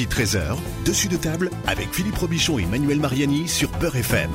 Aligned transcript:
midi 0.00 0.14
13h, 0.14 0.56
dessus 0.86 1.08
de 1.08 1.16
table 1.16 1.50
avec 1.66 1.92
Philippe 1.92 2.16
Robichon 2.16 2.58
et 2.58 2.64
Manuel 2.64 3.00
Mariani 3.00 3.46
sur 3.46 3.68
Beurre 3.78 3.96
FM. 3.96 4.30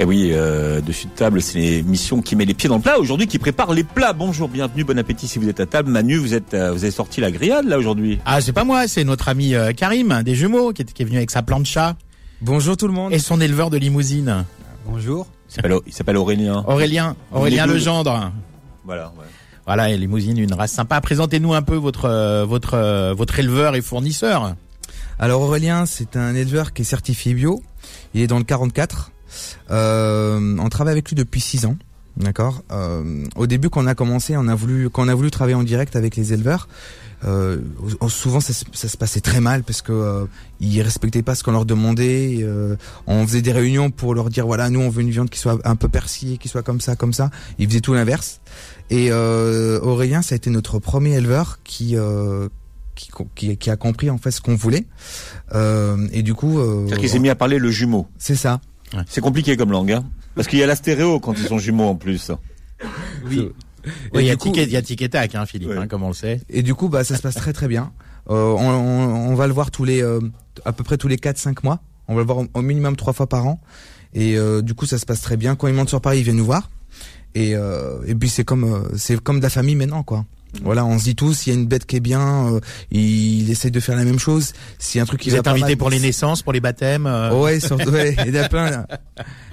Eh 0.00 0.04
oui, 0.04 0.30
euh, 0.32 0.80
dessus 0.80 1.06
de 1.06 1.12
table, 1.12 1.40
c'est 1.40 1.60
l'émission 1.60 2.20
qui 2.22 2.34
met 2.34 2.44
les 2.44 2.52
pieds 2.54 2.68
dans 2.68 2.76
le 2.76 2.82
plat 2.82 2.98
aujourd'hui, 2.98 3.28
qui 3.28 3.38
prépare 3.38 3.72
les 3.72 3.84
plats. 3.84 4.12
Bonjour, 4.12 4.48
bienvenue, 4.48 4.82
bon 4.82 4.98
appétit 4.98 5.28
si 5.28 5.38
vous 5.38 5.48
êtes 5.48 5.60
à 5.60 5.66
table. 5.66 5.90
Manu, 5.92 6.16
vous 6.16 6.34
êtes, 6.34 6.54
euh, 6.54 6.72
vous 6.72 6.82
avez 6.82 6.90
sorti 6.90 7.20
la 7.20 7.30
grillade 7.30 7.66
là 7.66 7.78
aujourd'hui. 7.78 8.18
Ah, 8.24 8.40
c'est 8.40 8.52
pas 8.52 8.64
moi, 8.64 8.88
c'est 8.88 9.04
notre 9.04 9.28
ami 9.28 9.54
euh, 9.54 9.72
Karim, 9.72 10.22
des 10.24 10.34
jumeaux, 10.34 10.72
qui 10.72 10.82
est, 10.82 10.92
qui 10.92 11.02
est 11.02 11.06
venu 11.06 11.18
avec 11.18 11.30
sa 11.30 11.42
plancha 11.42 11.94
Bonjour 12.40 12.76
tout 12.76 12.88
le 12.88 12.92
monde. 12.94 13.12
et 13.12 13.20
son 13.20 13.40
éleveur 13.40 13.70
de 13.70 13.76
limousine. 13.76 14.44
Bonjour. 14.86 15.28
Il 15.50 15.92
s'appelle- 15.92 16.16
Aurélien. 16.16 16.64
Aurélien, 16.66 17.14
Aurélien 17.30 17.66
Legendre. 17.66 18.32
Voilà. 18.84 19.12
ouais. 19.16 19.24
Voilà, 19.66 19.90
et 19.90 19.96
limousine, 19.96 20.38
une 20.38 20.54
race 20.54 20.72
sympa. 20.72 21.00
Présentez-nous 21.00 21.52
un 21.54 21.62
peu 21.62 21.74
votre 21.76 22.04
euh, 22.04 22.46
euh, 22.74 23.14
votre 23.14 23.38
éleveur 23.38 23.74
et 23.74 23.82
fournisseur. 23.82 24.54
Alors 25.18 25.42
Aurélien, 25.42 25.86
c'est 25.86 26.16
un 26.16 26.34
éleveur 26.34 26.72
qui 26.72 26.82
est 26.82 26.84
certifié 26.84 27.34
bio. 27.34 27.62
Il 28.14 28.20
est 28.20 28.26
dans 28.26 28.38
le 28.38 28.44
44. 28.44 29.10
Euh, 29.70 30.56
on 30.60 30.68
travaille 30.68 30.92
avec 30.92 31.08
lui 31.08 31.16
depuis 31.16 31.40
6 31.40 31.66
ans. 31.66 31.76
D'accord? 32.16 32.62
Au 33.34 33.46
début, 33.46 33.68
quand 33.68 33.82
on 33.84 33.86
a 33.86 33.94
commencé, 33.94 34.36
on 34.38 34.48
a 34.48 34.54
voulu, 34.54 34.88
quand 34.88 35.06
a 35.06 35.14
voulu 35.14 35.30
travailler 35.30 35.54
en 35.54 35.62
direct 35.62 35.96
avec 35.96 36.16
les 36.16 36.32
éleveurs, 36.32 36.66
souvent 38.08 38.40
ça, 38.40 38.54
se- 38.54 38.96
passait 38.96 39.20
très 39.20 39.40
mal 39.40 39.62
parce 39.64 39.82
que 39.82 39.92
euh, 39.92 40.24
ils 40.60 40.80
respectaient 40.80 41.22
pas 41.22 41.34
ce 41.34 41.44
qu'on 41.44 41.52
leur 41.52 41.66
demandait. 41.66 42.46
on 43.06 43.26
faisait 43.26 43.42
des 43.42 43.52
réunions 43.52 43.90
pour 43.90 44.14
leur 44.14 44.30
dire 44.30 44.46
voilà, 44.46 44.70
nous 44.70 44.80
on 44.80 44.88
veut 44.88 45.02
une 45.02 45.10
viande 45.10 45.28
qui 45.28 45.38
soit 45.38 45.58
un 45.64 45.76
peu 45.76 45.88
persillée, 45.90 46.38
qui 46.38 46.48
soit 46.48 46.62
comme 46.62 46.80
ça, 46.80 46.96
comme 46.96 47.12
ça. 47.12 47.30
Ils 47.58 47.68
faisaient 47.68 47.80
tout 47.82 47.92
l'inverse. 47.92 48.40
Et 48.90 49.08
euh, 49.10 49.80
Aurélien, 49.80 50.22
ça 50.22 50.34
a 50.34 50.36
été 50.36 50.50
notre 50.50 50.78
premier 50.78 51.14
éleveur 51.16 51.58
qui 51.64 51.96
euh, 51.96 52.48
qui, 52.94 53.10
qui, 53.34 53.56
qui 53.56 53.70
a 53.70 53.76
compris 53.76 54.10
en 54.10 54.18
fait 54.18 54.30
ce 54.30 54.40
qu'on 54.40 54.54
voulait. 54.54 54.86
Euh, 55.54 56.06
et 56.12 56.22
du 56.22 56.34
coup, 56.34 56.58
euh, 56.58 56.80
C'est-à-dire 56.86 56.98
qu'il 56.98 57.08
s'est 57.10 57.18
mis 57.18 57.28
à 57.28 57.34
parler 57.34 57.58
le 57.58 57.70
jumeau. 57.70 58.06
c'est 58.18 58.36
ça. 58.36 58.60
C'est 59.08 59.20
compliqué 59.20 59.56
comme 59.56 59.72
langue, 59.72 59.92
hein. 59.92 60.04
Parce 60.36 60.46
qu'il 60.48 60.58
y 60.58 60.62
a 60.62 60.66
la 60.66 60.76
stéréo 60.76 61.18
quand 61.18 61.32
ils 61.32 61.46
sont 61.46 61.58
jumeaux 61.58 61.84
en 61.88 61.96
plus. 61.96 62.30
Oui. 63.28 63.50
Oui, 64.12 64.22
il 64.22 64.26
y 64.26 64.30
a 64.30 64.34
du 64.34 64.38
coup- 64.38 64.48
ticket, 64.48 64.64
il 64.64 64.70
y 64.70 64.76
a 64.76 64.82
tic 64.82 65.00
et 65.02 65.08
tac, 65.08 65.34
hein, 65.34 65.46
Philippe, 65.46 65.70
Ouais. 65.70 65.76
hein, 65.78 65.86
comme 65.86 66.02
on 66.02 66.08
le 66.08 66.14
sait. 66.14 66.40
Et 66.48 66.62
du 66.62 66.74
coup, 66.74 66.88
bah, 66.88 67.04
ça 67.04 67.16
se 67.16 67.22
passe 67.22 67.34
très 67.34 67.52
très 67.52 67.68
bien. 67.68 67.92
Euh, 68.30 68.52
on, 68.52 68.68
on, 68.68 69.30
on 69.30 69.34
va 69.34 69.46
le 69.46 69.52
voir 69.52 69.70
tous 69.70 69.84
les, 69.84 70.02
euh, 70.02 70.20
à 70.64 70.72
peu 70.72 70.82
près 70.84 70.96
tous 70.96 71.06
les 71.08 71.16
4-5 71.16 71.58
mois. 71.64 71.80
On 72.08 72.14
va 72.14 72.20
le 72.20 72.26
voir 72.26 72.38
au, 72.38 72.46
au 72.54 72.62
minimum 72.62 72.96
trois 72.96 73.12
fois 73.12 73.28
par 73.28 73.46
an. 73.46 73.60
Et 74.14 74.36
euh, 74.36 74.62
du 74.62 74.74
coup, 74.74 74.86
ça 74.86 74.98
se 74.98 75.06
passe 75.06 75.20
très 75.20 75.36
bien. 75.36 75.54
Quand 75.56 75.68
il 75.68 75.74
monte 75.74 75.88
sur 75.88 76.00
Paris, 76.00 76.18
il 76.18 76.24
vient 76.24 76.32
nous 76.32 76.44
voir. 76.44 76.70
Et, 77.34 77.54
euh, 77.54 77.98
et 78.06 78.14
puis 78.14 78.28
c'est 78.28 78.44
comme, 78.44 78.64
euh, 78.64 78.88
c'est 78.96 79.20
comme 79.20 79.38
de 79.38 79.42
la 79.44 79.50
famille 79.50 79.74
maintenant, 79.76 80.02
quoi. 80.02 80.24
Voilà, 80.62 80.86
on 80.86 80.98
se 80.98 81.04
dit 81.04 81.14
tous, 81.14 81.34
s'il 81.34 81.52
y 81.52 81.56
a 81.56 81.58
une 81.58 81.66
bête 81.66 81.84
qui 81.84 81.96
est 81.96 82.00
bien, 82.00 82.46
euh, 82.54 82.60
il 82.90 83.50
essaye 83.50 83.70
de 83.70 83.78
faire 83.80 83.94
la 83.94 84.04
même 84.04 84.18
chose. 84.18 84.54
A 84.94 85.00
un 85.00 85.04
truc 85.04 85.20
qui 85.20 85.28
Vous 85.28 85.34
va 85.34 85.38
êtes 85.40 85.44
pas 85.44 85.50
invité 85.50 85.66
mal, 85.70 85.76
pour 85.76 85.90
les 85.90 86.00
naissances, 86.00 86.40
pour 86.40 86.54
les 86.54 86.60
baptêmes. 86.60 87.04
euh, 87.06 87.38
Ouais, 87.38 87.60
surtout, 87.60 87.90
ouais, 87.90 88.16
il 88.26 88.34
y 88.34 88.38
en 88.40 88.42
a 88.44 88.48
plein. 88.48 88.70
là. 88.70 88.86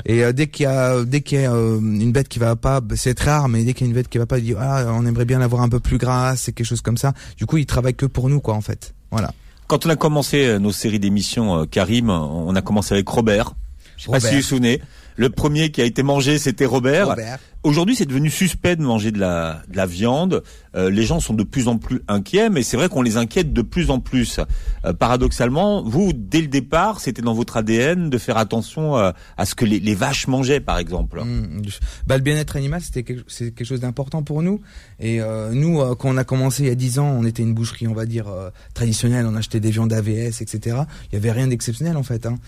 Et 0.05 0.23
euh, 0.23 0.31
dès 0.31 0.47
qu'il 0.47 0.63
y 0.63 0.67
a, 0.67 1.03
dès 1.03 1.19
qu'il 1.19 1.41
y 1.41 1.43
a 1.43 1.51
euh, 1.53 1.77
une 1.79 2.13
bête 2.13 2.29
qui 2.29 2.39
va 2.39 2.55
pas, 2.55 2.79
bah, 2.79 2.95
c'est 2.97 3.15
très 3.15 3.31
rare, 3.31 3.49
mais 3.49 3.65
dès 3.65 3.73
qu'il 3.73 3.85
y 3.85 3.89
a 3.89 3.91
une 3.91 3.95
bête 3.95 4.07
qui 4.07 4.17
va 4.17 4.25
pas, 4.25 4.37
il 4.37 4.45
dit 4.45 4.53
ah, 4.57 4.85
on 4.93 5.05
aimerait 5.05 5.25
bien 5.25 5.39
l'avoir 5.39 5.61
un 5.61 5.67
peu 5.67 5.81
plus 5.81 5.97
grasse, 5.97 6.47
et 6.47 6.53
quelque 6.53 6.67
chose 6.67 6.81
comme 6.81 6.97
ça. 6.97 7.11
Du 7.35 7.45
coup, 7.45 7.57
il 7.57 7.65
travaille 7.65 7.95
que 7.95 8.05
pour 8.05 8.29
nous, 8.29 8.39
quoi, 8.39 8.53
en 8.53 8.61
fait. 8.61 8.93
Voilà. 9.11 9.33
Quand 9.67 9.85
on 9.85 9.89
a 9.89 9.97
commencé 9.97 10.57
nos 10.57 10.71
séries 10.71 10.99
d'émissions, 10.99 11.59
euh, 11.59 11.65
Karim, 11.65 12.09
on 12.11 12.55
a 12.55 12.61
commencé 12.61 12.93
avec 12.93 13.09
Robert. 13.09 13.55
Je 13.97 14.05
sais 14.05 14.11
pas 14.11 14.21
si 14.21 14.29
vous 14.29 14.35
vous 14.37 14.41
souvenez. 14.41 14.79
Le 15.15 15.29
premier 15.29 15.71
qui 15.71 15.81
a 15.81 15.85
été 15.85 16.03
mangé, 16.03 16.37
c'était 16.37 16.65
Robert. 16.65 17.15
Aujourd'hui, 17.63 17.95
c'est 17.95 18.05
devenu 18.05 18.29
suspect 18.29 18.75
de 18.75 18.81
manger 18.81 19.11
de 19.11 19.19
la, 19.19 19.61
de 19.69 19.77
la 19.77 19.85
viande. 19.85 20.43
Euh, 20.75 20.89
les 20.89 21.03
gens 21.03 21.21
sont 21.21 21.33
de 21.33 21.43
plus 21.43 21.69
en 21.69 21.77
plus 21.77 22.01
inquiets, 22.09 22.49
mais 22.49 22.61
c'est 22.61 22.75
vrai 22.75 22.89
qu'on 22.89 23.01
les 23.01 23.15
inquiète 23.15 23.53
de 23.53 23.61
plus 23.61 23.89
en 23.89 23.99
plus. 23.99 24.41
Euh, 24.85 24.91
paradoxalement, 24.91 25.81
vous, 25.81 26.11
dès 26.13 26.41
le 26.41 26.47
départ, 26.47 26.99
c'était 26.99 27.21
dans 27.21 27.33
votre 27.33 27.55
ADN 27.55 28.09
de 28.09 28.17
faire 28.17 28.37
attention 28.37 28.97
euh, 28.97 29.11
à 29.37 29.45
ce 29.45 29.55
que 29.55 29.63
les, 29.63 29.79
les 29.79 29.95
vaches 29.95 30.27
mangeaient, 30.27 30.59
par 30.59 30.77
exemple. 30.77 31.21
Mm, 31.23 31.61
Bah, 32.05 32.17
le 32.17 32.23
bien-être 32.23 32.57
animal, 32.57 32.81
c'était 32.81 33.03
quelque, 33.03 33.23
c'est 33.27 33.51
quelque 33.51 33.67
chose 33.67 33.79
d'important 33.79 34.23
pour 34.23 34.41
nous. 34.41 34.59
Et 34.99 35.21
euh, 35.21 35.51
nous, 35.53 35.79
euh, 35.79 35.95
quand 35.95 36.09
on 36.09 36.17
a 36.17 36.25
commencé 36.25 36.63
il 36.63 36.67
y 36.67 36.71
a 36.71 36.75
10 36.75 36.99
ans, 36.99 37.15
on 37.17 37.25
était 37.25 37.43
une 37.43 37.53
boucherie, 37.53 37.87
on 37.87 37.93
va 37.93 38.05
dire 38.05 38.27
euh, 38.27 38.49
traditionnelle. 38.73 39.25
On 39.25 39.35
achetait 39.35 39.61
des 39.61 39.71
viandes 39.71 39.93
AVS, 39.93 40.41
etc. 40.41 40.77
Il 41.11 41.13
y 41.13 41.17
avait 41.17 41.31
rien 41.31 41.47
d'exceptionnel 41.47 41.95
en 41.95 42.03
fait. 42.03 42.25
Hein. 42.25 42.39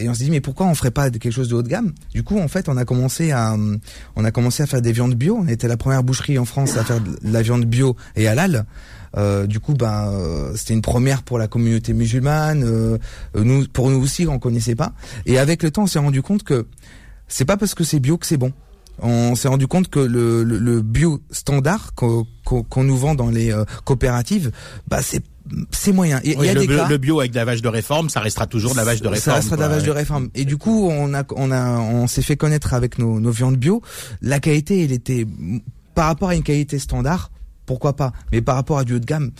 Et 0.00 0.08
on 0.08 0.14
s'est 0.14 0.24
dit 0.24 0.30
mais 0.30 0.40
pourquoi 0.40 0.66
on 0.66 0.74
ferait 0.74 0.90
pas 0.90 1.10
quelque 1.10 1.30
chose 1.30 1.48
de 1.48 1.54
haut 1.54 1.62
de 1.62 1.68
gamme? 1.68 1.92
Du 2.12 2.24
coup, 2.24 2.40
en 2.40 2.48
fait, 2.48 2.68
on 2.68 2.76
a 2.76 2.84
commencé 2.84 3.30
à, 3.30 3.54
hum, 3.54 3.78
on 4.16 4.24
a 4.24 4.31
commencé 4.32 4.62
à 4.62 4.66
faire 4.66 4.82
des 4.82 4.92
viandes 4.92 5.14
bio. 5.14 5.38
On 5.40 5.46
était 5.46 5.68
la 5.68 5.76
première 5.76 6.02
boucherie 6.02 6.38
en 6.38 6.44
France 6.44 6.76
à 6.76 6.84
faire 6.84 7.00
de 7.00 7.16
la 7.22 7.42
viande 7.42 7.64
bio 7.64 7.96
et 8.16 8.26
halal. 8.26 8.64
Euh, 9.16 9.46
du 9.46 9.60
coup, 9.60 9.74
ben, 9.74 10.10
euh, 10.10 10.52
c'était 10.56 10.74
une 10.74 10.82
première 10.82 11.22
pour 11.22 11.38
la 11.38 11.46
communauté 11.46 11.92
musulmane. 11.92 12.64
euh, 12.64 12.98
euh, 13.36 13.44
nous, 13.44 13.66
pour 13.68 13.90
nous 13.90 14.02
aussi, 14.02 14.26
on 14.26 14.38
connaissait 14.38 14.74
pas. 14.74 14.92
Et 15.26 15.38
avec 15.38 15.62
le 15.62 15.70
temps, 15.70 15.82
on 15.82 15.86
s'est 15.86 15.98
rendu 15.98 16.22
compte 16.22 16.42
que 16.42 16.66
c'est 17.28 17.44
pas 17.44 17.56
parce 17.56 17.74
que 17.74 17.84
c'est 17.84 18.00
bio 18.00 18.16
que 18.16 18.26
c'est 18.26 18.36
bon. 18.36 18.52
On 19.00 19.34
s'est 19.34 19.48
rendu 19.48 19.66
compte 19.66 19.88
que 19.88 19.98
le, 19.98 20.44
le, 20.44 20.58
le 20.58 20.82
bio 20.82 21.20
standard 21.30 21.94
qu'on 21.94 22.26
nous 22.84 22.96
vend 22.96 23.14
dans 23.14 23.30
les 23.30 23.52
euh, 23.52 23.64
coopératives, 23.84 24.52
bah 24.88 25.00
c'est 25.02 25.22
c'est 25.72 25.92
moyen. 25.92 26.20
Et 26.22 26.36
oui, 26.36 26.46
y 26.46 26.50
a 26.50 26.54
le, 26.54 26.60
des 26.60 26.66
bio- 26.68 26.76
cas. 26.76 26.88
le 26.88 26.98
bio 26.98 27.18
avec 27.20 27.32
de 27.32 27.36
la 27.36 27.44
vache 27.44 27.62
de 27.62 27.68
réforme, 27.68 28.08
ça 28.08 28.20
restera 28.20 28.46
toujours 28.46 28.72
de 28.72 28.76
la 28.76 28.84
vache 28.84 29.00
de 29.02 29.08
réforme. 29.08 29.24
Ça 29.24 29.34
restera 29.34 29.56
de 29.56 29.62
la 29.62 29.68
vache 29.68 29.82
de 29.82 29.90
réforme. 29.90 30.28
Et 30.36 30.44
du 30.44 30.56
coup, 30.56 30.88
on 30.88 31.12
a, 31.14 31.24
on 31.34 31.50
a, 31.50 31.78
on 31.80 32.06
s'est 32.06 32.22
fait 32.22 32.36
connaître 32.36 32.74
avec 32.74 32.98
nos, 32.98 33.18
nos 33.18 33.30
viandes 33.32 33.56
bio. 33.56 33.82
La 34.20 34.38
qualité, 34.38 34.84
elle 34.84 34.92
était 34.92 35.26
par 35.94 36.06
rapport 36.06 36.28
à 36.28 36.36
une 36.36 36.44
qualité 36.44 36.78
standard, 36.78 37.32
pourquoi 37.66 37.96
pas. 37.96 38.12
Mais 38.30 38.40
par 38.40 38.54
rapport 38.54 38.78
à 38.78 38.84
du 38.84 38.94
haut 38.94 38.98
de 39.00 39.04
gamme, 39.04 39.32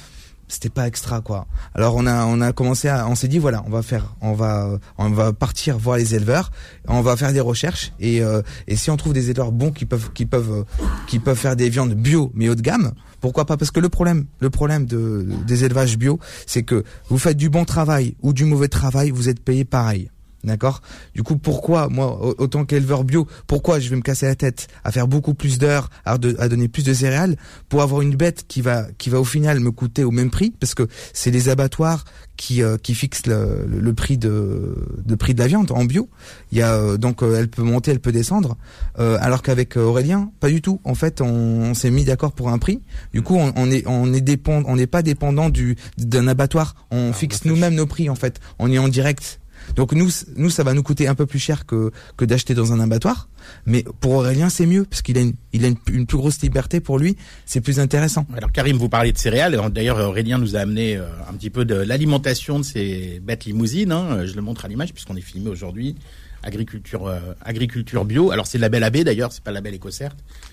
c'était 0.53 0.69
pas 0.69 0.87
extra 0.87 1.23
quoi. 1.23 1.47
Alors 1.75 1.97
on 1.97 2.07
a, 2.07 2.27
on 2.27 2.41
a 2.43 2.53
commencé 2.53 2.89
à, 2.89 3.09
on 3.09 3.15
s'est 3.15 3.29
dit 3.29 3.39
voilà, 3.39 3.65
on 3.67 3.71
va 3.71 3.83
faire, 3.83 4.15
on 4.21 4.35
va, 4.35 4.79
on 4.99 5.09
va 5.09 5.33
partir 5.33 5.79
voir 5.79 5.97
les 5.97 6.15
éleveurs, 6.15 6.51
on 6.89 7.01
va 7.01 7.17
faire 7.17 7.33
des 7.33 7.41
recherches 7.41 7.93
et, 7.99 8.23
euh, 8.23 8.43
et 8.69 8.77
si 8.77 8.91
on 8.91 8.97
trouve 8.99 9.15
des 9.15 9.31
éleveurs 9.31 9.51
bons 9.51 9.73
qui 9.73 9.87
peuvent, 9.87 10.13
qui 10.13 10.27
peuvent, 10.27 10.53
euh, 10.53 10.85
qui 11.07 11.19
peuvent 11.19 11.39
faire 11.39 11.57
des 11.57 11.71
viandes 11.71 11.95
bio 11.95 12.31
mais 12.35 12.51
haut 12.51 12.55
de 12.55 12.61
gamme, 12.61 12.93
pourquoi 13.23 13.47
pas? 13.47 13.57
Parce 13.57 13.71
que 13.71 13.81
le 13.81 13.89
problème, 13.89 14.27
le 14.41 14.51
problème 14.51 14.85
de, 14.85 15.27
des 15.47 15.65
élevages 15.65 15.97
bio, 15.97 16.19
c'est 16.47 16.65
que 16.65 16.85
vous 17.09 17.19
faites 17.19 17.37
du 17.37 17.49
bon 17.49 17.65
travail 17.65 18.17
ou 18.21 18.35
du 18.35 18.45
mauvais 18.45 18.69
travail, 18.69 19.11
vous 19.11 19.31
êtes 19.31 19.41
payé 19.41 19.65
pareil. 19.65 20.11
D'accord? 20.45 20.83
Du 21.15 21.23
coup, 21.23 21.37
pourquoi, 21.37 21.89
moi, 21.89 22.19
au- 22.21 22.35
autant 22.39 22.65
qu'éleveur 22.65 23.05
bio, 23.05 23.29
pourquoi 23.47 23.79
je 23.79 23.89
vais 23.89 23.97
me 23.97 24.03
casser 24.03 24.27
la 24.27 24.35
tête 24.35 24.67
à 24.83 24.91
faire 24.91 25.07
beaucoup 25.07 25.35
plus 25.35 25.59
d'heures, 25.59 25.89
à, 26.05 26.19
donner 26.19 26.67
plus 26.69 26.83
de 26.83 26.93
céréales, 26.93 27.37
pour 27.69 27.81
avoir 27.83 28.03
une 28.03 28.17
bête 28.17 28.45
qui 28.49 28.61
va, 28.61 28.87
qui 28.99 29.09
va 29.09 29.21
au 29.21 29.25
final 29.25 29.61
me 29.61 29.71
coûter 29.71 30.03
au 30.03 30.11
même 30.11 30.31
prix, 30.31 30.53
parce 30.59 30.75
que 30.75 30.89
c'est 31.13 31.31
les 31.31 31.49
abattoirs 31.49 32.05
qui, 32.37 32.63
euh, 32.63 32.77
qui 32.77 32.95
fixent 32.95 33.27
le, 33.27 33.65
le- 33.69 33.95
prix 33.95 34.19
de, 34.19 34.75
de 35.05 35.15
prix 35.15 35.33
de 35.35 35.39
la 35.39 35.47
viande 35.47 35.71
en 35.71 35.85
bio. 35.85 36.09
Il 36.51 36.59
y 36.59 36.63
a 36.63 36.75
euh, 36.75 36.97
donc 36.97 37.23
euh, 37.23 37.37
elle 37.39 37.49
peut 37.49 37.63
monter, 37.63 37.93
elle 37.93 38.01
peut 38.01 38.11
descendre, 38.11 38.57
euh, 38.99 39.17
alors 39.21 39.43
qu'avec 39.43 39.77
euh, 39.77 39.83
Aurélien, 39.85 40.33
pas 40.41 40.49
du 40.49 40.61
tout. 40.61 40.81
En 40.83 40.95
fait, 40.97 41.21
on, 41.21 41.27
on 41.27 41.75
s'est 41.75 41.91
mis 41.93 42.05
d'accord 42.05 42.33
pour 42.33 42.49
un 42.49 42.59
prix. 42.59 42.81
Du 43.13 43.23
coup, 43.23 43.37
on, 43.37 43.53
on 43.55 43.71
est, 43.71 43.87
on 43.87 44.13
est 44.13 44.21
dépend, 44.23 44.63
on 44.67 44.75
n'est 44.75 44.89
pas 44.89 45.03
dépendant 45.03 45.51
du 45.51 45.77
d'un 45.99 46.27
abattoir. 46.27 46.75
On 46.91 47.13
fixe 47.13 47.45
nous-mêmes 47.45 47.75
nos 47.75 47.87
prix 47.87 48.11
en 48.11 48.17
fait. 48.17 48.41
On 48.59 48.73
est 48.73 48.79
en 48.79 48.89
direct. 48.89 49.39
Donc 49.77 49.93
nous, 49.93 50.09
nous, 50.37 50.51
ça 50.51 50.63
va 50.65 50.75
nous 50.75 50.83
coûter 50.83 51.09
un 51.09 51.15
peu 51.15 51.27
plus 51.27 51.39
cher 51.39 51.67
que 51.67 51.91
que 52.17 52.25
d'acheter 52.25 52.55
dans 52.55 52.73
un 52.73 52.81
abattoir. 52.81 53.29
Mais 53.67 53.85
pour 54.01 54.13
Aurélien, 54.13 54.49
c'est 54.49 54.67
mieux 54.67 54.85
parce 54.85 55.03
qu'il 55.03 55.19
a 55.19 55.21
une, 55.21 55.35
il 55.53 55.65
a 55.65 55.69
une, 55.69 55.77
une 55.91 56.07
plus 56.07 56.17
grosse 56.19 56.41
liberté 56.43 56.81
pour 56.81 56.99
lui. 56.99 57.17
C'est 57.47 57.61
plus 57.61 57.81
intéressant. 57.81 58.27
Alors 58.37 58.53
Karim, 58.53 58.77
vous 58.77 58.89
parlez 58.89 59.13
de 59.13 59.19
céréales. 59.19 59.59
D'ailleurs, 59.73 59.99
Aurélien 59.99 60.39
nous 60.39 60.57
a 60.57 60.61
amené 60.61 60.97
euh, 60.97 61.05
un 61.29 61.33
petit 61.35 61.51
peu 61.51 61.65
de 61.65 61.75
l'alimentation 61.75 62.59
de 62.59 62.65
ces 62.65 63.21
bêtes 63.21 63.45
limousines. 63.45 63.93
hein. 63.93 64.25
Je 64.27 64.35
le 64.35 64.43
montre 64.43 64.65
à 64.65 64.69
l'image 64.69 64.93
puisqu'on 64.93 65.17
est 65.17 65.21
filmé 65.23 65.51
aujourd'hui. 65.51 65.97
Agriculture, 66.43 67.07
euh, 67.07 67.19
agriculture 67.45 68.05
bio. 68.05 68.31
Alors 68.31 68.47
c'est 68.47 68.59
le 68.59 68.63
label 68.63 68.83
AB 68.85 68.99
d'ailleurs, 68.99 69.33
c'est 69.33 69.43
pas 69.43 69.51
le 69.51 69.57
label 69.57 69.75
EcoCert. 69.77 70.13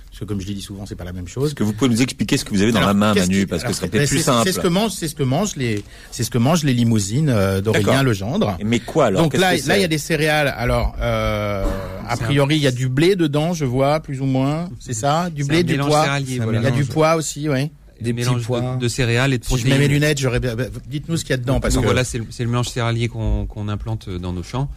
Parce 0.10 0.20
que 0.22 0.26
comme 0.26 0.42
je 0.42 0.48
l'ai 0.48 0.56
dit 0.56 0.62
souvent, 0.62 0.86
c'est 0.88 0.96
pas 0.96 1.04
la 1.04 1.14
même 1.14 1.28
chose. 1.28 1.48
Est-ce 1.50 1.56
que 1.56 1.64
vous 1.64 1.72
pouvez 1.74 1.90
nous 1.90 2.02
expliquer 2.02 2.36
ce 2.38 2.44
que 2.44 2.50
vous 2.50 2.62
avez 2.64 2.72
dans 2.72 2.80
Alors, 2.80 2.90
la 2.90 2.94
main, 2.96 3.14
Manu, 3.14 3.46
parce 3.46 3.64
que 3.64 3.70
ce 3.70 3.76
serait 3.76 3.86
c'est- 3.88 3.92
peut-être 3.92 4.10
plus 4.10 4.20
simple. 4.24 4.44
C'est 4.44 4.54
ce 4.54 4.60
que 4.60 4.68
mangent, 4.68 4.92
c'est 4.94 5.08
ce 5.08 5.16
que 5.16 5.24
mangent 5.24 5.56
les, 5.56 5.84
c'est 6.12 6.24
ce 6.24 6.32
que 6.32 6.40
mangent 6.40 6.64
les 6.64 6.74
limousines 6.74 7.30
euh, 7.30 7.62
d'Aurélien. 7.62 8.02
Legendre. 8.04 8.58
Mais 8.66 8.80
quoi 8.80 9.06
alors 9.06 9.22
Donc 9.24 9.34
là, 9.36 9.56
que 9.56 9.68
là, 9.68 9.78
il 9.78 9.82
y 9.82 9.86
a 9.86 9.88
des 9.88 9.98
céréales. 10.00 10.54
Alors, 10.58 10.96
euh, 11.00 11.64
a 12.08 12.18
priori, 12.18 12.56
il 12.58 12.64
y 12.64 12.68
a 12.68 12.72
du 12.72 12.90
blé 12.90 13.16
dedans, 13.16 13.54
je 13.54 13.66
vois, 13.66 14.00
plus 14.00 14.20
ou 14.20 14.26
moins. 14.26 14.70
C'est 14.80 14.94
ça, 14.94 15.30
du 15.30 15.44
blé, 15.44 15.64
du 15.64 15.78
pois? 15.78 16.06
voilà. 16.06 16.20
Il 16.20 16.64
y 16.64 16.68
a 16.68 16.72
du 16.72 16.86
pois 16.86 17.16
aussi, 17.16 17.48
oui. 17.48 17.72
Des 18.02 18.14
mélanges 18.14 18.44
pois. 18.46 18.76
de, 18.76 18.80
de 18.80 18.88
céréales 18.88 19.34
et 19.34 19.38
de 19.38 19.44
Si 19.44 19.50
je 19.52 19.56
protéines. 19.58 19.74
mets 19.78 19.88
mes 19.88 19.94
lunettes, 19.94 20.20
j'aurais. 20.20 20.40
bah, 20.40 20.56
Dites-nous 20.88 21.18
ce 21.18 21.24
qu'il 21.24 21.32
y 21.32 21.34
a 21.34 21.38
dedans, 21.38 21.60
parce 21.60 21.74
donc 21.76 21.84
que. 21.84 21.88
voilà, 21.88 22.04
c'est 22.04 22.18
le, 22.20 22.48
mélange 22.50 22.70
céréalier 22.70 23.08
qu'on 23.08 23.46
qu'on 23.46 23.68
implante 23.68 24.10
dans 24.10 24.34
nos 24.34 24.44
champs. 24.44 24.70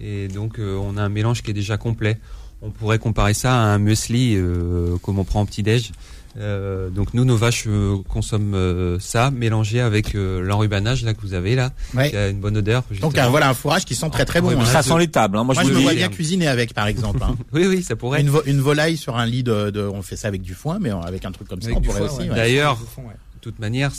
Et 0.00 0.28
donc 0.28 0.58
euh, 0.58 0.76
on 0.76 0.96
a 0.96 1.02
un 1.02 1.08
mélange 1.08 1.42
qui 1.42 1.50
est 1.50 1.54
déjà 1.54 1.76
complet. 1.76 2.18
On 2.62 2.70
pourrait 2.70 2.98
comparer 2.98 3.34
ça 3.34 3.54
à 3.54 3.64
un 3.74 3.78
muesli 3.78 4.34
euh, 4.36 4.96
comme 5.02 5.18
on 5.18 5.24
prend 5.24 5.42
au 5.42 5.46
petit-déj. 5.46 5.92
Euh, 6.38 6.90
donc 6.90 7.12
nous, 7.12 7.24
nos 7.24 7.36
vaches 7.36 7.64
euh, 7.66 7.96
consomment 8.08 8.54
euh, 8.54 8.98
ça 9.00 9.30
mélangé 9.32 9.80
avec 9.80 10.14
euh, 10.14 10.40
l'enrubanage 10.40 11.02
là 11.02 11.12
que 11.12 11.20
vous 11.22 11.34
avez 11.34 11.56
là, 11.56 11.72
Ouais. 11.94 12.10
qui 12.10 12.16
a 12.16 12.28
une 12.28 12.38
bonne 12.38 12.56
odeur. 12.56 12.84
Donc 13.00 13.18
un, 13.18 13.28
voilà 13.28 13.48
un 13.48 13.54
fourrage 13.54 13.84
qui 13.84 13.94
sent 13.96 14.08
très 14.10 14.24
très 14.24 14.40
bon. 14.40 14.48
Ouais, 14.50 14.54
hein. 14.54 14.64
Ça 14.64 14.82
sent 14.82 14.98
les 14.98 15.08
tables. 15.08 15.36
Hein. 15.38 15.44
Moi, 15.44 15.54
Moi, 15.54 15.64
je 15.64 15.68
je 15.68 15.72
me 15.74 15.78
le 15.78 15.82
vois 15.84 15.94
bien 15.94 16.08
cuisiner 16.08 16.46
avec, 16.46 16.72
par 16.72 16.86
exemple. 16.86 17.18
hein. 17.22 17.36
Oui, 17.52 17.66
oui, 17.66 17.82
ça 17.82 17.96
pourrait. 17.96 18.20
Une, 18.20 18.30
vo- 18.30 18.42
une 18.46 18.60
volaille 18.60 18.96
sur 18.96 19.16
un 19.18 19.26
lit 19.26 19.42
de, 19.42 19.70
de- 19.70 19.82
on 19.82 20.02
fait 20.02 20.16
ça 20.16 20.28
avec 20.28 20.42
du 20.42 20.54
foin, 20.54 20.78
mais 20.80 20.90
avec 20.90 21.24
un 21.24 21.32
truc 21.32 21.48
comme 21.48 21.60
ça, 21.62 21.66
Avec 21.68 21.78
on 21.78 21.82
pourrait 21.82 21.98
foin, 21.98 22.06
aussi. 22.08 22.18
ouais. 22.22 22.28
ouais. 22.30 22.34
D'ailleurs, 22.36 22.76
de 22.76 23.40
toute 23.40 23.58
manière, 23.58 23.90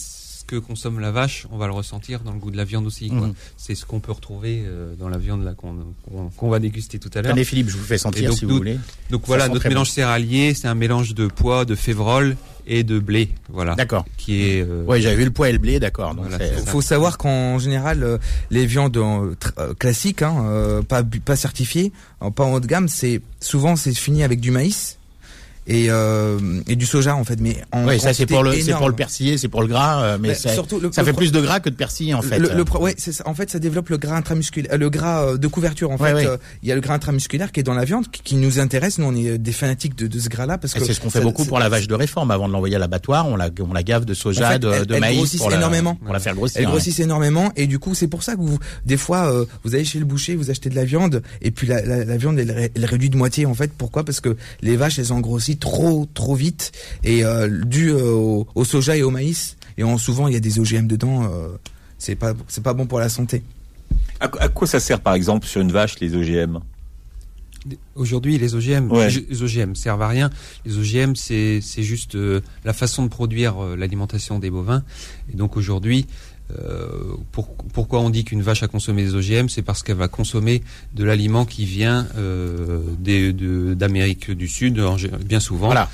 que 0.51 0.57
consomme 0.57 0.99
la 0.99 1.11
vache, 1.11 1.47
on 1.51 1.57
va 1.57 1.65
le 1.67 1.71
ressentir 1.73 2.19
dans 2.21 2.33
le 2.33 2.39
goût 2.39 2.51
de 2.51 2.57
la 2.57 2.65
viande 2.65 2.85
aussi. 2.85 3.09
Mhm. 3.09 3.33
C'est 3.57 3.73
ce 3.75 3.85
qu'on 3.85 4.01
peut 4.01 4.11
retrouver 4.11 4.63
euh, 4.65 4.93
dans 4.99 5.07
la 5.07 5.17
viande 5.17 5.43
là 5.45 5.53
qu'on 5.53 5.73
qu'on- 6.03 6.29
qu'on 6.35 6.49
va 6.49 6.59
déguster 6.59 6.99
tout 6.99 7.09
à 7.13 7.21
l'heure. 7.21 7.31
Allez 7.31 7.45
Philippe, 7.45 7.69
je 7.69 7.77
vous 7.77 7.83
fais 7.83 7.97
sentir 7.97 8.29
donc, 8.29 8.37
si 8.37 8.45
nous- 8.45 8.51
vous 8.51 8.57
voulez. 8.57 8.77
Donc 9.09 9.21
Ça 9.21 9.27
voilà, 9.27 9.47
notre 9.47 9.67
mélange 9.69 9.89
céréalier, 9.89 10.53
c'est 10.53 10.67
un 10.67 10.75
mélange 10.75 11.13
de 11.15 11.27
pois, 11.27 11.63
de 11.63 11.75
févrole 11.75 12.35
et 12.67 12.83
de 12.83 12.99
blé. 12.99 13.29
Voilà. 13.49 13.75
D'accord. 13.75 14.05
Qui 14.17 14.43
est. 14.43 14.61
euh, 14.61 14.83
Ouais, 14.85 14.99
j'avais 15.01 15.15
vu 15.15 15.25
le 15.25 15.31
pois 15.31 15.49
et 15.49 15.53
le 15.53 15.57
blé, 15.57 15.79
d'accord. 15.79 16.13
Donc 16.15 16.27
Voilà, 16.27 16.37
c'est- 16.37 16.69
faut 16.69 16.81
savoir 16.81 17.17
qu'en 17.17 17.57
général 17.57 18.03
euh, 18.03 18.17
les 18.49 18.65
viandes 18.65 18.97
euh, 18.97 19.33
classiques 19.79 20.21
hein, 20.21 20.43
euh, 20.45 20.81
pas 20.83 21.35
certifiées 21.35 21.91
pas 22.35 22.43
en 22.43 22.53
haut 22.53 22.59
de 22.59 22.67
gamme 22.67 22.87
c'est 22.87 23.21
souvent 23.39 23.75
c'est 23.75 23.93
fini 23.95 24.23
avec 24.23 24.39
du 24.41 24.51
maïs 24.51 24.97
et 25.67 25.87
euh, 25.89 26.39
et 26.67 26.75
du 26.75 26.85
soja 26.85 27.15
en 27.15 27.23
fait 27.23 27.39
mais 27.39 27.57
en 27.71 27.85
Ouais, 27.85 27.99
ça 27.99 28.13
c'est 28.13 28.25
pour 28.25 28.43
le 28.43 28.53
c'est 28.59 28.73
pour 28.73 28.89
le 28.89 28.95
persillé, 28.95 29.37
c'est 29.37 29.47
pour 29.47 29.61
le 29.61 29.67
gras, 29.67 30.03
euh, 30.03 30.17
mais 30.19 30.29
Mais 30.29 30.33
ça, 30.33 30.53
surtout 30.53 30.79
le- 30.79 30.91
ça 30.91 31.01
le 31.01 31.07
fait 31.07 31.13
plus 31.13 31.31
de 31.31 31.39
gras 31.41 31.59
que 31.59 31.69
de 31.69 31.75
persillé 31.75 32.13
en 32.13 32.21
fait. 32.21 32.39
Le, 32.39 32.63
ouais, 32.79 32.95
c'est. 32.97 33.25
En 33.27 33.33
fait, 33.33 33.49
ça 33.49 33.59
développe 33.59 33.89
le 33.89 33.97
gras 33.97 34.15
intramusculaire, 34.17 34.73
euh, 34.73 34.77
le 34.77 34.89
gras 34.89 35.23
euh, 35.25 35.37
de 35.37 35.47
couverture. 35.47 35.91
En 35.91 35.97
Ouais, 35.97 36.09
fait, 36.09 36.13
ouais. 36.15 36.25
euh, 36.27 36.37
il 36.63 36.69
y 36.69 36.71
a 36.71 36.75
le 36.75 36.81
gras 36.81 36.95
intramusculaire 36.95 37.51
qui 37.51 37.59
est 37.59 37.63
dans 37.63 37.73
la 37.73 37.85
viande, 37.85 38.09
qui, 38.09 38.21
qui 38.21 38.35
nous 38.35 38.59
intéresse. 38.59 38.97
Nous, 38.97 39.05
on 39.05 39.15
est 39.15 39.37
des 39.37 39.51
fanatiques 39.51 39.95
de, 39.95 40.07
de 40.07 40.19
ce 40.19 40.29
gras-là 40.29 40.57
parce 40.57 40.75
Et 40.75 40.79
que 40.79 40.85
c'est 40.85 40.93
ce 40.93 40.99
qu'on 41.01 41.09
fait 41.09 41.21
beaucoup 41.21 41.45
pour 41.45 41.59
la 41.59 41.69
vache 41.69 41.87
de 41.87 41.93
réforme. 41.95 42.31
Avant 42.31 42.47
de 42.47 42.53
l'envoyer 42.53 42.75
à 42.75 42.79
l'abattoir, 42.79 43.27
on 43.27 43.35
la, 43.35 43.49
on 43.59 43.73
la 43.73 43.83
gave 43.83 44.05
de 44.05 44.13
soja, 44.13 44.47
En 44.47 44.51
fait, 44.53 44.59
de, 44.59 44.71
elle- 44.71 44.85
de 44.85 44.93
elle 44.95 44.99
maïs 44.99 45.17
grossissent 45.17 45.39
pour 45.41 45.49
la, 45.49 45.57
énormément. 45.57 45.95
pour 45.95 46.13
la 46.13 46.19
faire 46.19 46.35
grossir. 46.35 46.57
Elles 46.59 46.65
ouais. 46.65 46.71
grossissent 46.71 46.99
énormément 46.99 47.51
et 47.55 47.67
du 47.67 47.77
coup 47.79 47.93
c'est 47.95 48.07
pour 48.07 48.23
ça 48.23 48.35
que 48.35 48.41
vous 48.41 48.57
des 48.85 48.97
fois 48.97 49.31
euh, 49.31 49.45
vous 49.63 49.75
allez 49.75 49.85
chez 49.85 49.99
le 49.99 50.05
boucher 50.05 50.35
vous 50.35 50.49
achetez 50.49 50.69
de 50.69 50.75
la 50.75 50.85
viande 50.85 51.21
et 51.41 51.51
puis 51.51 51.67
la, 51.67 51.81
la, 51.85 52.03
la 52.05 52.17
viande 52.17 52.39
elle, 52.39 52.71
elle 52.73 52.85
réduit 52.85 53.09
de 53.09 53.17
moitié 53.17 53.45
en 53.45 53.53
fait 53.53 53.71
pourquoi? 53.77 54.03
Parce 54.03 54.19
que 54.21 54.35
les 54.61 54.75
vaches 54.77 54.99
elles 54.99 55.13
ont 55.13 55.19
grossi 55.19 55.50
trop 55.57 56.07
trop 56.13 56.35
vite 56.35 56.71
et 57.03 57.23
euh, 57.25 57.47
dû 57.65 57.89
euh, 57.89 58.11
au, 58.11 58.47
au 58.55 58.63
soja 58.65 58.95
et 58.97 59.03
au 59.03 59.09
maïs 59.11 59.57
et 59.77 59.83
en, 59.83 59.97
souvent 59.97 60.27
il 60.27 60.33
y 60.33 60.37
a 60.37 60.39
des 60.39 60.59
OGM 60.59 60.87
dedans 60.87 61.23
euh, 61.23 61.49
c'est 61.97 62.15
pas 62.15 62.33
c'est 62.47 62.63
pas 62.63 62.73
bon 62.73 62.85
pour 62.87 62.99
la 62.99 63.09
santé 63.09 63.43
À, 64.19 64.25
à 64.39 64.47
quoi 64.49 64.67
ça 64.67 64.79
sert 64.79 64.99
par 65.01 65.13
exemple 65.13 65.45
sur 65.47 65.61
une 65.61 65.71
vache 65.71 65.99
les 65.99 66.15
OGM 66.15 66.59
Aujourd'hui, 67.95 68.39
les 68.39 68.55
OGM, 68.55 68.91
Ouais. 68.91 69.07
les 69.29 69.43
OGM 69.43 69.75
servent 69.75 70.01
à 70.01 70.07
rien. 70.07 70.31
Les 70.65 70.77
OGM, 70.79 71.13
c'est 71.15 71.59
c'est 71.61 71.83
juste 71.83 72.15
euh, 72.15 72.41
la 72.65 72.73
façon 72.73 73.03
de 73.03 73.07
produire 73.09 73.63
euh, 73.63 73.75
l'alimentation 73.75 74.39
des 74.39 74.49
bovins. 74.49 74.83
Et 75.31 75.35
donc 75.37 75.57
aujourd'hui, 75.57 76.07
euh, 76.59 76.87
pour- 77.31 77.53
pourquoi 77.73 77.99
on 78.01 78.09
dit 78.09 78.23
qu'une 78.23 78.41
vache 78.41 78.63
a 78.63 78.67
consommé 78.67 79.03
des 79.03 79.15
OGM 79.15 79.49
C'est 79.49 79.61
parce 79.61 79.83
qu'elle 79.83 79.95
va 79.97 80.07
consommer 80.07 80.61
de 80.93 81.03
l'aliment 81.03 81.45
qui 81.45 81.65
vient 81.65 82.07
euh, 82.17 82.81
de- 82.99 83.73
d'Amérique 83.73 84.31
du 84.31 84.47
Sud, 84.47 84.79
bien 85.25 85.39
souvent. 85.39 85.67
Voilà. 85.67 85.89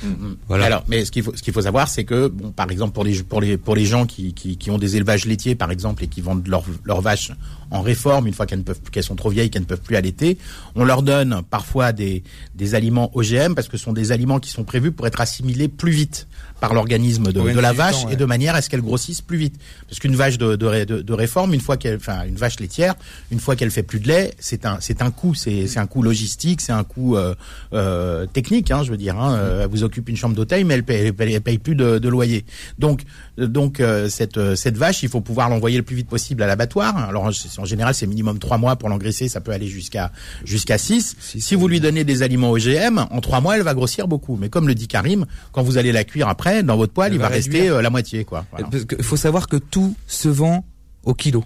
Voilà. 0.48 0.66
Alors, 0.66 0.84
mais 0.88 1.06
ce 1.06 1.12
qu'il 1.12 1.24
faut, 1.24 1.62
savoir, 1.62 1.88
c'est 1.88 2.04
que, 2.04 2.28
bon, 2.28 2.52
par 2.52 2.70
exemple, 2.72 2.94
pour 2.94 3.04
les, 3.04 3.22
pour 3.24 3.42
les, 3.42 3.58
pour 3.58 3.76
les 3.76 3.86
gens 3.86 4.06
qui, 4.06 4.34
qui, 4.34 4.58
qui 4.58 4.72
ont 4.72 4.78
des 4.78 4.96
élevages 4.96 5.26
laitiers, 5.26 5.56
par 5.56 5.72
exemple, 5.72 6.04
et 6.04 6.08
qui 6.08 6.22
vendent 6.22 6.48
leurs 6.48 7.02
vaches 7.02 7.32
en 7.70 7.82
réforme, 7.82 8.28
une 8.28 8.34
fois 8.34 8.46
qu'elles 8.46 9.04
sont 9.04 9.16
trop 9.16 9.30
vieilles, 9.30 9.50
qu'elles 9.50 9.64
ne 9.64 9.68
peuvent 9.68 9.82
plus 9.82 9.98
allaiter, 9.98 10.38
on 10.76 10.86
leur 10.86 11.02
donne 11.04 11.42
parfois 11.50 11.92
des, 11.92 12.24
des 12.56 12.76
aliments 12.76 13.12
OGM 13.14 13.56
parce 13.56 13.68
que 13.68 13.78
ce 13.78 13.84
sont 13.84 13.94
des 13.94 14.12
aliments 14.14 14.40
qui 14.40 14.50
sont 14.52 14.64
prévus 14.64 14.92
pour 14.94 15.06
être 15.06 15.20
assimilés 15.20 15.68
plus 15.68 15.92
vite 15.92 16.28
par 16.60 16.74
l'organisme 16.74 17.32
de, 17.32 17.42
de 17.42 17.60
la 17.60 17.74
vache 17.74 18.04
temps, 18.04 18.10
et 18.10 18.16
de 18.16 18.26
manière 18.26 18.56
à 18.56 18.62
ce 18.62 18.70
qu'elle 18.70 18.82
grossisse 18.82 19.22
plus 19.22 19.38
vite. 19.38 19.56
Parce 19.88 20.00
qu'une 20.00 20.16
vache 20.16 20.38
de, 20.38 20.56
de, 20.56 20.86
de, 20.86 21.02
de 21.02 21.14
réforme, 21.14 21.54
une 21.54 21.62
fois 21.62 21.78
qu'elle, 21.78 21.98
enfin, 21.98 22.26
une 22.28 22.36
vache 22.36 22.60
laitière, 22.60 22.96
une 23.32 23.40
fois 23.40 23.56
qu'elle 23.56 23.72
fait 23.72 23.84
plus 23.84 24.00
de 24.00 24.08
lait, 24.08 24.34
c'est 24.40 24.66
un, 24.66 24.78
c'est 24.80 25.02
un 25.02 25.12
coût, 25.12 25.34
c'est, 25.36 25.68
c'est 25.68 25.80
un 25.80 25.86
coût 25.88 26.02
logistique, 26.02 26.62
c'est 26.62 26.72
un 26.72 26.84
coût 26.84 27.16
euh, 27.16 27.36
euh, 27.74 28.26
technique, 28.26 28.72
hein, 28.72 28.84
je 28.84 28.92
veux 28.92 28.98
dire. 28.98 29.20
Hein, 29.20 29.36
euh, 29.36 29.64
elle 29.64 29.70
vous 29.70 29.84
occupe 29.84 30.10
une 30.10 30.18
chambre 30.18 30.36
d'hôtel, 30.36 30.66
mais 30.66 30.74
elle 30.76 30.84
paye, 30.84 31.08
elle 31.08 31.42
paye, 31.42 31.58
plus 31.58 31.76
de, 31.76 32.00
de 32.00 32.10
loyer. 32.10 32.46
Donc, 32.80 33.04
euh, 33.40 33.48
donc 33.48 33.80
euh, 33.80 34.10
cette, 34.10 34.38
euh, 34.38 34.56
cette 34.56 34.78
vache, 34.78 35.04
il 35.04 35.10
faut 35.10 35.22
pouvoir 35.22 35.50
l'envoyer 35.50 35.78
le 35.78 35.84
plus 35.84 35.96
vite 35.96 36.10
possible 36.10 36.42
à 36.44 36.48
l'abattoir. 36.48 36.98
Alors, 36.98 37.24
en 37.24 37.30
en 37.58 37.66
général, 37.66 37.94
c'est 37.94 38.08
minimum 38.08 38.40
trois 38.40 38.58
mois 38.58 38.76
pour 38.76 38.90
l'engraisser, 38.90 39.28
ça 39.28 39.42
peut 39.42 39.52
aller 39.52 39.68
jusqu'à 39.68 40.12
jusqu'à 40.44 40.78
six. 40.78 41.16
Si 41.20 41.56
vous 41.56 41.68
lui 41.68 41.80
donnez 41.80 42.04
des 42.04 42.24
aliments 42.24 42.52
OGM, 42.52 43.06
en 43.12 43.22
trois 43.22 43.42
mois, 43.42 43.58
elle 43.58 43.64
va 43.64 43.74
grossir 43.74 44.08
beaucoup. 44.08 44.38
Mais 44.40 44.50
comme 44.50 44.68
le 44.68 44.76
dit 44.76 44.88
Karim, 44.88 45.26
quand 45.52 45.62
vous 45.64 45.78
allez 45.78 45.92
la 45.92 46.04
cuire 46.04 46.28
après, 46.28 46.47
dans 46.64 46.78
votre 46.78 46.94
poêle, 46.94 47.14
il 47.14 47.20
va 47.20 47.30
va 47.30 47.36
rester 47.36 47.70
euh, 47.70 47.82
la 47.82 47.90
moitié, 47.90 48.24
quoi. 48.26 48.46
Voilà. 48.52 48.68
Parce 48.72 48.86
qu'il 48.86 49.04
faut 49.04 49.18
savoir 49.18 49.48
que 49.48 49.58
tout 49.58 49.96
se 50.08 50.28
vend 50.30 50.66
au 51.04 51.14
kilo. 51.14 51.44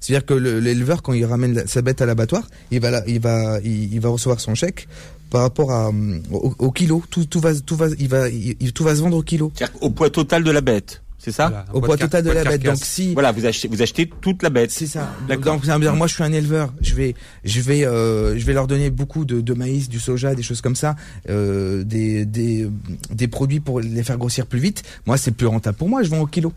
C'est-à-dire 0.00 0.26
que 0.26 0.34
le- 0.34 0.60
l'éleveur, 0.60 1.02
quand 1.02 1.12
il 1.14 1.24
ramène 1.24 1.54
la- 1.54 1.66
sa 1.66 1.80
bête 1.82 2.02
à 2.02 2.06
l'abattoir, 2.06 2.48
il 2.70 2.80
va, 2.80 3.02
il 3.06 3.20
va, 3.20 3.58
il, 3.64 3.92
il 3.94 4.00
va 4.00 4.10
recevoir 4.10 4.40
son 4.40 4.54
chèque 4.54 4.86
par 5.30 5.40
rapport 5.42 5.72
à, 5.72 5.90
au, 6.30 6.54
au 6.58 6.70
kilo. 6.72 7.02
Tout, 7.10 7.24
tout 7.24 7.40
va, 7.40 7.54
tout 7.54 7.76
va, 7.76 7.86
il 7.98 8.08
va, 8.08 8.28
il- 8.28 8.72
tout 8.72 8.84
va 8.84 8.94
se 8.96 9.00
vendre 9.00 9.16
au 9.16 9.22
kilo. 9.22 9.50
C'est-à-dire 9.54 9.76
au 9.82 9.90
poids 9.90 10.10
total 10.10 10.44
de 10.44 10.50
la 10.50 10.60
bête, 10.60 11.02
c'est 11.24 11.32
ça 11.32 11.48
Voilà, 11.48 11.64
Au 11.72 11.80
poids 11.80 11.96
de 11.96 12.02
total 12.02 12.22
de 12.22 12.30
la 12.30 12.44
bête. 12.44 12.62
Donc 12.62 12.76
si, 12.82 13.14
Voilà, 13.14 13.32
vous 13.32 13.46
achetez, 13.46 13.66
vous 13.68 13.80
achetez 13.80 14.10
toute 14.20 14.42
la 14.42 14.50
bête. 14.50 14.70
c'est 14.70 14.86
ça. 14.86 15.10
Donc 15.28 15.44
moi 15.96 16.06
je 16.06 16.14
suis 16.14 16.22
un 16.22 16.32
éleveur, 16.32 16.72
je 16.82 16.94
vais, 16.94 17.14
je 17.44 17.60
vais, 17.62 17.86
euh, 17.86 18.38
je 18.38 18.44
vais 18.44 18.52
leur 18.52 18.66
donner 18.66 18.90
beaucoup 18.90 19.24
de, 19.24 19.40
de 19.40 19.54
maïs, 19.54 19.88
du 19.88 19.98
soja, 20.00 20.34
des 20.34 20.42
choses 20.42 20.60
comme 20.60 20.76
ça, 20.76 20.96
euh, 21.30 21.82
des, 21.84 22.26
des, 22.26 22.68
des 23.10 23.28
produits 23.28 23.60
pour 23.60 23.80
les 23.80 24.02
faire 24.02 24.18
grossir 24.18 24.46
plus 24.46 24.58
vite. 24.60 24.82
Moi 25.06 25.16
c'est 25.16 25.30
plus 25.32 25.46
rentable 25.46 25.78
pour 25.78 25.88
moi, 25.88 26.02
je 26.02 26.10
vends 26.10 26.20
au 26.20 26.26
kilo. 26.26 26.52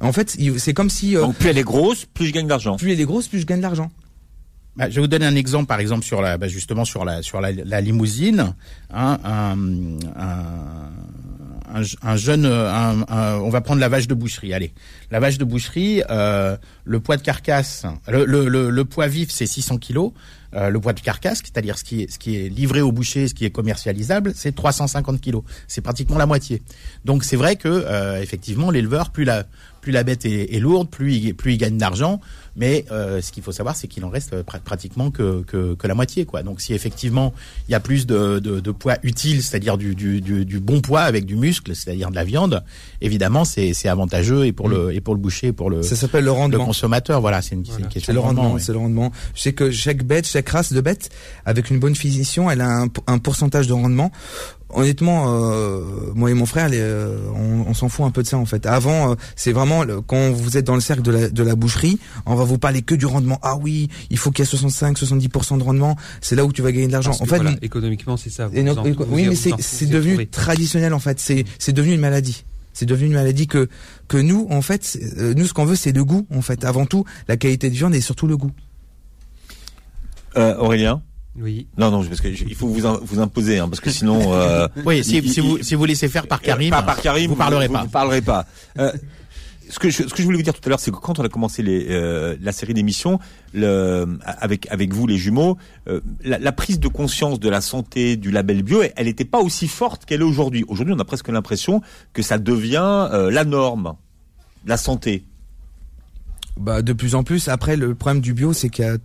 En 0.00 0.12
fait, 0.12 0.36
c'est 0.58 0.74
comme 0.74 0.90
si 0.90 1.16
euh, 1.16 1.20
Donc 1.22 1.36
plus 1.36 1.48
elle 1.50 1.58
est 1.58 1.62
grosse, 1.64 2.04
plus 2.06 2.26
je 2.26 2.32
gagne 2.32 2.46
d'argent. 2.46 2.76
plus 2.76 2.92
elle 2.92 3.00
est 3.00 3.04
grosse, 3.04 3.28
plus 3.28 3.40
je 3.40 3.46
gagne 3.46 3.58
de 3.58 3.62
l'argent. 3.62 3.90
Bah, 4.76 4.90
je 4.90 4.96
vais 4.96 5.00
vous 5.00 5.06
donner 5.06 5.24
un 5.24 5.36
exemple, 5.36 5.66
par 5.66 5.80
exemple 5.80 6.04
sur 6.04 6.20
la, 6.20 6.36
bah, 6.36 6.48
justement 6.48 6.84
sur 6.84 7.04
la 7.06 7.22
sur 7.22 7.40
la, 7.40 7.50
la 7.52 7.80
limousine. 7.80 8.52
Hein, 8.92 9.18
un, 9.24 9.56
un, 10.16 10.90
un, 11.76 11.82
un 12.02 12.16
jeune, 12.16 12.46
un- 12.46 13.04
un- 13.08 13.36
on 13.38 13.48
va 13.50 13.60
prendre 13.60 13.80
la 13.80 13.88
vache 13.88 14.06
de 14.08 14.14
boucherie. 14.14 14.54
Allez, 14.54 14.72
la 15.10 15.20
vache 15.20 15.38
de 15.38 15.44
boucherie, 15.44 16.02
euh, 16.10 16.56
le 16.84 17.00
poids 17.00 17.16
de 17.16 17.22
carcasse, 17.22 17.84
le, 18.08 18.24
le, 18.24 18.48
le, 18.48 18.70
le 18.70 18.84
poids 18.84 19.06
vif 19.08 19.30
c'est 19.30 19.46
600 19.46 19.78
kilos. 19.78 20.12
Euh, 20.56 20.70
le 20.70 20.80
poids 20.80 20.94
de 20.94 21.00
carcasse, 21.00 21.42
c'est-à-dire 21.44 21.76
ce 21.76 21.84
qui 21.84 22.02
est 22.02 22.10
ce 22.10 22.18
qui 22.18 22.36
est 22.36 22.48
livré 22.48 22.80
au 22.80 22.90
boucher, 22.90 23.28
ce 23.28 23.34
qui 23.34 23.44
est 23.44 23.50
commercialisable, 23.50 24.32
c'est 24.34 24.54
350 24.54 25.20
kilos. 25.20 25.42
C'est 25.68 25.82
pratiquement 25.82 26.16
la 26.16 26.24
moitié. 26.24 26.62
Donc 27.04 27.24
c'est 27.24 27.36
vrai 27.36 27.56
que 27.56 27.68
euh, 27.68 28.22
effectivement 28.22 28.70
l'éleveur, 28.70 29.10
plus 29.10 29.24
la 29.24 29.44
plus 29.82 29.92
la 29.92 30.02
bête 30.02 30.24
est, 30.26 30.52
est 30.52 30.58
lourde, 30.58 30.88
plus 30.90 31.14
il, 31.14 31.34
plus 31.34 31.52
il 31.52 31.58
gagne 31.58 31.76
d'argent. 31.78 32.20
Mais 32.56 32.86
euh, 32.90 33.20
ce 33.20 33.30
qu'il 33.32 33.42
faut 33.42 33.52
savoir, 33.52 33.76
c'est 33.76 33.86
qu'il 33.86 34.04
en 34.04 34.08
reste 34.08 34.34
pr- 34.34 34.60
pratiquement 34.60 35.10
que, 35.12 35.42
que, 35.42 35.74
que 35.74 35.86
la 35.86 35.94
moitié. 35.94 36.24
Quoi. 36.24 36.42
Donc 36.42 36.60
si 36.62 36.72
effectivement 36.72 37.34
il 37.68 37.72
y 37.72 37.74
a 37.74 37.80
plus 37.80 38.06
de, 38.06 38.38
de, 38.40 38.58
de 38.60 38.70
poids 38.70 38.96
utile, 39.02 39.42
c'est-à-dire 39.42 39.76
du, 39.76 39.94
du, 39.94 40.20
du, 40.22 40.44
du 40.46 40.58
bon 40.58 40.80
poids 40.80 41.02
avec 41.02 41.26
du 41.26 41.36
muscle, 41.36 41.76
c'est-à-dire 41.76 42.10
de 42.10 42.14
la 42.16 42.24
viande, 42.24 42.64
évidemment 43.02 43.44
c'est 43.44 43.74
c'est 43.74 43.88
avantageux 43.88 44.46
et 44.46 44.52
pour 44.52 44.68
le 44.70 44.92
et 44.94 45.00
pour 45.00 45.14
le 45.14 45.20
boucher, 45.20 45.48
et 45.48 45.52
pour 45.52 45.68
le, 45.70 45.82
Ça 45.82 45.94
le 46.18 46.20
le 46.20 46.58
consommateur. 46.58 47.20
Voilà, 47.20 47.42
c'est 47.42 47.54
une, 47.54 47.60
une 47.60 47.66
Voilà. 47.66 47.86
question 47.88 48.06
C'est 48.06 48.12
le 48.12 48.18
de 48.20 48.24
rendement. 48.24 48.42
rendement, 48.42 48.54
ouais. 48.56 48.60
c'est 48.62 48.72
le 48.72 48.78
rendement. 48.78 49.12
Je 49.34 49.42
sais 49.42 49.52
que 49.52 49.70
chaque 49.70 50.02
bête, 50.02 50.26
chaque 50.26 50.45
race 50.48 50.72
de 50.72 50.80
bête, 50.80 51.10
avec 51.44 51.70
une 51.70 51.78
bonne 51.78 51.94
finition, 51.94 52.50
elle 52.50 52.60
a 52.60 52.68
un, 52.82 52.88
un 53.06 53.18
pourcentage 53.18 53.66
de 53.66 53.72
rendement. 53.72 54.10
Honnêtement, 54.70 55.26
euh, 55.28 55.82
moi 56.16 56.28
et 56.30 56.34
mon 56.34 56.44
frère, 56.44 56.68
les, 56.68 56.80
euh, 56.80 57.18
on, 57.36 57.70
on 57.70 57.74
s'en 57.74 57.88
fout 57.88 58.04
un 58.04 58.10
peu 58.10 58.22
de 58.24 58.26
ça 58.26 58.36
en 58.36 58.46
fait. 58.46 58.66
Avant, 58.66 59.12
euh, 59.12 59.14
c'est 59.36 59.52
vraiment 59.52 59.84
le- 59.84 60.00
quand 60.00 60.32
vous 60.32 60.56
êtes 60.56 60.64
dans 60.66 60.74
le 60.74 60.80
cercle 60.80 61.02
de 61.02 61.12
la, 61.12 61.28
de 61.30 61.42
la 61.44 61.54
boucherie, 61.54 62.00
on 62.26 62.34
va 62.34 62.42
vous 62.42 62.58
parler 62.58 62.82
que 62.82 62.96
du 62.96 63.06
rendement. 63.06 63.38
Ah 63.42 63.56
oui, 63.56 63.88
il 64.10 64.18
faut 64.18 64.32
qu'il 64.32 64.44
y 64.44 64.48
ait 64.48 64.50
65-70% 64.56 65.58
de 65.58 65.62
rendement. 65.62 65.96
C'est 66.20 66.34
là 66.34 66.44
où 66.44 66.52
tu 66.52 66.62
vas 66.62 66.72
gagner 66.72 66.88
de 66.88 66.92
l'argent. 66.92 67.12
En 67.12 67.26
fait, 67.26 67.36
voilà, 67.36 67.54
économiquement, 67.62 68.16
c'est 68.16 68.28
ça. 68.30 68.48
Vous 68.48 68.56
et 68.56 68.62
non- 68.64 68.76
en- 68.76 68.84
et- 68.84 68.90
vous 68.92 69.04
oui, 69.10 69.22
mais 69.28 69.36
c'est 69.36 69.86
devenu 69.86 70.16
traditionnel 70.26 70.94
en 70.94 70.98
fait. 71.00 71.20
C'est 71.20 71.44
c'est 71.60 71.72
devenu 71.72 71.94
une 71.94 72.00
maladie. 72.00 72.44
C'est 72.72 72.86
devenu 72.86 73.06
une 73.06 73.14
maladie 73.14 73.46
que 73.46 73.68
que 74.08 74.16
nous 74.18 74.48
en 74.50 74.62
fait, 74.62 74.98
euh, 75.18 75.32
nous 75.34 75.46
ce 75.46 75.54
qu'on 75.54 75.64
veut 75.64 75.76
c'est 75.76 75.92
le 75.92 76.04
goût 76.04 76.26
en 76.34 76.42
fait. 76.42 76.64
Avant 76.64 76.86
tout, 76.86 77.04
la 77.28 77.36
qualité 77.36 77.70
de 77.70 77.74
viande 77.74 77.94
et 77.94 78.00
surtout 78.00 78.26
le 78.26 78.36
goût. 78.36 78.50
Euh, 80.36 80.56
Aurélien 80.58 81.02
Oui. 81.38 81.66
Non, 81.78 81.90
non, 81.90 82.04
parce 82.04 82.20
que 82.20 82.32
je- 82.32 82.44
il 82.44 82.54
faut 82.54 82.66
vous 82.68 82.80
vous 83.02 83.20
imposer, 83.20 83.58
hein, 83.58 83.68
parce 83.68 83.80
que 83.80 83.90
sinon. 83.90 84.32
Euh, 84.34 84.68
Oui, 84.86 85.02
si, 85.04 85.18
il- 85.18 85.30
si, 85.30 85.40
il- 85.40 85.42
vous, 85.46 85.62
si 85.62 85.74
vous 85.74 85.84
laissez 85.84 86.08
faire 86.08 86.26
par 86.26 86.40
Karim, 86.40 86.70
pas 86.70 86.82
par 86.82 87.00
Karim, 87.00 87.28
vous 87.30 87.36
parlerez 87.36 87.68
pas. 87.68 87.82
Vous 87.84 87.90
parlerez 87.90 88.20
pas. 88.22 88.46
Euh, 88.78 88.92
ce 89.68 89.80
que 89.80 89.90
je, 89.90 90.04
ce 90.04 90.14
que 90.14 90.18
je 90.18 90.22
voulais 90.22 90.36
vous 90.36 90.44
dire 90.44 90.54
tout 90.54 90.60
à 90.64 90.68
l'heure, 90.68 90.78
c'est 90.78 90.92
que 90.92 90.96
quand 90.96 91.18
on 91.18 91.24
a 91.24 91.28
commencé 91.28 91.60
les, 91.62 91.86
euh, 91.90 92.36
la 92.40 92.52
série 92.52 92.72
d'émissions, 92.72 93.18
le, 93.52 94.06
avec 94.24 94.70
avec 94.70 94.92
vous 94.94 95.08
les 95.08 95.16
jumeaux, 95.18 95.58
euh, 95.88 96.00
la, 96.22 96.38
la 96.38 96.52
prise 96.52 96.78
de 96.78 96.86
conscience 96.88 97.40
de 97.40 97.48
la 97.48 97.60
santé 97.60 98.16
du 98.16 98.30
label 98.30 98.62
bio, 98.62 98.82
elle 98.94 99.06
n'était 99.06 99.24
pas 99.24 99.40
aussi 99.40 99.66
forte 99.66 100.04
qu'elle 100.04 100.20
est 100.20 100.24
aujourd'hui. 100.24 100.64
Aujourd'hui, 100.68 100.94
on 100.96 101.00
a 101.00 101.04
presque 101.04 101.28
l'impression 101.28 101.82
que 102.12 102.22
ça 102.22 102.38
devient 102.38 103.08
euh, 103.12 103.30
la 103.32 103.44
norme, 103.44 103.94
la 104.66 104.76
santé. 104.76 105.24
Bah 106.56 106.80
de 106.82 106.92
plus 106.92 107.14
en 107.16 107.24
plus. 107.24 107.48
Après 107.48 107.76
le 107.76 107.94
problème 107.94 108.22
du 108.22 108.32
bio 108.34 108.52
c'est 108.52 108.68
qu'il 108.70 108.84
y 108.84 108.88
a 108.88 108.96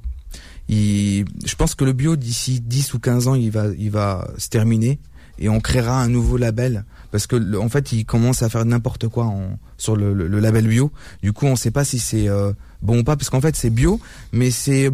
il- 0.70 1.25
je 1.46 1.56
pense 1.56 1.75
que 1.75 1.84
le 1.86 1.94
bio 1.94 2.15
d'ici 2.15 2.60
10 2.62 2.94
ou 2.94 3.00
15 3.00 3.27
ans, 3.27 3.36
il 3.36 3.51
va 3.51 3.68
il 3.77 3.91
va 3.91 4.27
se 4.38 4.50
terminer 4.50 5.00
et 5.39 5.50
on 5.50 5.60
créera 5.60 6.01
un 6.01 6.08
nouveau 6.08 6.38
label 6.38 6.86
parce 7.12 7.27
que 7.27 7.58
en 7.58 7.68
fait, 7.70 7.91
il 7.91 8.06
commence 8.06 8.41
à 8.41 8.50
faire 8.50 8.63
n'importe 8.65 9.08
quoi 9.08 9.25
en, 9.25 9.58
sur 9.77 9.96
le, 9.96 10.13
le- 10.13 10.27
le 10.27 10.39
label 10.39 10.68
bio. 10.68 10.91
Du 11.24 11.34
coup, 11.34 11.46
on 11.46 11.56
sait 11.56 11.72
pas 11.72 11.84
si 11.84 12.00
c'est 12.00 12.27
euh, 12.30 12.53
bon 12.82 13.00
ou 13.00 13.03
pas 13.03 13.15
parce 13.18 13.30
qu'en 13.30 13.41
fait, 13.41 13.56
c'est 13.56 13.70
bio 13.70 14.00
mais 14.32 14.51
c'est 14.51 14.89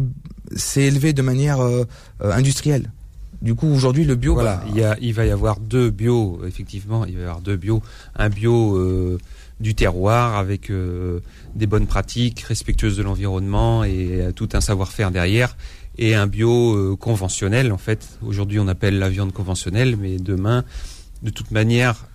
c'est 0.56 0.82
élevé 0.84 1.12
de 1.12 1.22
manière 1.22 1.60
euh, 1.60 1.84
euh, 2.22 2.32
industrielle. 2.32 2.90
Du 3.40 3.54
coup, 3.54 3.68
aujourd'hui, 3.68 4.04
le 4.04 4.16
bio 4.16 4.34
Voilà, 4.34 4.56
bah, 4.56 4.64
il, 4.70 4.76
y 4.78 4.82
a, 4.82 4.96
il 5.00 5.14
va 5.14 5.24
y 5.24 5.30
avoir 5.30 5.60
deux 5.60 5.90
bio, 5.90 6.40
effectivement, 6.44 7.04
il 7.04 7.14
va 7.14 7.20
y 7.20 7.22
avoir 7.24 7.40
deux 7.40 7.56
bio. 7.56 7.80
Un 8.16 8.30
bio 8.30 8.76
euh, 8.76 9.18
du 9.60 9.74
terroir, 9.74 10.36
avec 10.36 10.70
des 11.54 11.66
bonnes 11.66 11.86
pratiques 11.86 12.40
respectueuses 12.40 12.96
de 12.96 13.02
l'environnement 13.02 13.84
et 13.84 14.28
tout 14.36 14.48
un 14.52 14.60
savoir-faire 14.60 15.10
derrière 15.10 15.56
et 15.98 16.14
un 16.14 16.26
bio 16.26 16.96
conventionnel 16.96 17.72
en 17.72 17.78
fait. 17.78 18.18
Aujourd'hui 18.22 18.60
on 18.60 18.68
appelle 18.68 18.98
la 18.98 19.08
viande 19.08 19.32
conventionnelle, 19.32 19.96
mais 19.96 20.16
demain 20.16 20.64
de 21.22 21.30
toute 21.30 21.50
manière 21.50 22.06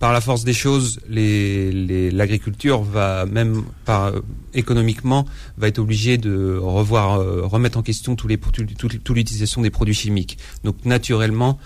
par 0.00 0.14
la 0.14 0.22
force 0.22 0.44
des 0.44 0.54
choses, 0.54 0.98
l'agriculture 1.10 2.82
va 2.82 3.26
même 3.26 3.64
par, 3.84 4.12
économiquement 4.54 5.26
va 5.58 5.68
être 5.68 5.78
obligée 5.78 6.16
de 6.16 6.56
revoir, 6.58 7.20
euh, 7.20 7.42
remettre 7.44 7.78
en 7.78 7.82
question 7.82 8.16
tous 8.16 8.26
l'utilisation 8.26 9.60
des 9.60 9.68
produits 9.68 9.94
chimiques. 9.94 10.38
Donc 10.64 10.86
naturellement, 10.86 11.58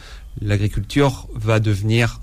l'agriculture 0.42 1.28
va 1.32 1.60
devenir 1.60 2.20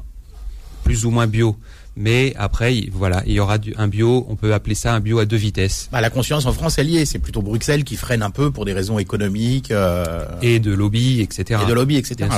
plus 0.84 1.06
ou 1.06 1.12
moins 1.12 1.28
bio. 1.28 1.56
Mais 1.98 2.34
après, 2.38 2.88
voilà, 2.92 3.22
il 3.26 3.34
y 3.34 3.40
aura 3.40 3.58
un 3.78 3.88
bio, 3.88 4.26
on 4.30 4.36
peut 4.36 4.54
appeler 4.54 4.76
ça 4.76 4.94
un 4.94 5.02
bio 5.02 5.20
à 5.20 5.26
deux 5.26 5.38
vitesses. 5.38 5.90
Bah, 5.92 6.00
la 6.00 6.10
conscience 6.10 6.46
en 6.46 6.54
France, 6.54 6.78
elle 6.78 6.90
y 6.90 6.98
est. 6.98 7.06
C'est 7.06 7.20
plutôt 7.20 7.42
Bruxelles 7.42 7.84
qui 7.84 7.98
freine 7.98 8.24
un 8.24 8.30
peu 8.30 8.50
pour 8.50 8.66
des 8.66 8.74
raisons 8.74 8.98
économiques. 8.98 9.72
Euh, 9.72 10.26
et 10.42 10.60
de 10.60 10.72
lobby, 10.72 11.22
etc. 11.22 11.62
Et 11.64 11.68
de 11.68 11.74
lobby, 11.74 11.98
etc. 11.98 12.30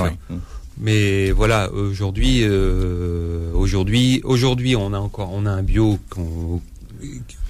Mais 0.79 1.29
voilà, 1.31 1.71
aujourd'hui, 1.71 2.39
euh, 2.41 3.51
aujourd'hui, 3.53 4.21
aujourd'hui, 4.23 4.75
on 4.75 4.91
a 4.93 4.97
encore, 4.97 5.29
on 5.31 5.45
a 5.45 5.51
un 5.51 5.61
bio 5.61 5.99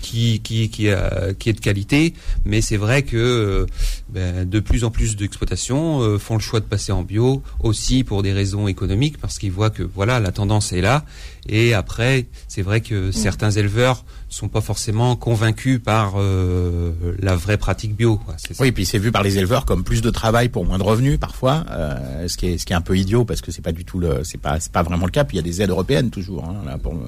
qui 0.03 0.41
qui 0.41 0.69
qui, 0.69 0.89
a, 0.89 1.33
qui 1.33 1.50
est 1.50 1.53
de 1.53 1.60
qualité, 1.60 2.13
mais 2.45 2.62
c'est 2.62 2.77
vrai 2.77 3.01
que 3.01 3.17
euh, 3.17 3.65
ben, 4.10 4.48
de 4.48 4.60
plus 4.60 4.83
en 4.83 4.91
plus 4.91 5.15
d'exploitations 5.15 6.01
euh, 6.01 6.19
font 6.19 6.36
le 6.36 6.41
choix 6.41 6.60
de 6.60 6.65
passer 6.65 6.91
en 6.91 7.01
bio 7.01 7.41
aussi 7.62 8.03
pour 8.03 8.22
des 8.22 8.33
raisons 8.33 8.67
économiques 8.67 9.17
parce 9.17 9.39
qu'ils 9.39 9.51
voient 9.51 9.72
que 9.72 9.81
voilà 9.81 10.19
la 10.19 10.31
tendance 10.31 10.74
est 10.74 10.81
là. 10.81 11.05
Et 11.48 11.74
après, 11.74 12.27
c'est 12.48 12.62
vrai 12.62 12.81
que 12.81 13.10
mm. 13.10 13.13
certains 13.13 13.51
éleveurs 13.51 14.05
sont 14.29 14.48
pas 14.48 14.62
forcément 14.62 15.15
convaincus 15.15 15.79
par 15.83 16.13
euh, 16.17 16.91
la 17.19 17.36
vraie 17.36 17.57
pratique 17.57 17.95
bio. 17.95 18.17
Quoi. 18.17 18.36
Oui, 18.60 18.72
puis 18.72 18.86
c'est 18.86 18.98
vu 18.98 19.12
par 19.12 19.24
les 19.24 19.38
éleveurs 19.38 19.65
comme 19.65 19.83
plus 19.83 20.01
de 20.01 20.10
travail 20.10 20.50
pour 20.50 20.65
moins 20.65 20.77
de 20.77 20.83
revenus 20.83 21.19
parfois, 21.19 21.65
euh, 21.69 22.27
ce 22.27 22.38
qui 22.38 22.48
est 22.48 22.57
ce 22.57 22.65
qui 22.65 22.74
est 22.74 22.75
un 22.75 22.81
peu 22.81 22.98
idiot 22.98 23.25
parce 23.25 23.41
que 23.41 23.51
c'est 23.51 23.62
pas 23.62 23.72
du 23.72 23.86
tout 23.86 24.00
le 24.00 24.24
c'est 24.24 24.39
pas 24.39 24.60
c'est 24.60 24.72
pas 24.72 24.83
vraiment 24.83 25.05
le 25.05 25.12
cas. 25.12 25.24
Puis 25.24 25.38
il 25.38 25.39
y 25.39 25.43
a 25.43 25.43
des 25.43 25.62
aides 25.62 25.69
européennes 25.69 26.10
toujours 26.10 26.45
hein, 26.45 26.63
là 26.65 26.77
pour 26.77 26.93
le 26.93 27.01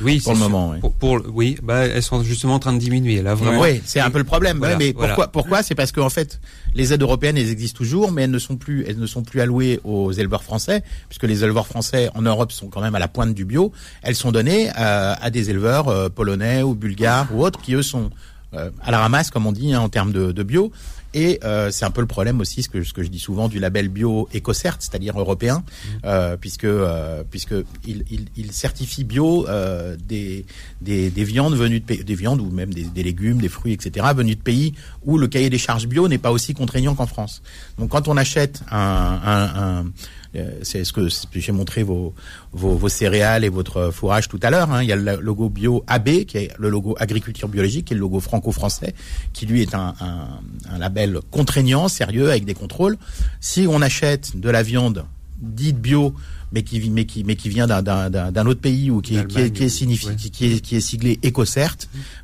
oui 0.00 0.20
pour 0.20 0.32
le 0.32 0.38
moment. 0.38 0.70
Oui. 0.70 0.90
Pour, 0.98 1.20
oui, 1.32 1.56
bah 1.62 1.86
elles 1.86 2.02
sont 2.02 2.22
justement 2.34 2.54
en 2.54 2.58
train 2.58 2.72
de 2.72 2.78
diminuer 2.78 3.22
là 3.22 3.34
vraiment. 3.34 3.60
Oui, 3.60 3.80
c'est 3.84 4.00
un 4.00 4.10
peu 4.10 4.18
le 4.18 4.24
problème. 4.24 4.58
mais 4.78 4.92
pourquoi 4.92 5.28
pourquoi? 5.28 5.62
C'est 5.62 5.74
parce 5.74 5.92
qu'en 5.92 6.10
fait 6.10 6.40
les 6.74 6.92
aides 6.92 7.02
européennes 7.02 7.38
elles 7.38 7.50
existent 7.50 7.78
toujours, 7.78 8.12
mais 8.12 8.22
elles 8.22 8.30
ne 8.30 8.38
sont 8.38 8.56
plus 8.56 8.84
elles 8.86 8.98
ne 8.98 9.06
sont 9.06 9.22
plus 9.22 9.40
allouées 9.40 9.80
aux 9.84 10.12
éleveurs 10.12 10.42
français 10.42 10.82
puisque 11.08 11.24
les 11.24 11.44
éleveurs 11.44 11.66
français 11.66 12.10
en 12.14 12.22
Europe 12.22 12.52
sont 12.52 12.68
quand 12.68 12.80
même 12.80 12.94
à 12.94 12.98
la 12.98 13.08
pointe 13.08 13.34
du 13.34 13.44
bio. 13.44 13.72
Elles 14.02 14.16
sont 14.16 14.32
données 14.32 14.70
euh, 14.78 15.14
à 15.20 15.30
des 15.30 15.50
éleveurs 15.50 15.88
euh, 15.88 16.08
polonais 16.08 16.62
ou 16.62 16.74
bulgares 16.74 17.28
ou 17.32 17.44
autres 17.44 17.60
qui 17.60 17.74
eux 17.74 17.82
sont 17.82 18.10
euh, 18.54 18.70
à 18.82 18.90
la 18.90 18.98
ramasse 18.98 19.30
comme 19.30 19.46
on 19.46 19.52
dit 19.52 19.72
hein, 19.72 19.80
en 19.80 19.88
termes 19.88 20.12
de, 20.12 20.32
de 20.32 20.42
bio 20.42 20.72
et 21.14 21.38
euh, 21.44 21.70
c'est 21.70 21.84
un 21.84 21.90
peu 21.90 22.00
le 22.00 22.06
problème 22.06 22.40
aussi 22.40 22.62
ce 22.62 22.68
que 22.68 22.82
ce 22.82 22.92
que 22.92 23.02
je 23.02 23.08
dis 23.08 23.18
souvent 23.18 23.48
du 23.48 23.58
label 23.58 23.88
bio 23.88 24.28
EcoCert 24.34 24.76
c'est-à-dire 24.80 25.18
européen 25.18 25.58
mmh. 25.58 25.88
euh, 26.04 26.36
puisque 26.36 26.64
euh, 26.64 27.22
puisque 27.30 27.54
il, 27.86 28.04
il, 28.10 28.26
il, 28.36 28.52
certifie 28.52 29.04
bio 29.04 29.48
euh, 29.48 29.96
des, 29.96 30.44
des, 30.80 31.10
des 31.10 31.24
viandes 31.24 31.54
venues 31.54 31.80
de 31.80 32.02
des 32.02 32.14
viandes 32.14 32.40
ou 32.40 32.50
même 32.50 32.74
des, 32.74 32.84
des, 32.84 33.02
légumes 33.02 33.40
des 33.40 33.48
fruits 33.48 33.72
etc 33.72 34.06
venus 34.14 34.36
de 34.36 34.42
pays 34.42 34.74
où 35.04 35.16
le 35.16 35.28
cahier 35.28 35.50
des 35.50 35.58
charges 35.58 35.86
bio 35.86 36.08
n'est 36.08 36.18
pas 36.18 36.32
aussi 36.32 36.52
contraignant 36.52 36.94
qu'en 36.94 37.06
France 37.06 37.42
donc 37.78 37.90
quand 37.90 38.08
on 38.08 38.16
achète 38.16 38.62
un, 38.70 39.20
un, 39.24 39.80
un 39.80 39.84
c'est 40.62 40.84
ce 40.84 40.92
que 40.92 41.08
j'ai 41.32 41.52
montré 41.52 41.82
vos, 41.82 42.14
vos, 42.52 42.74
vos, 42.74 42.88
céréales 42.88 43.44
et 43.44 43.48
votre 43.48 43.90
fourrage 43.90 44.28
tout 44.28 44.40
à 44.42 44.50
l'heure. 44.50 44.70
Hein. 44.72 44.82
Il 44.82 44.88
y 44.88 44.92
a 44.92 44.96
le 44.96 45.20
logo 45.20 45.48
bio 45.48 45.84
AB, 45.86 46.24
qui 46.24 46.38
est 46.38 46.50
le 46.58 46.68
logo 46.68 46.96
agriculture 46.98 47.48
biologique, 47.48 47.86
qui 47.86 47.94
est 47.94 47.96
le 47.96 48.00
logo 48.00 48.20
franco-français, 48.20 48.94
qui 49.32 49.46
lui 49.46 49.62
est 49.62 49.74
un, 49.74 49.94
un, 50.00 50.40
un 50.70 50.78
label 50.78 51.20
contraignant, 51.30 51.88
sérieux, 51.88 52.30
avec 52.30 52.44
des 52.44 52.54
contrôles. 52.54 52.96
Si 53.40 53.66
on 53.68 53.82
achète 53.82 54.38
de 54.38 54.50
la 54.50 54.62
viande 54.62 55.04
dite 55.38 55.78
bio 55.78 56.14
mais 56.54 56.62
qui 56.62 56.88
mais 56.90 57.04
qui 57.04 57.24
mais 57.24 57.36
qui 57.36 57.48
vient 57.48 57.66
d'un 57.66 58.46
autre 58.46 58.60
pays 58.60 58.90
ou 58.90 59.00
qui 59.00 59.16
est 59.16 59.26
qui 59.26 59.40
est, 59.40 59.50
qui 59.50 59.64
est, 59.64 60.30
qui 60.30 60.44
est 60.46 60.60
qui 60.60 60.76
est 60.76 60.80
siglé 60.80 61.18
EcoCert, 61.24 61.76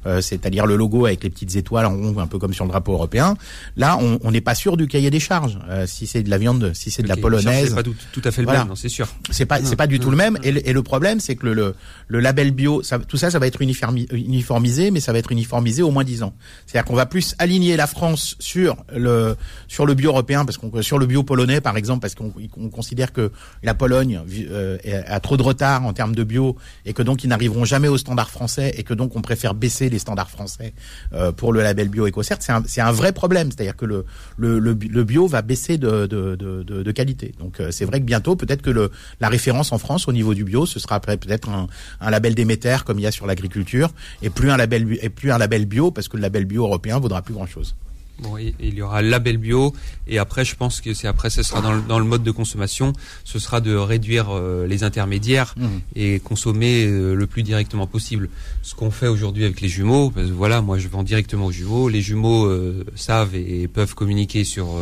euh, 0.06 0.20
c'est-à-dire 0.20 0.66
le 0.66 0.76
logo 0.76 1.06
avec 1.06 1.24
les 1.24 1.30
petites 1.30 1.56
étoiles 1.56 1.86
en 1.86 1.96
rond 1.96 2.18
un 2.18 2.26
peu 2.28 2.38
comme 2.38 2.54
sur 2.54 2.64
le 2.64 2.70
drapeau 2.70 2.92
européen. 2.92 3.36
Là, 3.76 3.98
on 3.98 4.30
n'est 4.30 4.40
pas 4.40 4.54
sûr 4.54 4.76
du 4.76 4.86
cahier 4.86 5.10
des 5.10 5.20
charges. 5.20 5.58
Euh, 5.68 5.86
si 5.86 6.06
c'est 6.06 6.22
de 6.22 6.30
la 6.30 6.38
viande, 6.38 6.72
si 6.74 6.90
c'est 6.90 7.02
de 7.02 7.08
la 7.08 7.16
polonaise, 7.16 7.70
c'est 7.70 7.74
pas 7.74 7.82
tout, 7.82 7.94
tout, 8.12 8.22
à 8.24 8.30
fait 8.30 8.42
le 8.42 8.48
même, 8.48 8.72
c'est 8.76 8.88
sûr. 8.88 9.08
C'est 9.30 9.46
pas 9.46 9.62
c'est 9.62 9.76
pas 9.76 9.88
du 9.88 9.98
tout 9.98 10.10
le 10.10 10.16
même. 10.16 10.38
Et 10.44 10.52
le, 10.52 10.68
et 10.68 10.72
le 10.72 10.82
problème, 10.82 11.18
c'est 11.18 11.34
que 11.34 11.46
le, 11.46 11.74
le, 12.06 12.20
label 12.20 12.52
bio, 12.52 12.82
ça, 12.82 12.98
tout 13.00 13.16
ça, 13.16 13.30
ça 13.30 13.38
va 13.38 13.46
être 13.48 13.60
uniformisé, 13.60 14.90
mais 14.92 15.00
ça 15.00 15.12
va 15.12 15.18
être 15.18 15.32
uniformisé 15.32 15.82
au 15.82 15.90
moins 15.90 16.04
10 16.04 16.22
ans. 16.22 16.34
C'est-à-dire 16.66 16.86
qu'on 16.86 16.94
va 16.94 17.06
plus 17.06 17.34
aligner 17.38 17.76
la 17.76 17.88
France 17.88 18.36
sur 18.38 18.76
le 18.94 19.36
sur 19.66 19.86
le 19.86 19.94
bio 19.94 20.10
européen, 20.10 20.44
parce 20.44 20.56
qu'on 20.56 20.82
sur 20.82 20.98
le 20.98 21.06
bio 21.06 21.24
polonais 21.24 21.60
par 21.60 21.76
exemple, 21.76 22.00
parce 22.00 22.14
qu'on 22.14 22.70
considère 22.70 23.12
que 23.12 23.32
la 23.62 23.74
Pologne 23.74 24.19
euh, 24.50 24.78
trop 25.20 25.36
de 25.36 25.42
retard 25.42 25.84
en 25.84 25.92
termes 25.92 26.14
de 26.14 26.24
bio 26.24 26.56
et 26.84 26.92
que 26.92 27.02
donc 27.02 27.24
ils 27.24 27.28
n'arriveront 27.28 27.64
jamais 27.64 27.88
aux 27.88 27.98
standards 27.98 28.30
français 28.30 28.72
et 28.76 28.82
que 28.82 28.94
donc 28.94 29.16
on 29.16 29.22
préfère 29.22 29.54
baisser 29.54 29.88
les 29.88 29.98
standards 29.98 30.30
français 30.30 30.72
euh, 31.12 31.32
pour 31.32 31.52
le 31.52 31.62
label 31.62 31.88
bio 31.88 32.06
EcoCert, 32.06 32.38
c'est 32.40 32.52
un, 32.52 32.62
c'est 32.66 32.80
un 32.80 32.92
vrai 32.92 33.12
problème. 33.12 33.50
C'est-à-dire 33.50 33.76
que 33.76 33.84
le, 33.84 34.04
le, 34.36 34.58
le, 34.58 35.04
bio 35.04 35.26
va 35.26 35.42
baisser 35.42 35.78
de, 35.78 36.06
de, 36.06 36.36
de, 36.36 36.62
de 36.62 36.92
qualité. 36.92 37.34
Donc 37.38 37.60
euh, 37.60 37.70
c'est 37.70 37.84
vrai 37.84 38.00
que 38.00 38.04
bientôt, 38.04 38.36
peut-être 38.36 38.62
que 38.62 38.70
le, 38.70 38.90
la 39.20 39.28
référence 39.28 39.72
en 39.72 39.78
France 39.78 40.08
au 40.08 40.12
niveau 40.12 40.34
du 40.34 40.44
bio, 40.44 40.66
ce 40.66 40.78
sera 40.78 41.00
peut-être 41.00 41.48
un, 41.48 41.66
un 42.00 42.10
label 42.10 42.34
Déméter 42.34 42.78
comme 42.84 42.98
il 42.98 43.02
y 43.02 43.06
a 43.06 43.12
sur 43.12 43.26
l'agriculture 43.26 43.90
et 44.22 44.30
plus 44.30 44.50
un 44.50 44.56
label 44.56 44.98
et 45.02 45.08
plus 45.08 45.32
un 45.32 45.38
label 45.38 45.66
bio 45.66 45.90
parce 45.90 46.08
que 46.08 46.16
le 46.16 46.22
label 46.22 46.44
bio 46.44 46.64
européen 46.64 46.98
vaudra 46.98 47.22
plus 47.22 47.34
grand-chose. 47.34 47.74
Bon, 48.22 48.36
il 48.36 48.74
y 48.74 48.82
aura 48.82 49.00
label 49.02 49.38
bio 49.38 49.74
et 50.06 50.18
après 50.18 50.44
je 50.44 50.54
pense 50.54 50.80
que 50.80 50.92
c'est 50.92 51.08
après 51.08 51.30
ce 51.30 51.42
sera 51.42 51.60
dans 51.62 51.72
le, 51.72 51.80
dans 51.80 51.98
le, 51.98 52.04
mode 52.04 52.22
de 52.22 52.30
consommation, 52.30 52.92
ce 53.24 53.38
sera 53.38 53.60
de 53.60 53.74
réduire 53.74 54.28
euh, 54.30 54.66
les 54.66 54.84
intermédiaires 54.84 55.54
mmh. 55.56 55.66
et 55.96 56.20
consommer 56.20 56.84
euh, 56.84 57.14
le 57.14 57.26
plus 57.26 57.42
directement 57.42 57.86
possible. 57.86 58.28
Ce 58.62 58.74
qu'on 58.74 58.90
fait 58.90 59.06
aujourd'hui 59.06 59.44
avec 59.44 59.60
les 59.60 59.68
jumeaux, 59.68 60.10
parce 60.10 60.26
que 60.26 60.32
voilà, 60.32 60.60
moi 60.60 60.78
je 60.78 60.88
vends 60.88 61.02
directement 61.02 61.46
aux 61.46 61.52
jumeaux, 61.52 61.88
les 61.88 62.02
jumeaux 62.02 62.46
euh, 62.46 62.84
savent 62.94 63.34
et, 63.34 63.68
peuvent 63.68 63.94
communiquer 63.94 64.44
sur 64.44 64.76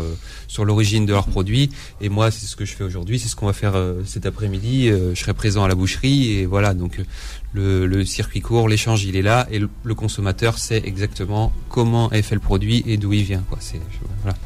sur 0.48 0.64
l'origine 0.64 1.06
de 1.06 1.12
leurs 1.12 1.28
produits. 1.28 1.70
Et 2.00 2.08
moi 2.08 2.30
c'est 2.30 2.46
ce 2.46 2.56
que 2.56 2.64
je 2.64 2.74
fais 2.74 2.84
aujourd'hui, 2.84 3.18
c'est 3.18 3.28
ce 3.28 3.36
qu'on 3.36 3.46
va 3.46 3.52
faire 3.52 3.74
cet 4.04 4.26
après-midi, 4.26 4.88
je 4.88 5.14
serai 5.14 5.34
présent 5.34 5.62
à 5.62 5.68
la 5.68 5.74
boucherie 5.74 6.32
et 6.32 6.46
voilà. 6.46 6.74
Donc 6.74 6.98
le, 7.54 8.04
circuit 8.04 8.40
court, 8.40 8.68
l'échange 8.68 9.04
il 9.04 9.16
est 9.16 9.22
là 9.22 9.46
et 9.50 9.58
le, 9.58 9.94
consommateur 9.94 10.58
sait 10.58 10.82
exactement 10.84 11.52
comment 11.68 12.10
est 12.12 12.22
fait 12.22 12.34
le 12.34 12.40
produit 12.40 12.84
et 12.86 12.96
d'où 12.96 13.12
il 13.12 13.22
vient. 13.22 13.42
Quoi. 13.48 13.58
C'est, 13.60 13.80
voilà. 14.22 14.36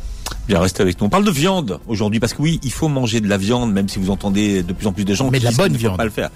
Bien, 0.49 0.61
restez 0.61 0.83
avec 0.83 1.01
nous. 1.01 1.07
On 1.07 1.11
parle 1.11 1.25
de 1.25 1.31
viande 1.31 1.79
aujourd'hui 1.87 2.21
parce 2.21 2.35
que 2.35 2.43
oui, 2.43 2.59
il 2.63 2.73
faut 2.73 2.89
manger 2.89 3.21
de 3.21 3.29
la 3.29 3.37
viande, 3.37 3.73
même 3.73 3.89
si 3.89 3.99
vous 3.99 4.11
entendez 4.11 4.63
de 4.63 4.73
plus 4.73 4.87
en 4.87 4.93
plus 4.93 5.05
de 5.05 5.15
gens 5.15 5.31
Mais 5.31 5.39
de 5.39 5.45
la 5.45 5.53
bonne 5.53 5.77
viande. 5.77 5.97
Pas 5.97 6.05
le 6.05 6.11
faire. 6.11 6.31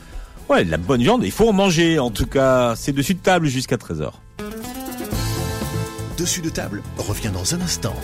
Ouais, 0.48 0.64
de 0.64 0.70
la 0.70 0.76
bonne 0.76 1.02
viande. 1.02 1.24
Il 1.24 1.32
faut 1.32 1.48
en 1.48 1.52
manger. 1.52 1.98
En 1.98 2.10
tout 2.10 2.26
cas, 2.26 2.74
c'est 2.76 2.92
dessus 2.92 3.14
de 3.14 3.20
table 3.20 3.48
jusqu'à 3.48 3.76
13h. 3.76 4.10
Dessus 6.18 6.40
de 6.40 6.48
table 6.48 6.82
revient 6.98 7.30
dans 7.32 7.54
un 7.54 7.60
instant. 7.60 7.94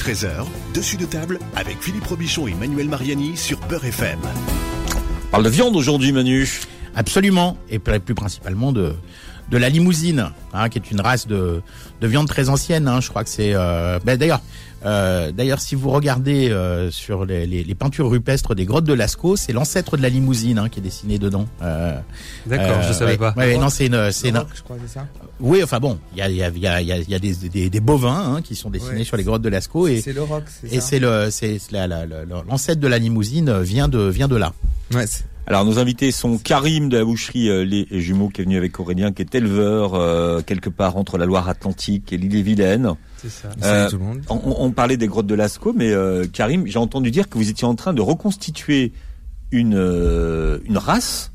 13h, 0.00 0.46
dessus 0.72 0.96
de 0.96 1.04
table 1.04 1.38
avec 1.54 1.76
Philippe 1.82 2.06
Robichon 2.06 2.46
et 2.46 2.54
Manuel 2.54 2.88
Mariani 2.88 3.36
sur 3.36 3.60
Beurre 3.68 3.84
FM. 3.84 4.18
On 5.26 5.30
parle 5.30 5.44
de 5.44 5.50
viande 5.50 5.76
aujourd'hui, 5.76 6.10
Manu. 6.12 6.48
Absolument, 6.96 7.58
et 7.68 7.78
plus 7.78 8.14
principalement 8.14 8.72
de 8.72 8.94
de 9.50 9.58
la 9.58 9.68
limousine, 9.68 10.30
hein, 10.54 10.68
qui 10.68 10.78
est 10.78 10.90
une 10.90 11.00
race 11.00 11.26
de, 11.26 11.60
de 12.00 12.06
viande 12.06 12.28
très 12.28 12.48
ancienne. 12.48 12.88
Hein, 12.88 13.00
je 13.00 13.10
crois 13.10 13.24
que 13.24 13.30
c'est. 13.30 13.52
Euh, 13.54 13.98
ben 14.02 14.16
d'ailleurs, 14.16 14.40
euh, 14.84 15.30
d'ailleurs, 15.32 15.60
si 15.60 15.74
vous 15.74 15.90
regardez 15.90 16.50
euh, 16.50 16.90
sur 16.90 17.24
les, 17.24 17.46
les, 17.46 17.64
les, 17.64 17.74
peintures 17.74 18.08
rupestres 18.08 18.54
des 18.54 18.64
grottes 18.64 18.84
de 18.84 18.94
Lascaux, 18.94 19.36
c'est 19.36 19.52
l'ancêtre 19.52 19.96
de 19.96 20.02
la 20.02 20.08
limousine 20.08 20.58
hein, 20.58 20.68
qui 20.68 20.80
est 20.80 20.82
dessiné 20.82 21.18
dedans. 21.18 21.46
Euh, 21.62 21.98
D'accord, 22.46 22.82
je 22.82 22.92
savais 22.92 23.16
pas. 23.16 23.34
Ouais, 23.36 23.58
non, 23.58 23.68
c'est 23.68 23.86
une, 23.86 24.10
c'est 24.10 24.30
une. 24.30 24.42
Je 24.54 24.86
ça? 24.86 25.06
Oui, 25.38 25.62
enfin 25.62 25.80
bon, 25.80 25.98
il 26.14 26.18
y 26.18 26.22
a, 26.22 26.28
il 26.30 26.36
y 26.36 26.42
a, 26.42 26.48
il 26.48 26.58
y 26.58 26.66
a, 26.66 26.80
il 26.80 27.10
y 27.10 27.14
a 27.14 27.18
des, 27.18 27.34
des, 27.34 27.70
des, 27.70 27.80
bovins 27.80 28.36
hein, 28.36 28.42
qui 28.42 28.54
sont 28.54 28.70
dessinés 28.70 29.04
sur 29.04 29.16
les 29.16 29.24
grottes 29.24 29.42
de 29.42 29.48
Lascaux 29.48 29.86
et 29.88 30.00
c'est 30.00 30.12
le 30.12 30.22
roc. 30.22 30.44
Et 30.70 30.80
c'est 30.80 30.98
le, 30.98 31.28
c'est 31.30 31.58
l'ancêtre 32.48 32.80
de 32.80 32.88
la 32.88 32.98
limousine 32.98 33.60
vient 33.60 33.88
de 33.88 34.08
vient 34.08 34.28
de 34.28 34.36
là. 34.36 34.52
Ouais. 34.94 35.06
Alors 35.50 35.64
nos 35.64 35.80
invités 35.80 36.12
sont 36.12 36.38
Karim 36.38 36.88
de 36.88 36.96
la 36.96 37.04
boucherie 37.04 37.48
euh, 37.48 37.64
Les 37.64 37.84
Jumeaux 38.00 38.28
qui 38.28 38.40
est 38.40 38.44
venu 38.44 38.56
avec 38.56 38.78
Aurélien 38.78 39.10
qui 39.10 39.22
est 39.22 39.34
éleveur 39.34 39.94
euh, 39.94 40.42
quelque 40.42 40.70
part 40.70 40.96
entre 40.96 41.18
la 41.18 41.26
Loire-Atlantique 41.26 42.12
et 42.12 42.18
l'île-et-Vilaine. 42.18 42.94
C'est 43.16 43.30
ça. 43.30 43.48
Euh, 43.64 43.90
on, 44.28 44.40
on, 44.44 44.70
parlait 44.70 44.96
des 44.96 45.08
grottes 45.08 45.26
de 45.26 45.34
Lascaux, 45.34 45.72
mais 45.76 45.92
Karim, 46.32 46.68
j'ai 46.68 46.78
entendu 46.78 47.10
dire 47.10 47.28
que 47.28 47.36
vous 47.36 47.50
étiez 47.50 47.66
en 47.66 47.74
train 47.74 47.92
de 47.92 48.00
reconstituer 48.00 48.92
une 49.50 49.74
une 50.64 50.78
race 50.78 51.32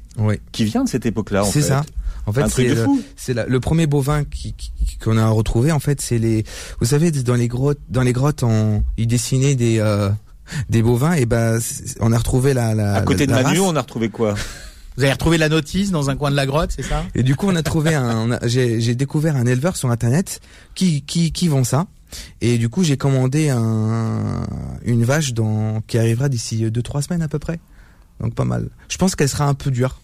qui 0.53 0.63
vient 0.63 0.85
de 0.85 0.89
cette 0.89 1.05
époque-là. 1.05 1.43
C'est 1.43 1.61
ça. 1.61 1.83
En 2.25 2.31
fait, 2.31 2.47
c'est 2.47 3.33
le, 3.33 3.45
le, 3.47 3.59
premier 3.59 3.85
bovin 3.85 4.23
qui 4.23 4.55
qu'on 5.03 5.17
a 5.17 5.27
retrouvé. 5.27 5.73
En 5.73 5.81
fait, 5.81 5.99
c'est 5.99 6.19
les. 6.19 6.45
Vous 6.79 6.87
savez, 6.87 7.11
dans 7.11 7.35
les 7.35 7.49
grottes, 7.49 7.81
dans 7.89 8.01
les 8.01 8.13
grottes, 8.13 8.43
on, 8.43 8.81
ils 8.97 9.07
dessinaient 9.07 9.55
des 9.55 9.79
des 10.69 10.81
bovins. 10.81 11.13
Et 11.13 11.25
ben, 11.25 11.59
on 11.99 12.11
a 12.11 12.17
retrouvé 12.17 12.53
la. 12.53 12.73
la 12.75 12.95
à 12.95 13.01
côté 13.01 13.27
de 13.27 13.31
Manu, 13.31 13.59
on 13.59 13.75
a 13.75 13.81
retrouvé 13.81 14.09
quoi? 14.09 14.35
Vous 14.97 15.03
avez 15.03 15.11
retrouvé 15.11 15.37
la 15.37 15.49
notice 15.49 15.91
dans 15.91 16.09
un 16.09 16.15
coin 16.15 16.31
de 16.31 16.37
la 16.37 16.45
grotte, 16.45 16.71
c'est 16.73 16.83
ça? 16.83 17.03
Et 17.15 17.23
du 17.23 17.35
coup, 17.35 17.47
on 17.49 17.55
a 17.55 17.63
trouvé 17.63 17.95
un. 17.95 18.39
J'ai 18.43 18.95
découvert 18.95 19.35
un 19.35 19.45
éleveur 19.45 19.75
sur 19.75 19.91
internet 19.91 20.39
qui 20.73 21.01
qui 21.01 21.31
qui 21.31 21.47
vend 21.47 21.63
ça. 21.63 21.87
Et 22.41 22.57
du 22.57 22.69
coup, 22.69 22.83
j'ai 22.83 22.95
commandé 22.95 23.49
un, 23.49 24.45
une 24.83 25.03
vache 25.03 25.33
dans, 25.33 25.81
qui 25.87 25.97
arrivera 25.97 26.29
d'ici 26.29 26.63
2-3 26.65 27.01
semaines 27.01 27.21
à 27.21 27.27
peu 27.27 27.39
près. 27.39 27.59
Donc 28.21 28.35
pas 28.35 28.45
mal. 28.45 28.69
Je 28.87 28.97
pense 28.97 29.15
qu'elle 29.15 29.27
sera 29.27 29.45
un 29.45 29.53
peu 29.53 29.71
dure. 29.71 29.99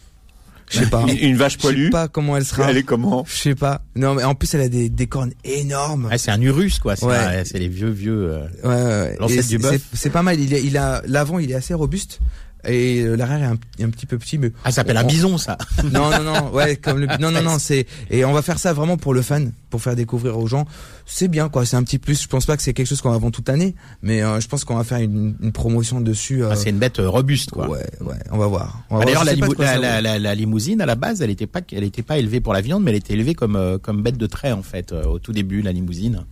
Je 0.71 0.79
sais 0.79 0.89
pas. 0.89 1.05
Une 1.21 1.35
vache 1.35 1.57
poilue. 1.57 1.79
Je 1.79 1.85
sais 1.85 1.91
pas 1.91 2.07
comment 2.07 2.37
elle 2.37 2.45
sera. 2.45 2.69
Elle 2.69 2.77
est 2.77 2.83
comment 2.83 3.25
Je 3.27 3.35
sais 3.35 3.55
pas. 3.55 3.81
Non, 3.95 4.15
mais 4.15 4.23
en 4.23 4.35
plus 4.35 4.53
elle 4.53 4.61
a 4.61 4.69
des, 4.69 4.89
des 4.89 5.07
cornes 5.07 5.33
énormes. 5.43 6.07
Ah, 6.11 6.17
c'est 6.17 6.31
un 6.31 6.41
Urus 6.41 6.79
quoi. 6.79 6.95
C'est 6.95 7.05
ouais. 7.05 7.43
les 7.53 7.67
vieux 7.67 7.89
vieux. 7.89 8.31
Euh, 8.63 9.17
ouais, 9.17 9.27
ouais. 9.27 9.43
du 9.43 9.57
bœuf. 9.57 9.81
C'est 9.93 10.09
pas 10.09 10.23
mal. 10.23 10.39
Il, 10.39 10.53
a, 10.53 10.59
il 10.59 10.77
a 10.77 11.01
l'avant, 11.05 11.39
il 11.39 11.51
est 11.51 11.55
assez 11.55 11.73
robuste 11.73 12.19
et 12.65 13.01
euh, 13.01 13.15
l'arrière 13.15 13.55
est 13.79 13.83
un, 13.83 13.89
petit 13.89 14.05
peu 14.05 14.17
petit 14.17 14.37
mais 14.37 14.51
ah 14.63 14.71
ça 14.71 14.77
s'appelle 14.77 14.97
un 14.97 15.03
bison 15.03 15.37
ça. 15.37 15.57
Non 15.83 16.11
non 16.11 16.23
non 16.23 16.51
ouais 16.51 16.75
comme 16.75 16.99
le 16.99 17.07
non 17.19 17.31
non 17.31 17.41
non 17.41 17.57
c'est 17.59 17.87
et 18.09 18.23
on 18.25 18.33
va 18.33 18.41
faire 18.41 18.59
ça 18.59 18.73
vraiment 18.73 18.97
pour 18.97 19.13
le 19.13 19.21
fan 19.21 19.51
pour 19.69 19.81
faire 19.81 19.95
découvrir 19.95 20.37
aux 20.37 20.47
gens. 20.47 20.65
C'est 21.05 21.27
bien 21.27 21.49
quoi 21.49 21.65
c'est 21.65 21.75
un 21.75 21.83
petit 21.83 21.97
plus. 21.97 22.21
Je 22.21 22.27
pense 22.27 22.45
pas 22.45 22.57
que 22.57 22.63
c'est 22.63 22.73
quelque 22.73 22.87
chose 22.87 23.01
qu'on 23.01 23.11
va 23.11 23.17
vendre 23.17 23.33
toute 23.33 23.47
l'année 23.47 23.75
mais 24.01 24.21
euh, 24.21 24.39
je 24.39 24.47
pense 24.47 24.63
qu'on 24.63 24.75
va 24.75 24.83
faire 24.83 24.99
une, 24.99 25.35
une 25.41 25.51
promotion 25.51 26.01
dessus 26.01 26.43
euh... 26.43 26.49
ah, 26.51 26.55
c'est 26.55 26.69
une 26.69 26.79
bête 26.79 26.97
robuste 26.99 27.51
quoi. 27.51 27.67
Ouais 27.69 27.85
ouais 28.01 28.17
on 28.31 28.37
va 28.37 28.47
voir. 28.47 28.83
Bah, 28.89 29.05
d'ailleurs 29.05 29.23
la, 29.23 29.35
la, 29.77 30.01
la, 30.01 30.19
la, 30.19 30.35
limousine 30.35 30.81
à 30.81 30.85
la 30.85 30.95
base 30.95 31.21
elle 31.21 31.31
était 31.31 31.47
pas 31.47 31.61
elle 31.71 31.83
était 31.83 32.03
pas 32.03 32.17
élevée 32.17 32.41
pour 32.41 32.53
la 32.53 32.61
viande 32.61 32.83
mais 32.83 32.91
elle 32.91 32.97
était 32.97 33.13
élevée 33.13 33.33
comme 33.33 33.79
comme 33.81 34.01
bête 34.03 34.17
de 34.17 34.27
trait 34.27 34.51
en 34.51 34.63
fait 34.63 34.91
au 34.91 35.19
tout 35.19 35.31
début 35.31 35.61
la 35.61 35.71
limousine 35.71 36.25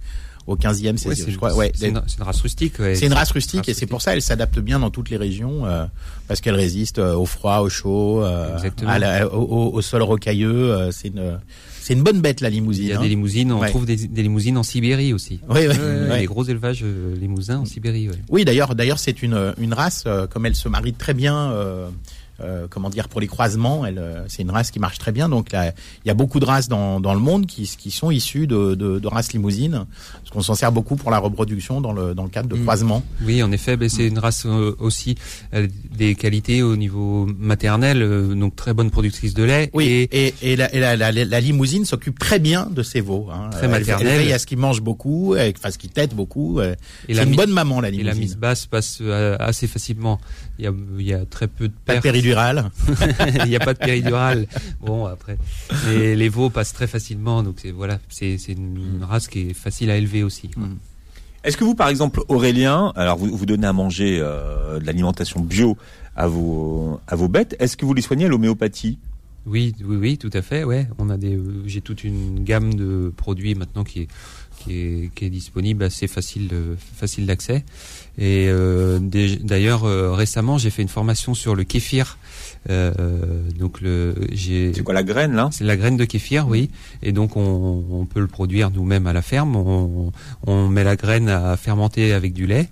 au 0.49 0.55
15e, 0.55 0.97
c'est 0.97 1.29
je 1.29 1.37
crois. 1.37 1.53
Ouais, 1.53 1.71
c'est 1.75 1.89
une, 1.89 2.01
race 2.19 2.41
rustique. 2.41 2.75
C'est 2.77 3.05
une 3.05 3.13
race 3.13 3.31
rustique 3.31 3.69
et 3.69 3.73
c'est 3.73 3.85
pour 3.85 4.01
ça 4.01 4.13
elle 4.13 4.21
s'adapte 4.21 4.59
bien 4.59 4.79
dans 4.79 4.89
toutes 4.89 5.09
les 5.09 5.17
régions 5.17 5.65
euh, 5.65 5.85
parce 6.27 6.41
qu'elle 6.41 6.55
résiste 6.55 6.99
euh, 6.99 7.15
au 7.15 7.25
froid, 7.25 7.59
au 7.59 7.69
chaud, 7.69 8.23
euh, 8.23 8.57
au, 9.31 9.71
au, 9.73 9.81
sol 9.81 10.01
rocailleux. 10.01 10.71
Euh, 10.71 10.91
c'est 10.91 11.09
une 11.09 11.39
c'est 11.81 11.93
une 11.93 12.03
bonne 12.03 12.21
bête 12.21 12.41
la 12.41 12.49
limousine. 12.49 12.83
Il 12.83 12.89
y 12.89 12.93
a 12.93 12.99
hein. 12.99 13.01
des 13.01 13.09
limousines, 13.09 13.51
on 13.51 13.65
trouve 13.65 13.85
des, 13.85 13.95
des, 13.95 14.23
limousines 14.23 14.57
en 14.57 14.63
Sibérie 14.63 15.13
aussi. 15.13 15.39
Oui, 15.49 15.61
oui. 15.67 16.19
Des 16.19 16.25
gros 16.25 16.43
élevages 16.43 16.83
limousins 16.83 17.59
en 17.59 17.65
Sibérie. 17.65 18.09
Oui, 18.29 18.45
d'ailleurs, 18.45 18.75
d'ailleurs, 18.75 18.99
c'est 18.99 19.23
une 19.23 19.53
une 19.59 19.73
race 19.73 20.05
comme 20.29 20.45
elle 20.45 20.55
se 20.55 20.69
marie 20.69 20.93
très 20.93 21.13
bien. 21.13 21.51
Euh, 21.51 21.89
comment 22.69 22.89
dire 22.89 23.09
pour 23.09 23.21
les 23.21 23.27
croisements. 23.27 23.85
Elle, 23.85 23.97
euh, 23.97 24.23
c'est 24.27 24.41
une 24.41 24.51
race 24.51 24.71
qui 24.71 24.79
marche 24.79 24.97
très 24.97 25.11
bien. 25.11 25.29
Donc 25.29 25.51
là, 25.51 25.73
il 26.03 26.07
y 26.07 26.11
a 26.11 26.13
beaucoup 26.13 26.39
de 26.39 26.45
races 26.45 26.67
dans, 26.67 26.99
dans 26.99 27.13
le 27.13 27.19
monde 27.19 27.45
qui, 27.45 27.63
qui 27.77 27.91
sont 27.91 28.11
issues 28.11 28.47
de, 28.47 28.75
de, 28.75 28.99
de 28.99 29.07
races 29.07 29.33
limousines, 29.33 29.85
parce 30.13 30.29
qu'on 30.31 30.41
s'en 30.41 30.55
sert 30.55 30.71
beaucoup 30.71 30.95
pour 30.95 31.11
la 31.11 31.19
reproduction 31.19 31.81
dans 31.81 31.93
le 31.93 32.13
dans 32.13 32.23
le 32.23 32.29
cadre 32.29 32.49
de 32.49 32.55
mm. 32.55 32.61
croisements. 32.61 33.03
Oui, 33.23 33.43
en 33.43 33.51
effet, 33.51 33.77
ben, 33.77 33.89
c'est 33.89 34.07
une 34.07 34.19
race 34.19 34.45
euh, 34.45 34.75
aussi 34.79 35.15
des 35.95 36.15
qualités 36.15 36.61
au 36.63 36.75
niveau 36.75 37.27
maternel, 37.37 37.99
donc 38.35 38.55
très 38.55 38.73
bonne 38.73 38.91
productrice 38.91 39.33
de 39.33 39.43
lait. 39.43 39.69
Oui, 39.73 40.07
et, 40.11 40.33
et, 40.41 40.55
la, 40.55 40.69
la, 40.69 40.95
la, 40.95 41.11
la, 41.11 41.39
limousine 41.39 41.85
s'occupe 41.85 42.19
très 42.19 42.39
bien 42.39 42.67
de 42.69 42.83
ses 42.83 43.01
veaux. 43.01 43.27
Hein. 43.31 43.49
Très 43.51 43.67
maternelle. 43.67 44.07
Elle, 44.07 44.17
veille 44.19 44.33
à 44.33 44.39
ce 44.39 44.45
qu'ils 44.45 44.57
mangent 44.57 44.81
beaucoup, 44.81 45.35
enfin 45.35 45.71
ce 45.71 45.77
qu'ils 45.77 45.91
têtent 45.91 46.15
beaucoup. 46.15 46.59
C'est 47.07 47.23
une 47.23 47.35
bonne 47.35 47.51
maman 47.51 47.81
la 47.81 47.89
limousine. 47.89 48.07
Et 48.07 48.13
la 48.13 48.19
mise 48.19 48.37
basse 48.37 48.65
passe 48.65 49.01
assez 49.39 49.67
facilement. 49.67 50.19
Il 50.59 50.65
y 50.65 50.67
a, 50.67 50.73
il 50.99 51.05
y 51.07 51.13
a 51.13 51.25
très 51.25 51.47
peu 51.47 51.69
de 51.69 51.73
pertes. 51.85 52.05
Il 53.45 53.49
n'y 53.49 53.55
a 53.55 53.59
pas 53.59 53.73
de 53.73 53.79
péridurale. 53.79 54.45
Bon, 54.81 55.05
après, 55.05 55.37
les, 55.87 56.17
les 56.17 56.29
veaux 56.29 56.49
passent 56.49 56.73
très 56.73 56.87
facilement, 56.87 57.43
donc 57.43 57.55
c'est 57.61 57.71
voilà, 57.71 57.97
c'est 58.09 58.35
une 58.49 58.99
race 59.01 59.29
qui 59.29 59.49
est 59.49 59.53
facile 59.53 59.89
à 59.89 59.95
élever 59.95 60.21
aussi. 60.21 60.49
Mm. 60.57 60.75
Est-ce 61.45 61.55
que 61.55 61.63
vous, 61.63 61.75
par 61.75 61.87
exemple, 61.87 62.21
Aurélien, 62.27 62.91
alors 62.97 63.17
vous, 63.17 63.35
vous 63.35 63.45
donnez 63.45 63.67
à 63.67 63.71
manger 63.71 64.19
euh, 64.21 64.79
de 64.79 64.85
l'alimentation 64.85 65.39
bio 65.39 65.77
à 66.15 66.27
vos 66.27 66.99
à 67.07 67.15
vos 67.15 67.29
bêtes, 67.29 67.55
est-ce 67.59 67.77
que 67.77 67.85
vous 67.85 67.93
les 67.93 68.01
soignez 68.01 68.25
à 68.25 68.27
l'homéopathie? 68.27 68.99
Oui, 69.45 69.73
oui, 69.83 69.95
oui, 69.95 70.17
tout 70.17 70.29
à 70.33 70.41
fait. 70.41 70.65
Ouais, 70.65 70.87
on 70.97 71.09
a 71.09 71.17
des, 71.17 71.39
j'ai 71.65 71.79
toute 71.79 72.03
une 72.03 72.43
gamme 72.43 72.73
de 72.73 73.13
produits 73.15 73.55
maintenant 73.55 73.85
qui 73.85 74.01
est 74.01 74.07
qui 74.59 74.73
est, 74.73 75.09
qui 75.15 75.25
est 75.25 75.29
disponible 75.29 75.83
assez 75.83 76.07
facile 76.07 76.49
facile 76.95 77.25
d'accès. 77.25 77.63
Et 78.17 78.47
euh, 78.49 78.99
d'ailleurs 78.99 79.85
euh, 79.85 80.13
récemment 80.13 80.57
j'ai 80.57 80.69
fait 80.69 80.81
une 80.81 80.89
formation 80.89 81.33
sur 81.33 81.55
le 81.55 81.63
kéfir 81.63 82.17
euh, 82.69 82.91
donc 83.57 83.81
le, 83.81 84.15
j'ai. 84.31 84.73
C'est 84.73 84.83
quoi 84.83 84.93
la 84.93 85.03
graine 85.03 85.33
là? 85.33 85.49
C'est 85.51 85.63
la 85.63 85.77
graine 85.77 85.97
de 85.97 86.05
kéfir, 86.05 86.47
oui. 86.47 86.69
Et 87.01 87.11
donc 87.11 87.37
on, 87.37 87.85
on 87.89 88.05
peut 88.05 88.19
le 88.19 88.27
produire 88.27 88.69
nous-mêmes 88.71 89.07
à 89.07 89.13
la 89.13 89.21
ferme. 89.21 89.55
On, 89.55 90.11
on, 90.45 90.67
met 90.67 90.83
la 90.83 90.95
graine 90.95 91.29
à 91.29 91.55
fermenter 91.57 92.13
avec 92.13 92.33
du 92.33 92.47
lait. 92.47 92.67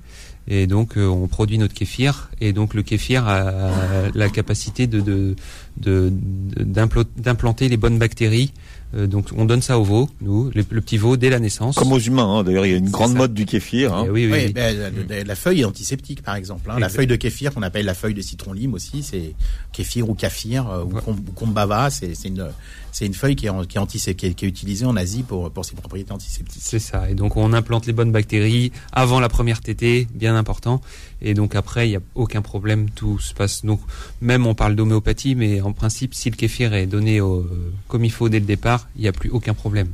Et 0.48 0.68
donc 0.68 0.98
euh, 0.98 1.06
on 1.08 1.28
produit 1.28 1.58
notre 1.58 1.74
kéfir 1.74 2.30
et 2.40 2.54
donc 2.54 2.74
le 2.74 2.82
kéfir 2.84 3.28
a 3.28 4.10
la 4.14 4.30
capacité 4.30 4.88
de 4.88 5.36
d'implanter 5.78 7.66
de, 7.66 7.70
les 7.70 7.78
bonnes 7.78 8.00
bactéries 8.00 8.54
euh, 8.96 9.06
donc 9.06 9.28
on 9.36 9.44
donne 9.44 9.62
ça 9.62 9.78
aux 9.78 9.84
veaux, 9.84 10.10
nous, 10.22 10.50
le, 10.54 10.64
petit 10.64 10.98
veau 10.98 11.18
dès 11.18 11.30
la 11.30 11.40
naissance. 11.40 11.76
Comme 11.76 11.92
aux 11.92 12.00
humains, 12.00 12.38
hein. 12.38 12.44
d'ailleurs 12.44 12.66
il 12.66 12.72
y 12.72 12.76
a 12.76 12.78
une 12.78 12.90
grande 12.90 13.16
mode 13.16 13.34
du 13.34 13.46
kéfir. 13.46 13.94
Hein. 13.94 14.06
Eh 14.08 14.10
oui, 14.10 14.30
oui, 14.32 14.54
ben, 14.54 15.28
la, 15.28 15.36
feuille 15.36 15.62
est 15.62 15.66
antiseptique 15.66 16.24
par 16.24 16.36
exemple. 16.36 16.72
Hein. 16.72 16.80
La 16.80 16.88
feuille 16.88 17.08
de 17.08 17.18
kéfir 17.18 17.54
qu'on 17.54 17.64
appelle 17.64 17.86
la 17.86 17.94
feuille 17.94 18.14
de 18.14 18.22
citron 18.22 18.54
lime 18.54 18.74
aussi, 18.74 19.04
c'est 19.04 19.34
kéfir 19.74 20.10
ou 20.10 20.14
kafir 20.14 20.70
euh, 20.70 20.86
ou, 20.86 21.14
kombava, 21.36 21.90
c'est 21.90 22.14
une 22.26 22.48
c'est 22.92 23.06
une 23.06 23.14
feuille 23.14 23.36
qui 23.36 23.48
est, 23.48 23.68
qui, 23.68 23.78
est 23.78 24.16
qui, 24.16 24.26
est, 24.26 24.48
utilisée 24.48 24.86
en 24.86 24.96
Asie 24.96 25.24
pour, 25.24 25.52
pour 25.52 25.66
ses 25.66 25.76
propriétés 25.76 26.12
antiseptiques. 26.12 26.62
C'est 26.64 26.80
ça. 26.80 27.10
Et 27.10 27.16
donc 27.16 27.38
on 27.38 27.54
implante 27.54 27.86
les 27.86 27.94
bonnes 27.94 28.12
bactéries 28.12 28.72
avant 28.92 29.20
la 29.20 29.30
première 29.30 29.62
tétée, 29.62 30.08
bien 30.14 30.36
important. 30.36 30.82
Et 31.22 31.34
donc 31.34 31.56
après, 31.56 31.88
il 31.88 31.92
n'y 31.92 31.98
a 31.98 32.02
aucun 32.16 32.42
problème, 32.42 32.90
tout 32.90 33.20
se 33.20 33.34
passe. 33.34 33.66
Donc 33.66 33.80
même 34.22 34.46
on 34.46 34.56
parle 34.56 34.76
d'homéopathie, 34.76 35.36
mais 35.36 35.62
en 35.62 35.74
principe, 35.74 36.14
si 36.14 36.30
le 36.30 36.36
kéfir 36.36 36.74
est 36.74 36.88
donné 36.88 37.22
au, 37.22 37.46
comme 37.88 38.06
il 38.06 38.12
faut 38.12 38.30
dès 38.30 38.40
le 38.40 38.46
départ, 38.46 38.88
il 38.96 39.02
n'y 39.02 39.08
a 39.08 39.14
plus 39.14 39.30
aucun 39.30 39.54
problème. 39.54 39.90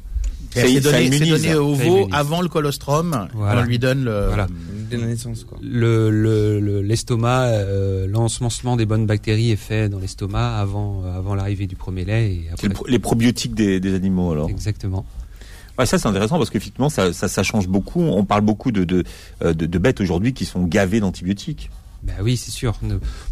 C'est 0.51 0.81
donné, 0.81 1.09
donné 1.09 1.55
au 1.55 1.73
veau 1.73 2.07
avant 2.11 2.41
le 2.41 2.47
colostrum. 2.47 3.27
On 3.35 3.61
lui 3.63 3.79
donne 3.79 4.03
le, 4.03 4.27
voilà. 4.27 4.47
Le 4.97 6.81
l'estomac, 6.81 7.45
euh, 7.45 8.07
l'ensemencement 8.07 8.75
des 8.75 8.85
bonnes 8.85 9.05
bactéries 9.05 9.51
est 9.51 9.55
fait 9.55 9.89
dans 9.89 9.99
l'estomac 9.99 10.57
avant 10.57 11.03
avant 11.05 11.35
l'arrivée 11.35 11.67
du 11.67 11.75
premier 11.75 12.05
lait. 12.05 12.33
Et 12.33 12.49
après... 12.51 12.69
les 12.87 12.99
probiotiques 12.99 13.55
des, 13.55 13.79
des 13.79 13.95
animaux 13.95 14.31
alors. 14.31 14.49
Exactement. 14.49 15.05
Ouais, 15.77 15.85
ça 15.85 15.97
c'est 15.97 16.07
intéressant 16.07 16.37
parce 16.37 16.49
qu'effectivement 16.49 16.89
ça, 16.89 17.13
ça, 17.13 17.27
ça 17.27 17.43
change 17.43 17.67
beaucoup. 17.67 18.01
On 18.01 18.25
parle 18.25 18.41
beaucoup 18.41 18.71
de 18.71 18.83
de, 18.83 19.03
euh, 19.43 19.53
de, 19.53 19.65
de 19.65 19.77
bêtes 19.79 20.01
aujourd'hui 20.01 20.33
qui 20.33 20.45
sont 20.45 20.63
gavées 20.63 20.99
d'antibiotiques. 20.99 21.69
Ben 22.03 22.15
oui, 22.21 22.35
c'est 22.35 22.51
sûr. 22.51 22.77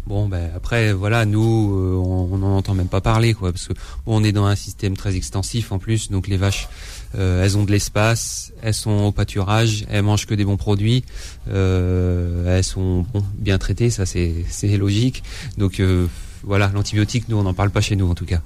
Bon, 0.06 0.28
ben 0.28 0.50
après, 0.56 0.94
voilà, 0.94 1.26
nous, 1.26 1.76
euh, 1.76 1.94
on 1.94 2.38
n'en 2.38 2.56
entend 2.56 2.72
même 2.72 2.88
pas 2.88 3.02
parler, 3.02 3.34
quoi, 3.34 3.52
parce 3.52 3.68
que 3.68 3.74
on 4.06 4.24
est 4.24 4.32
dans 4.32 4.46
un 4.46 4.56
système 4.56 4.96
très 4.96 5.14
extensif 5.14 5.72
en 5.72 5.78
plus, 5.78 6.10
donc 6.10 6.26
les 6.26 6.38
vaches, 6.38 6.70
euh, 7.16 7.44
elles 7.44 7.56
ont 7.58 7.64
de 7.64 7.70
l'espace, 7.70 8.52
elles 8.62 8.74
sont 8.74 9.04
au 9.04 9.12
pâturage, 9.12 9.84
elles 9.90 10.02
mangent 10.02 10.26
que 10.26 10.34
des 10.34 10.44
bons 10.44 10.56
produits, 10.56 11.04
euh, 11.50 12.56
elles 12.56 12.64
sont 12.64 13.04
bien 13.38 13.58
traitées, 13.58 13.90
ça 13.90 14.06
c'est 14.06 14.76
logique. 14.76 15.22
Donc 15.58 15.80
euh, 15.80 16.06
voilà, 16.42 16.70
l'antibiotique, 16.74 17.28
nous, 17.28 17.36
on 17.36 17.42
n'en 17.42 17.54
parle 17.54 17.70
pas 17.70 17.80
chez 17.80 17.96
nous 17.96 18.08
en 18.08 18.14
tout 18.14 18.26
cas. 18.26 18.40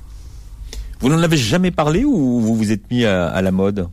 Vous 1.00 1.09
n'en 1.09 1.22
avez 1.22 1.37
jamais 1.37 1.70
parlé 1.70 2.05
ou 2.05 2.40
vous 2.40 2.57
vous 2.57 2.72
êtes 2.72 2.90
mis 2.90 3.05
à 3.05 3.40
la 3.42 3.50
mode? 3.50 3.88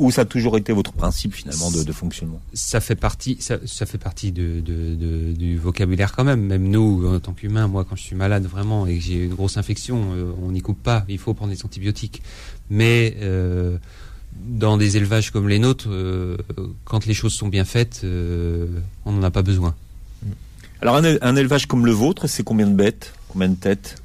Ou 0.00 0.10
ça 0.10 0.22
a 0.22 0.24
toujours 0.24 0.56
été 0.56 0.72
votre 0.72 0.92
principe 0.92 1.34
finalement 1.34 1.70
de, 1.70 1.82
de 1.82 1.92
fonctionnement 1.92 2.40
Ça 2.54 2.80
fait 2.80 2.96
partie, 2.96 3.36
ça, 3.40 3.58
ça 3.66 3.86
fait 3.86 3.98
partie 3.98 4.32
de, 4.32 4.60
de, 4.60 5.32
du 5.32 5.58
vocabulaire 5.58 6.12
quand 6.12 6.24
même. 6.24 6.40
Même 6.40 6.68
nous, 6.68 7.06
en 7.06 7.20
tant 7.20 7.32
qu'humains, 7.32 7.68
moi, 7.68 7.84
quand 7.88 7.96
je 7.96 8.02
suis 8.02 8.16
malade 8.16 8.46
vraiment 8.46 8.86
et 8.86 8.96
que 8.96 9.04
j'ai 9.04 9.24
une 9.24 9.34
grosse 9.34 9.56
infection, 9.58 10.12
euh, 10.14 10.32
on 10.42 10.52
n'y 10.52 10.62
coupe 10.62 10.82
pas. 10.82 11.04
Il 11.08 11.18
faut 11.18 11.34
prendre 11.34 11.52
des 11.52 11.64
antibiotiques. 11.64 12.22
Mais 12.70 13.16
euh, 13.20 13.76
dans 14.32 14.76
des 14.76 14.96
élevages 14.96 15.30
comme 15.30 15.48
les 15.48 15.58
nôtres, 15.58 15.88
euh, 15.88 16.38
quand 16.84 17.06
les 17.06 17.14
choses 17.14 17.34
sont 17.34 17.48
bien 17.48 17.64
faites, 17.64 18.00
euh, 18.04 18.66
on 19.04 19.12
n'en 19.12 19.22
a 19.22 19.30
pas 19.30 19.42
besoin. 19.42 19.74
Alors 20.80 20.96
un, 20.96 21.04
un 21.20 21.36
élevage 21.36 21.66
comme 21.66 21.84
le 21.84 21.92
vôtre, 21.92 22.26
c'est 22.26 22.42
combien 22.42 22.66
de 22.66 22.74
bêtes, 22.74 23.12
combien 23.28 23.48
de 23.50 23.54
têtes? 23.54 24.00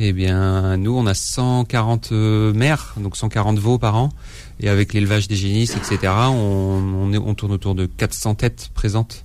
Eh 0.00 0.12
bien, 0.12 0.76
nous, 0.76 0.96
on 0.96 1.06
a 1.06 1.14
140 1.14 2.12
euh, 2.12 2.52
mères, 2.52 2.94
donc 2.98 3.16
140 3.16 3.58
veaux 3.58 3.78
par 3.78 3.96
an. 3.96 4.10
Et 4.60 4.68
avec 4.68 4.92
l'élevage 4.92 5.28
des 5.28 5.36
génisses, 5.36 5.76
etc., 5.76 6.12
on, 6.30 7.12
on, 7.14 7.34
tourne 7.34 7.52
autour 7.52 7.74
de 7.74 7.86
400 7.86 8.34
têtes 8.34 8.70
présentes. 8.74 9.24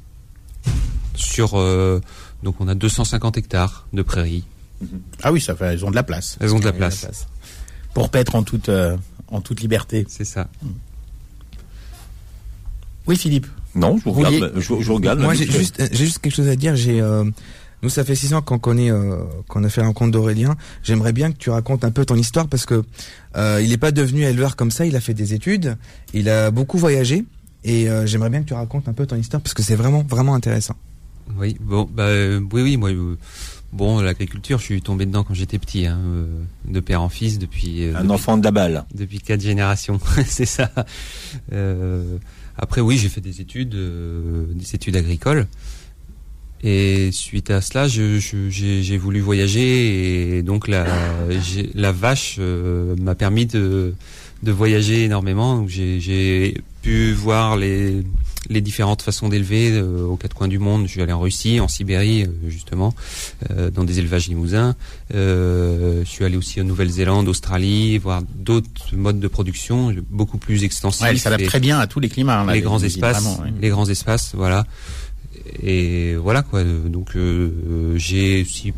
Sur, 1.15 1.53
euh, 1.55 2.01
donc 2.43 2.55
on 2.59 2.67
a 2.67 2.75
250 2.75 3.37
hectares 3.37 3.87
de 3.93 4.01
prairies. 4.01 4.43
Ah 5.21 5.31
oui, 5.31 5.41
ça 5.41 5.55
fait, 5.55 5.65
elles 5.65 5.85
ont 5.85 5.91
de 5.91 5.95
la 5.95 6.03
place. 6.03 6.37
Elles 6.39 6.53
ont 6.53 6.59
de 6.59 6.65
la 6.65 6.73
place. 6.73 7.27
Pour 7.93 8.09
paître 8.09 8.35
en 8.35 8.43
toute, 8.43 8.69
euh, 8.69 8.97
en 9.27 9.41
toute 9.41 9.61
liberté. 9.61 10.05
C'est 10.07 10.25
ça. 10.25 10.47
Oui, 13.07 13.17
Philippe. 13.17 13.47
Non, 13.75 13.97
je 13.97 14.03
vous 14.03 14.11
regarde. 14.11 14.53
Je, 14.57 14.73
vous 14.73 14.93
regarde 14.93 15.19
Moi, 15.19 15.33
j'ai 15.33 15.49
juste, 15.49 15.81
j'ai 15.91 16.05
juste 16.05 16.19
quelque 16.19 16.35
chose 16.35 16.47
à 16.47 16.55
dire. 16.55 16.75
J'ai, 16.75 17.01
nous, 17.83 17.89
ça 17.89 18.05
fait 18.05 18.15
six 18.15 18.33
ans 18.33 18.41
qu'on 18.41 18.59
connaît, 18.59 18.89
euh, 18.89 19.17
qu'on 19.49 19.65
a 19.65 19.69
fait 19.69 19.81
un 19.81 19.91
compte 19.91 20.11
d'Aurélien. 20.11 20.55
J'aimerais 20.83 21.11
bien 21.11 21.33
que 21.33 21.37
tu 21.37 21.49
racontes 21.49 21.83
un 21.83 21.91
peu 21.91 22.05
ton 22.05 22.15
histoire 22.15 22.47
parce 22.47 22.65
que 22.65 22.81
euh, 23.35 23.59
il 23.61 23.71
n'est 23.71 23.77
pas 23.77 23.91
devenu 23.91 24.23
éleveur 24.23 24.55
comme 24.55 24.71
ça. 24.71 24.85
Il 24.85 24.95
a 24.95 25.01
fait 25.01 25.13
des 25.13 25.33
études, 25.33 25.75
il 26.13 26.29
a 26.29 26.49
beaucoup 26.49 26.77
voyagé 26.77 27.25
et 27.65 27.89
euh, 27.89 28.05
j'aimerais 28.05 28.29
bien 28.29 28.41
que 28.41 28.47
tu 28.47 28.53
racontes 28.53 28.87
un 28.87 28.93
peu 28.93 29.05
ton 29.05 29.17
histoire 29.17 29.41
parce 29.41 29.53
que 29.53 29.61
c'est 29.61 29.75
vraiment, 29.75 30.01
vraiment 30.01 30.33
intéressant. 30.33 30.75
Oui, 31.37 31.57
bon, 31.59 31.89
bah, 31.93 32.07
oui, 32.53 32.61
oui, 32.61 32.77
moi, 32.77 32.91
bon, 33.73 33.99
l'agriculture, 33.99 34.59
je 34.59 34.63
suis 34.63 34.81
tombé 34.81 35.05
dedans 35.05 35.25
quand 35.25 35.33
j'étais 35.33 35.59
petit, 35.59 35.85
hein, 35.85 35.99
de 36.65 36.79
père 36.79 37.01
en 37.01 37.09
fils 37.09 37.37
depuis. 37.37 37.89
Un 37.93 38.09
enfant 38.09 38.37
de 38.37 38.45
la 38.45 38.51
balle. 38.51 38.85
Depuis 38.95 39.19
quatre 39.19 39.41
générations, 39.41 39.99
c'est 40.25 40.45
ça. 40.45 40.71
après, 42.57 42.79
oui, 42.79 42.97
j'ai 42.97 43.09
fait 43.09 43.21
des 43.21 43.41
études, 43.41 43.75
des 43.75 44.75
études 44.75 44.95
agricoles. 44.95 45.47
Et 46.65 47.11
suite 47.11 47.51
à 47.51 47.59
cela, 47.59 47.87
j'ai 47.89 48.97
voulu 48.97 49.19
voyager 49.19 50.37
et 50.37 50.43
donc 50.43 50.69
la, 50.69 50.85
la 51.73 51.91
vache 51.91 52.37
euh, 52.39 52.95
m'a 53.01 53.15
permis 53.15 53.45
de, 53.45 53.93
de 54.43 54.51
voyager 54.53 55.03
énormément. 55.03 55.65
J'ai 55.67 56.55
pu 56.81 57.11
voir 57.11 57.57
les, 57.57 58.01
les 58.49 58.61
différentes 58.61 59.01
façons 59.01 59.27
d'élever 59.27 59.71
euh, 59.73 60.05
aux 60.05 60.15
quatre 60.15 60.37
coins 60.37 60.47
du 60.47 60.57
monde. 60.57 60.83
Je 60.85 60.91
suis 60.91 61.01
allé 61.01 61.11
en 61.11 61.19
Russie, 61.19 61.59
en 61.59 61.67
Sibérie, 61.67 62.23
euh, 62.23 62.27
justement, 62.47 62.93
dans 63.73 63.83
des 63.83 63.99
élevages 63.99 64.29
limousins. 64.29 64.73
je 65.11 66.03
suis 66.05 66.23
allé 66.23 66.37
aussi 66.37 66.61
en 66.61 66.63
Nouvelle-Zélande, 66.63 67.27
Australie, 67.27 67.97
voir 67.97 68.21
d'autres 68.35 68.95
modes 68.95 69.19
de 69.19 69.27
production 69.27 69.93
beaucoup 70.09 70.37
plus 70.37 70.63
extensifs. 70.63 71.01
Ouais, 71.01 71.09
elle 71.09 71.19
s'adapte 71.19 71.43
très 71.43 71.59
bien 71.59 71.79
à 71.79 71.87
tous 71.87 71.99
les 71.99 72.07
climats. 72.07 72.39
Hein, 72.39 72.53
les, 72.53 72.61
grands 72.61 72.81
espaces, 72.81 73.37
les 73.61 73.67
grands 73.67 73.89
espaces, 73.89 74.31
voilà 74.33 74.65
et 75.61 76.15
voilà 76.15 76.41
quoi. 76.41 76.63
Donc 76.63 77.15
euh, 77.15 77.93
j'ai 77.97 78.41
aussi 78.43 78.73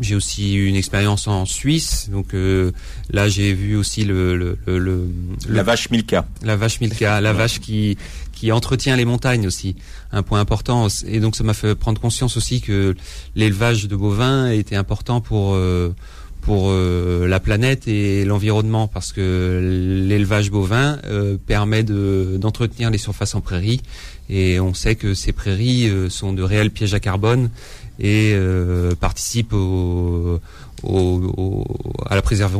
j'ai 0.00 0.14
aussi 0.16 0.54
une 0.54 0.74
expérience 0.74 1.28
en 1.28 1.44
Suisse, 1.46 2.08
donc 2.10 2.34
euh, 2.34 2.72
là 3.10 3.28
j'ai 3.28 3.52
vu 3.52 3.76
aussi 3.76 4.04
le, 4.04 4.36
le, 4.36 4.58
le, 4.66 5.06
la 5.48 5.62
vache 5.62 5.90
Milka. 5.90 6.26
La 6.42 6.56
vache 6.56 6.80
Milka, 6.80 7.20
la 7.20 7.32
vache 7.32 7.60
qui 7.60 7.96
qui 8.32 8.50
entretient 8.50 8.96
les 8.96 9.04
montagnes 9.04 9.46
aussi, 9.46 9.76
un 10.10 10.22
point 10.22 10.40
important. 10.40 10.88
Et 11.06 11.20
donc 11.20 11.36
ça 11.36 11.44
m'a 11.44 11.54
fait 11.54 11.74
prendre 11.74 12.00
conscience 12.00 12.36
aussi 12.36 12.60
que 12.60 12.96
l'élevage 13.36 13.86
de 13.86 13.94
bovins 13.94 14.50
était 14.50 14.76
important 14.76 15.20
pour 15.20 15.54
euh, 15.54 15.94
pour 16.40 16.72
la 16.72 17.38
planète 17.38 17.86
et 17.86 18.24
l'environnement 18.24 18.88
parce 18.88 19.12
que 19.12 19.60
l'élevage 20.08 20.50
bovin 20.50 20.98
permet 21.46 21.84
de 21.84 22.36
d'entretenir 22.36 22.90
les 22.90 22.98
surfaces 22.98 23.36
en 23.36 23.40
prairie 23.40 23.80
et 24.28 24.60
on 24.60 24.74
sait 24.74 24.94
que 24.94 25.14
ces 25.14 25.32
prairies 25.32 25.88
euh, 25.88 26.08
sont 26.08 26.32
de 26.32 26.42
réels 26.42 26.70
pièges 26.70 26.94
à 26.94 27.00
carbone 27.00 27.50
et 27.98 28.32
euh, 28.34 28.94
participent 28.94 29.52
au, 29.52 30.40
à, 32.06 32.14
la 32.14 32.22
préserver, 32.22 32.58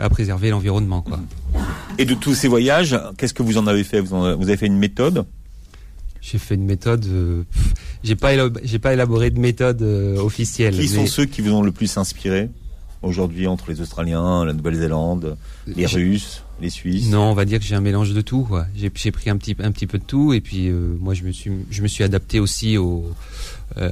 à 0.00 0.08
préserver 0.08 0.50
l'environnement. 0.50 1.02
Quoi. 1.02 1.20
Et 1.98 2.04
de 2.04 2.14
tous 2.14 2.34
ces 2.34 2.48
voyages, 2.48 2.98
qu'est-ce 3.18 3.34
que 3.34 3.42
vous 3.42 3.58
en 3.58 3.66
avez 3.66 3.84
fait? 3.84 4.00
Vous, 4.00 4.16
avez 4.16 4.56
fait 4.56 4.66
une 4.66 4.78
méthode? 4.78 5.26
J'ai 6.20 6.38
fait 6.38 6.54
une 6.54 6.64
méthode. 6.64 7.04
Euh, 7.06 7.42
j'ai 8.02 8.16
pas 8.16 8.32
j'ai 8.62 8.78
pas 8.78 8.92
élaboré 8.92 9.30
de 9.30 9.38
méthode 9.38 9.82
officielle. 9.82 10.76
Qui 10.76 10.88
sont 10.88 11.06
ceux 11.06 11.24
qui 11.24 11.40
vous 11.40 11.52
ont 11.52 11.62
le 11.62 11.72
plus 11.72 11.96
inspiré? 11.98 12.48
Aujourd'hui 13.02 13.46
entre 13.46 13.70
les 13.70 13.80
Australiens, 13.80 14.44
la 14.44 14.52
Nouvelle-Zélande, 14.52 15.36
les 15.66 15.86
Russes 15.86 16.42
les 16.60 16.70
Suisses 16.70 17.10
Non, 17.10 17.30
on 17.30 17.34
va 17.34 17.44
dire 17.44 17.58
que 17.58 17.64
j'ai 17.64 17.74
un 17.74 17.80
mélange 17.80 18.12
de 18.12 18.20
tout. 18.20 18.48
J'ai, 18.74 18.90
pris 18.90 19.30
un 19.30 19.36
petit, 19.36 19.56
un 19.58 19.72
petit 19.72 19.86
peu 19.86 19.98
de 19.98 20.04
tout 20.04 20.32
et 20.32 20.40
puis 20.40 20.68
euh, 20.68 20.96
moi 21.00 21.14
je 21.14 21.24
me 21.24 21.32
suis, 21.32 21.50
je 21.70 21.82
me 21.82 21.88
suis 21.88 22.04
adapté 22.04 22.40
aussi 22.40 22.78
au, 22.78 23.04
euh, 23.76 23.90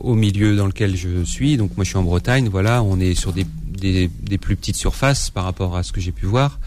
au 0.00 0.14
milieu 0.14 0.56
dans 0.56 0.66
lequel 0.66 0.96
je 0.96 1.24
suis. 1.24 1.56
Donc 1.56 1.76
moi 1.76 1.84
je 1.84 1.90
suis 1.90 1.98
en 1.98 2.02
Bretagne, 2.02 2.48
voilà, 2.48 2.82
on 2.82 3.00
est 3.00 3.14
sur 3.14 3.32
des, 3.32 3.46
des, 3.66 4.10
des 4.22 4.38
plus 4.38 4.56
petites 4.56 4.76
surfaces 4.76 5.30
par 5.30 5.44
rapport 5.44 5.76
à 5.76 5.82
ce 5.82 5.92
que 5.92 6.00
j'ai 6.00 6.12
pu 6.12 6.26
voir. 6.26 6.58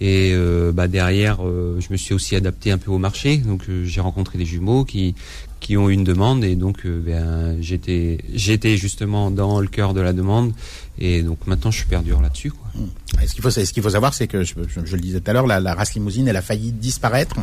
Et 0.00 0.32
euh, 0.34 0.70
bah 0.72 0.86
derrière, 0.86 1.38
je 1.42 1.86
me 1.90 1.96
suis 1.96 2.14
aussi 2.14 2.36
adapté 2.36 2.70
un 2.70 2.78
peu 2.78 2.92
au 2.92 2.98
marché. 2.98 3.38
Donc 3.38 3.64
j'ai 3.84 4.00
rencontré 4.00 4.38
des 4.38 4.46
jumeaux 4.46 4.84
qui 4.84 5.14
qui 5.60 5.76
ont 5.76 5.88
une 5.88 6.04
demande 6.04 6.42
et 6.42 6.56
donc 6.56 6.86
ben, 6.86 7.56
j'étais 7.60 8.18
j'étais 8.34 8.76
justement 8.76 9.30
dans 9.30 9.60
le 9.60 9.68
cœur 9.68 9.94
de 9.94 10.00
la 10.00 10.12
demande 10.12 10.52
et 11.02 11.22
donc 11.22 11.46
maintenant, 11.46 11.70
je 11.70 11.78
suis 11.78 11.86
perdu 11.86 12.10
là-dessus. 12.10 12.50
Quoi. 12.50 12.68
Mmh. 12.74 13.26
Ce 13.26 13.72
qu'il 13.72 13.82
faut, 13.82 13.90
savoir, 13.90 14.12
c'est 14.12 14.26
que 14.26 14.44
je, 14.44 14.54
le 14.56 15.00
disais 15.00 15.20
tout 15.20 15.30
à 15.30 15.32
l'heure, 15.32 15.46
la, 15.46 15.74
race 15.74 15.94
limousine, 15.94 16.28
elle 16.28 16.36
a 16.36 16.42
failli 16.42 16.72
disparaître 16.72 17.36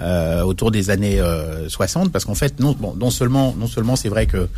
euh, 0.00 0.42
autour 0.42 0.72
des 0.72 0.90
années 0.90 1.20
euh, 1.20 1.68
60, 1.68 2.10
parce 2.10 2.24
qu'en 2.24 2.34
fait, 2.34 2.58
non, 2.58 2.72
bon, 2.78 2.94
non 2.96 3.10
seulement, 3.10 3.54
non 3.56 3.68
seulement, 3.68 3.94
c'est 3.94 4.08
vrai 4.08 4.26
que 4.26 4.48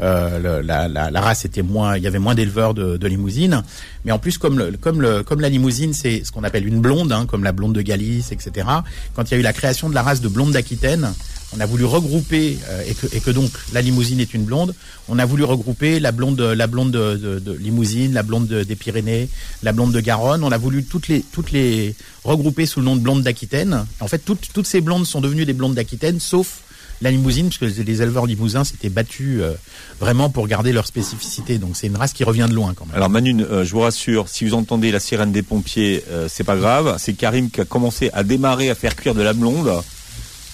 euh, 0.00 0.62
la, 0.62 0.88
la, 0.88 1.10
la, 1.10 1.20
race 1.20 1.44
était 1.44 1.62
moins, 1.62 1.98
il 1.98 2.02
y 2.02 2.06
avait 2.06 2.18
moins 2.18 2.34
d'éleveurs 2.34 2.72
de, 2.72 2.96
de 2.96 3.06
limousines, 3.06 3.62
mais 4.06 4.12
en 4.12 4.18
plus, 4.18 4.38
comme 4.38 4.58
le, 4.58 4.72
comme 4.78 5.02
le, 5.02 5.22
comme 5.22 5.40
la 5.40 5.50
limousine, 5.50 5.92
c'est 5.92 6.24
ce 6.24 6.32
qu'on 6.32 6.44
appelle 6.44 6.66
une 6.66 6.80
blonde, 6.80 7.12
hein, 7.12 7.26
comme 7.26 7.44
la 7.44 7.52
blonde 7.52 7.74
de 7.74 7.82
Galice, 7.82 8.32
etc. 8.32 8.66
Quand 9.14 9.30
il 9.30 9.34
y 9.34 9.36
a 9.36 9.40
eu 9.40 9.42
la 9.42 9.52
création 9.52 9.90
de 9.90 9.94
la 9.94 10.02
race 10.02 10.22
de 10.22 10.28
blonde 10.28 10.52
d'Aquitaine, 10.52 11.12
on 11.56 11.60
a 11.60 11.66
voulu 11.66 11.84
regrouper 11.84 12.58
euh, 12.68 12.82
et, 12.86 12.94
que, 12.94 13.06
et, 13.14 13.20
que, 13.20 13.30
donc 13.30 13.50
la 13.72 13.82
limousine 13.82 14.20
est 14.20 14.34
une 14.34 14.44
blonde. 14.44 14.74
On 15.08 15.18
a 15.18 15.26
voulu 15.26 15.44
regrouper 15.44 15.98
la 15.98 16.12
blonde, 16.12 16.40
la 16.40 16.66
blonde 16.66 16.92
de, 16.92 17.16
de, 17.16 17.38
de 17.38 17.52
limousine, 17.52 18.12
la 18.12 18.22
blonde 18.22 18.46
des 18.46 18.76
Pyrénées, 18.76 19.28
la 19.62 19.72
blonde 19.72 19.92
de 19.92 20.00
Garonne. 20.00 20.44
On 20.44 20.52
a 20.52 20.58
voulu 20.58 20.84
toutes 20.84 21.08
les 21.08 21.24
toutes 21.32 21.50
les 21.50 21.94
regrouper 22.24 22.66
sous 22.66 22.80
le 22.80 22.86
nom 22.86 22.96
de 22.96 23.00
blonde 23.00 23.22
d'Aquitaine. 23.22 23.84
En 23.98 24.06
fait, 24.06 24.18
toutes 24.18 24.50
toutes 24.52 24.66
ces 24.66 24.80
blondes 24.80 25.06
sont 25.06 25.20
devenues 25.20 25.44
des 25.44 25.52
blondes 25.52 25.74
d'Aquitaine, 25.74 26.20
sauf 26.20 26.60
la 27.02 27.10
limousine, 27.10 27.48
puisque 27.48 27.62
les 27.62 28.02
éleveurs 28.02 28.26
limousins 28.26 28.62
s'étaient 28.62 28.90
battus 28.90 29.40
euh, 29.40 29.54
vraiment 30.00 30.28
pour 30.28 30.46
garder 30.46 30.70
leur 30.72 30.86
spécificité. 30.86 31.58
Donc 31.58 31.70
c'est 31.74 31.86
une 31.88 31.96
race 31.96 32.12
qui 32.12 32.24
revient 32.24 32.46
de 32.48 32.54
loin 32.54 32.74
quand 32.74 32.86
même. 32.86 32.94
Alors 32.94 33.08
Manu, 33.08 33.42
euh, 33.42 33.64
je 33.64 33.72
vous 33.72 33.80
rassure, 33.80 34.28
si 34.28 34.44
vous 34.44 34.54
entendez 34.54 34.92
la 34.92 35.00
sirène 35.00 35.32
des 35.32 35.42
pompiers, 35.42 36.04
c'est 36.28 36.44
pas 36.44 36.56
grave. 36.56 36.96
C'est 36.98 37.14
Karim 37.14 37.50
qui 37.50 37.62
a 37.62 37.64
commencé 37.64 38.10
à 38.12 38.22
démarrer 38.22 38.70
à 38.70 38.74
faire 38.74 38.94
cuire 38.94 39.14
de 39.14 39.22
la 39.22 39.32
blonde. 39.32 39.82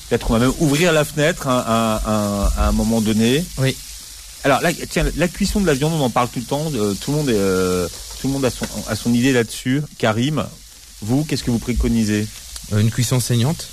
Peut-être 0.08 0.30
on 0.30 0.34
va 0.34 0.40
même 0.40 0.52
ouvrir 0.60 0.92
la 0.92 1.04
fenêtre 1.04 1.46
à 1.48 2.68
un 2.68 2.72
moment 2.72 3.00
donné. 3.00 3.44
Oui. 3.58 3.76
Alors, 4.44 4.60
la, 4.60 4.72
tiens, 4.72 5.04
la 5.16 5.26
cuisson 5.26 5.60
de 5.60 5.66
la 5.66 5.74
viande, 5.74 5.92
on 5.94 6.04
en 6.04 6.10
parle 6.10 6.28
tout 6.28 6.38
le 6.38 6.44
temps. 6.44 6.70
Euh, 6.74 6.94
tout 6.94 7.10
le 7.10 7.16
monde, 7.16 7.28
est, 7.30 7.34
euh, 7.36 7.88
tout 8.20 8.28
le 8.28 8.32
monde 8.32 8.44
a 8.44 8.50
son, 8.50 8.64
a 8.88 8.94
son 8.94 9.12
idée 9.12 9.32
là-dessus. 9.32 9.82
Karim, 9.98 10.46
vous, 11.02 11.24
qu'est-ce 11.24 11.42
que 11.42 11.50
vous 11.50 11.58
préconisez? 11.58 12.28
Euh, 12.72 12.78
Une 12.78 12.92
cuisson 12.92 13.18
saignante. 13.18 13.66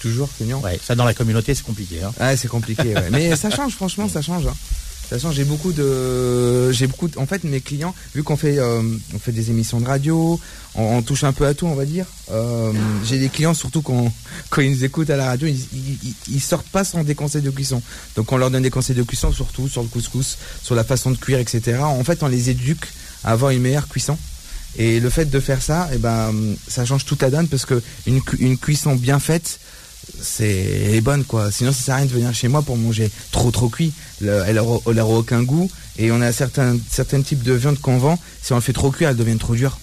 Toujours 0.00 0.30
saignant. 0.38 0.60
Ouais, 0.60 0.80
ça 0.82 0.94
dans 0.94 1.04
la 1.04 1.12
communauté, 1.12 1.54
c'est 1.54 1.62
compliqué. 1.64 2.00
Hein. 2.02 2.36
C'est 2.36 2.48
compliqué. 2.48 2.94
ouais. 2.94 3.10
Mais 3.10 3.36
ça 3.36 3.50
change, 3.50 3.72
franchement, 3.74 4.08
ça 4.08 4.22
change. 4.22 4.46
Hein 4.46 4.54
toute 5.12 5.22
façon, 5.22 5.34
j'ai 5.34 5.44
beaucoup 5.44 5.72
de, 5.72 6.70
j'ai 6.72 6.86
beaucoup, 6.86 7.08
en 7.16 7.26
fait, 7.26 7.44
mes 7.44 7.60
clients, 7.60 7.94
vu 8.14 8.22
qu'on 8.22 8.36
fait, 8.36 8.58
euh, 8.58 8.82
on 9.14 9.18
fait 9.18 9.32
des 9.32 9.50
émissions 9.50 9.80
de 9.80 9.86
radio, 9.86 10.40
on, 10.74 11.02
touche 11.02 11.24
un 11.24 11.32
peu 11.32 11.46
à 11.46 11.54
tout, 11.54 11.66
on 11.66 11.74
va 11.74 11.84
dire. 11.84 12.06
Euh, 12.30 12.72
j'ai 13.04 13.18
des 13.18 13.28
clients 13.28 13.54
surtout 13.54 13.82
quand, 13.82 14.12
quand 14.50 14.62
ils 14.62 14.70
nous 14.70 14.84
écoutent 14.84 15.10
à 15.10 15.16
la 15.16 15.26
radio, 15.26 15.48
ils, 15.48 16.14
ils, 16.30 16.40
sortent 16.40 16.68
pas 16.68 16.84
sans 16.84 17.04
des 17.04 17.14
conseils 17.14 17.42
de 17.42 17.50
cuisson. 17.50 17.82
Donc 18.16 18.32
on 18.32 18.36
leur 18.36 18.50
donne 18.50 18.62
des 18.62 18.70
conseils 18.70 18.96
de 18.96 19.02
cuisson 19.02 19.32
surtout 19.32 19.68
sur 19.68 19.82
le 19.82 19.88
couscous, 19.88 20.38
sur 20.62 20.74
la 20.74 20.84
façon 20.84 21.10
de 21.10 21.16
cuire, 21.16 21.38
etc. 21.38 21.80
En 21.82 22.04
fait, 22.04 22.22
on 22.22 22.28
les 22.28 22.50
éduque 22.50 22.86
à 23.24 23.32
avoir 23.32 23.50
une 23.50 23.60
meilleure 23.60 23.88
cuisson. 23.88 24.16
Et 24.78 25.00
le 25.00 25.10
fait 25.10 25.26
de 25.26 25.40
faire 25.40 25.60
ça, 25.60 25.90
eh 25.92 25.98
ben, 25.98 26.32
ça 26.66 26.86
change 26.86 27.04
toute 27.04 27.20
la 27.20 27.30
donne 27.30 27.48
parce 27.48 27.66
que 27.66 27.82
une, 28.06 28.20
une 28.38 28.56
cuisson 28.56 28.96
bien 28.96 29.18
faite, 29.18 29.60
c'est 30.20 31.00
bonne 31.00 31.24
quoi. 31.24 31.50
Sinon, 31.50 31.72
ça 31.72 31.82
sert 31.82 31.94
à 31.94 31.96
rien 31.98 32.06
de 32.06 32.12
venir 32.12 32.34
chez 32.34 32.48
moi 32.48 32.62
pour 32.62 32.76
manger 32.76 33.10
trop 33.30 33.50
trop 33.50 33.68
cuit. 33.68 33.92
elle 34.20 34.54
n'aura 34.54 35.14
aucun 35.14 35.42
goût. 35.42 35.70
Et 35.98 36.10
on 36.10 36.20
a 36.20 36.32
certains 36.32 36.76
certains 36.90 37.22
types 37.22 37.42
de 37.42 37.52
viande 37.52 37.78
qu'on 37.78 37.98
vend. 37.98 38.18
Si 38.42 38.52
on 38.52 38.56
le 38.56 38.62
fait 38.62 38.72
trop 38.72 38.90
cuit, 38.90 39.04
elle 39.04 39.16
devient 39.16 39.38
trop 39.38 39.54
dure. 39.54 39.78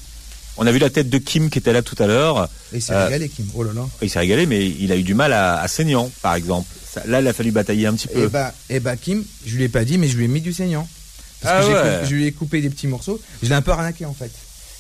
On 0.58 0.68
a 0.68 0.72
vu 0.72 0.80
la 0.80 0.90
tête 0.90 1.10
de 1.10 1.18
Kim 1.18 1.50
qui 1.50 1.60
était 1.60 1.72
là 1.72 1.82
tout 1.82 1.96
à 2.00 2.08
l'heure. 2.08 2.50
Il 2.74 2.82
s'est 2.82 2.96
régalé, 2.96 3.30
Kim. 3.30 3.46
Oh 3.54 3.64
là 3.64 3.72
là. 3.74 3.88
Il 4.02 4.10
s'est 4.10 4.20
régalé, 4.20 4.46
mais 4.46 4.68
il 4.68 4.92
a 4.92 4.98
eu 4.98 5.04
du 5.04 5.14
mal 5.14 5.32
à, 5.32 5.62
à 5.62 5.68
saignant, 5.70 6.12
par 6.22 6.36
exemple. 6.36 6.68
là, 7.06 7.22
il 7.22 7.28
a 7.28 7.34
fallu 7.34 7.52
batailler 7.52 7.88
un 7.88 7.94
petit 7.94 8.10
peu. 8.10 8.20
Et 8.20 8.24
eh 8.26 8.28
bah, 8.28 8.54
et 8.70 8.76
eh 8.76 8.80
bah, 8.82 8.98
Kim, 8.98 9.24
je 9.46 9.56
lui 9.56 9.64
ai 9.64 9.70
pas 9.70 9.86
dit, 9.86 9.98
mais 9.98 10.10
je 10.10 10.18
lui 10.18 10.26
ai 10.26 10.28
mis 10.28 10.42
du 10.42 10.52
saignant. 10.52 10.88
Parce 11.42 11.66
ah 11.70 12.02
que 12.02 12.10
je 12.10 12.14
lui 12.14 12.26
ai 12.26 12.32
coupé 12.34 12.60
des 12.60 12.70
petits 12.70 12.88
morceaux. 12.88 13.22
Je 13.42 13.48
l'ai 13.48 13.56
un 13.56 13.62
peu 13.62 13.72
arnaqué 13.72 14.06
en 14.06 14.14
fait. 14.14 14.32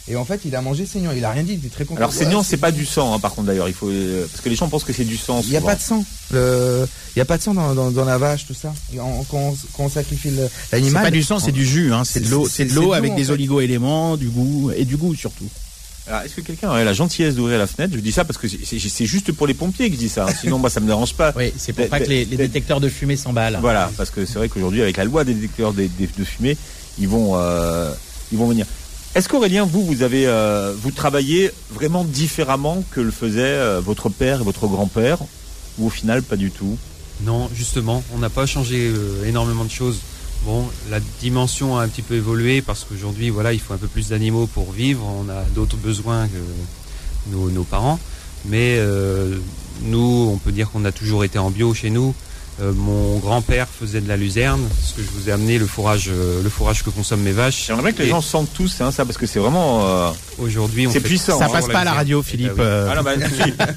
Et 0.08 0.16
en 0.16 0.26
fait, 0.26 0.42
il 0.46 0.56
a 0.56 0.62
mangé 0.62 0.86
saignant. 0.86 1.12
Il 1.12 1.24
a 1.24 1.32
rien 1.32 1.44
dit. 1.44 1.54
Il 1.54 1.60
était 1.60 1.70
très 1.70 1.86
content. 1.86 1.98
Alors 1.98 2.14
saignant, 2.14 2.42
c'est 2.42 2.58
pas 2.58 2.72
du 2.72 2.86
sang, 2.86 3.14
hein, 3.14 3.20
par 3.20 3.34
contre 3.36 3.48
d'ailleurs. 3.48 3.68
Il 3.68 3.74
faut 3.74 3.90
euh, 3.90 4.26
parce 4.32 4.42
que 4.42 4.50
les 4.50 4.56
gens 4.56 4.68
pensent 4.68 4.84
que 4.84 4.94
c'est 4.94 5.04
du 5.04 5.18
sang. 5.18 5.42
Il 5.44 5.50
n'y 5.50 5.58
a 5.58 5.62
pas 5.62 5.76
de 5.76 5.82
sang. 5.82 6.04
Il 6.32 6.88
n'y 7.16 7.22
a 7.22 7.26
pas 7.26 7.38
de 7.38 7.44
sang 7.44 7.54
dans, 7.54 7.76
dans, 7.76 7.92
dans, 7.92 8.06
la 8.06 8.18
vache, 8.18 8.48
tout 8.48 8.54
ça. 8.54 8.74
Quand, 8.96 9.26
on, 9.34 9.56
quand 9.76 9.84
on 9.84 9.90
sacrifie 9.90 10.32
l'animal. 10.72 11.04
C'est 11.04 11.10
pas 11.10 11.12
du 11.12 11.24
sang, 11.24 11.40
c'est 11.40 11.52
du 11.52 11.66
jus. 11.66 11.94
Hein. 11.94 12.04
C'est 12.06 12.22
de 12.22 12.30
l'eau. 12.30 12.48
C'est 12.48 12.66
de 12.66 12.74
l'eau 12.74 12.94
avec 12.94 13.16
des 13.16 13.30
oligo-éléments, 13.32 14.18
du 14.18 14.30
goût 14.30 14.72
et 14.76 14.86
du 14.86 14.98
goût 14.98 15.14
surtout. 15.16 15.50
Alors, 16.10 16.22
est-ce 16.22 16.36
que 16.36 16.42
quelqu'un 16.42 16.70
aurait 16.70 16.86
la 16.86 16.94
gentillesse 16.94 17.36
d'ouvrir 17.36 17.60
la 17.60 17.68
fenêtre? 17.68 17.94
Je 17.96 18.00
dis 18.00 18.12
ça 18.12 18.26
parce 18.26 18.40
que 18.40 18.48
c'est 18.48 19.06
juste 19.06 19.32
pour 19.32 19.46
les 19.46 19.54
pompiers 19.54 19.90
que 19.90 19.96
je 19.96 20.00
dis 20.00 20.10
ça. 20.10 20.26
Hein. 20.26 20.34
Sinon, 20.42 20.58
moi, 20.58 20.72
ça 20.72 20.80
me 20.80 20.88
dérange 20.88 21.14
pas. 21.14 21.34
Oui, 21.36 21.54
c'est 21.56 21.72
pour 21.72 21.88
pas 21.88 22.00
que 22.00 22.10
les, 22.10 22.26
détecteurs 22.26 22.80
de 22.80 22.90
fumée 22.90 23.16
s'emballent. 23.16 23.60
Voilà, 23.62 23.92
parce 23.96 24.10
que 24.10 24.26
c'est 24.26 24.40
vrai 24.40 24.50
qu'aujourd'hui, 24.50 24.82
avec 24.82 24.98
la 24.98 25.04
loi 25.04 25.24
des 25.24 25.36
détecteurs 25.36 25.72
de, 25.72 25.88
fumée, 26.24 26.58
ils 26.98 27.08
vont, 27.08 27.34
euh, 27.36 27.94
ils 28.32 28.40
vont 28.40 28.48
venir. 28.48 28.66
Est-ce 29.15 29.28
qu'Aurélien, 29.28 29.65
vous, 29.65 29.84
vous 29.84 30.04
avez, 30.04 30.28
euh, 30.28 30.72
vous 30.80 30.91
travaillez 30.91 31.52
vraiment 31.72 32.04
différemment 32.04 32.84
que 32.91 33.02
le 33.02 33.10
faisait 33.10 33.41
euh, 33.41 33.82
votre 33.84 34.10
père 34.10 34.41
et 34.41 34.43
votre 34.43 34.67
grand-père, 34.67 35.17
ou 35.80 35.88
au 35.88 35.89
final 35.89 36.22
pas 36.22 36.36
du 36.36 36.52
tout? 36.52 36.78
Non, 37.24 37.50
justement, 37.54 38.04
on 38.13 38.19
n'a 38.19 38.30
pas 38.30 38.45
changé 38.45 38.91
euh, 38.93 39.26
énormément 39.26 39.65
de 39.65 39.72
choses. 39.72 39.98
Bon, 40.45 40.63
la 40.91 41.00
dimension 41.22 41.76
a 41.76 41.82
un 41.82 41.88
petit 41.88 42.04
peu 42.04 42.13
évolué 42.13 42.62
parce 42.62 42.84
qu'aujourd'hui, 42.84 43.32
voilà, 43.32 43.52
il 43.52 43.60
faut 43.60 43.74
un 43.74 43.78
peu 43.78 43.88
plus 43.88 44.10
d'animaux 44.10 44.45
pour 44.45 44.72
vivre. 44.72 45.04
On 45.04 45.28
a 45.28 45.41
d'autres 45.56 45.78
besoins 45.78 46.28
que 46.28 47.32
nos, 47.32 47.63
parents, 47.63 48.00
mais 48.45 48.80
nous, 49.82 50.32
on 50.34 50.38
peut 50.38 50.54
dire 50.54 50.69
qu'on 50.72 50.86
a 50.86 50.93
toujours 50.93 51.26
été 51.26 51.38
en 51.38 51.50
bio 51.50 51.74
chez 51.74 51.89
nous. 51.89 52.15
Euh, 52.62 52.74
mon 52.74 53.19
grand-père 53.19 53.67
faisait 53.69 54.02
de 54.02 54.10
la 54.10 54.17
luzerne, 54.17 54.60
ce 54.84 54.93
que 54.93 55.02
je 55.02 55.08
vous 55.12 55.30
ai 55.30 55.32
amené 55.32 55.58
le 55.58 55.65
fourrage, 55.65 56.10
euh, 56.10 56.43
le 56.43 56.50
fourrage 56.50 56.84
que 56.84 56.89
consomment 56.89 57.22
mes 57.22 57.32
vaches. 57.32 57.67
J'aimerais 57.67 57.93
que 57.93 58.00
les 58.00 58.08
Et 58.08 58.10
gens 58.10 58.19
sentent 58.19 58.52
tous 58.54 58.82
hein, 58.82 58.91
ça 58.91 59.06
parce 59.06 59.17
que 59.17 59.26
c'est 59.26 59.39
vraiment 59.39 59.88
euh, 59.88 60.12
Aujourd'hui, 60.39 60.86
on 60.86 60.91
c'est 60.91 61.00
fait- 61.00 61.08
puissant. 61.08 61.39
Ça 61.39 61.45
hein. 61.45 61.50
passe 61.54 61.67
pas 61.67 61.80
à 61.80 61.84
la 61.86 61.93
radio, 61.93 62.22
Philippe. 62.22 62.52
oui. 62.58 62.62
euh, 62.62 62.89
Ah 62.91 62.95
non, 62.98 63.04
bah. 63.04 63.12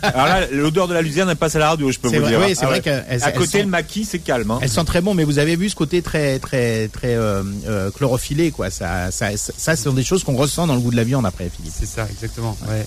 Alors 0.02 0.26
là, 0.26 0.46
l'odeur 0.50 0.88
de 0.88 0.94
la 0.94 1.02
luzerne 1.02 1.30
elle 1.30 1.36
passe 1.36 1.54
à 1.54 1.60
la 1.60 1.68
radio, 1.68 1.92
je 1.92 2.00
peux 2.00 2.08
C'est 2.08 2.16
vous 2.16 2.22
vrai, 2.22 2.30
dire. 2.32 2.40
oui, 2.44 2.56
c'est 2.56 2.64
Ah 2.64 2.68
vrai 2.70 2.82
ouais. 2.84 3.04
elle- 3.08 3.22
À 3.22 3.30
côté, 3.30 3.62
le 3.62 3.68
maquis, 3.68 4.04
c'est 4.04 4.18
calme. 4.18 4.50
Hein. 4.50 4.58
Elles 4.62 4.68
sont 4.68 4.84
très 4.84 5.00
bon, 5.00 5.14
mais 5.14 5.22
vous 5.22 5.38
avez 5.38 5.54
vu 5.54 5.70
ce 5.70 5.76
côté 5.76 6.02
très 6.02 6.40
très 6.40 6.88
très 6.88 7.14
euh, 7.14 7.44
euh, 7.68 7.90
chlorophyllé, 7.92 8.50
quoi. 8.50 8.70
Ça, 8.70 9.12
ça, 9.12 9.36
ça, 9.36 9.52
ça, 9.56 9.76
ce 9.76 9.84
sont 9.84 9.92
des 9.92 10.02
choses 10.02 10.24
qu'on 10.24 10.34
ressent 10.36 10.66
dans 10.66 10.74
le 10.74 10.80
goût 10.80 10.90
de 10.90 10.96
la 10.96 11.04
viande 11.04 11.24
après, 11.24 11.48
Philippe. 11.56 11.72
C'est 11.78 11.86
ça, 11.86 12.08
exactement. 12.10 12.56
Ouais. 12.68 12.84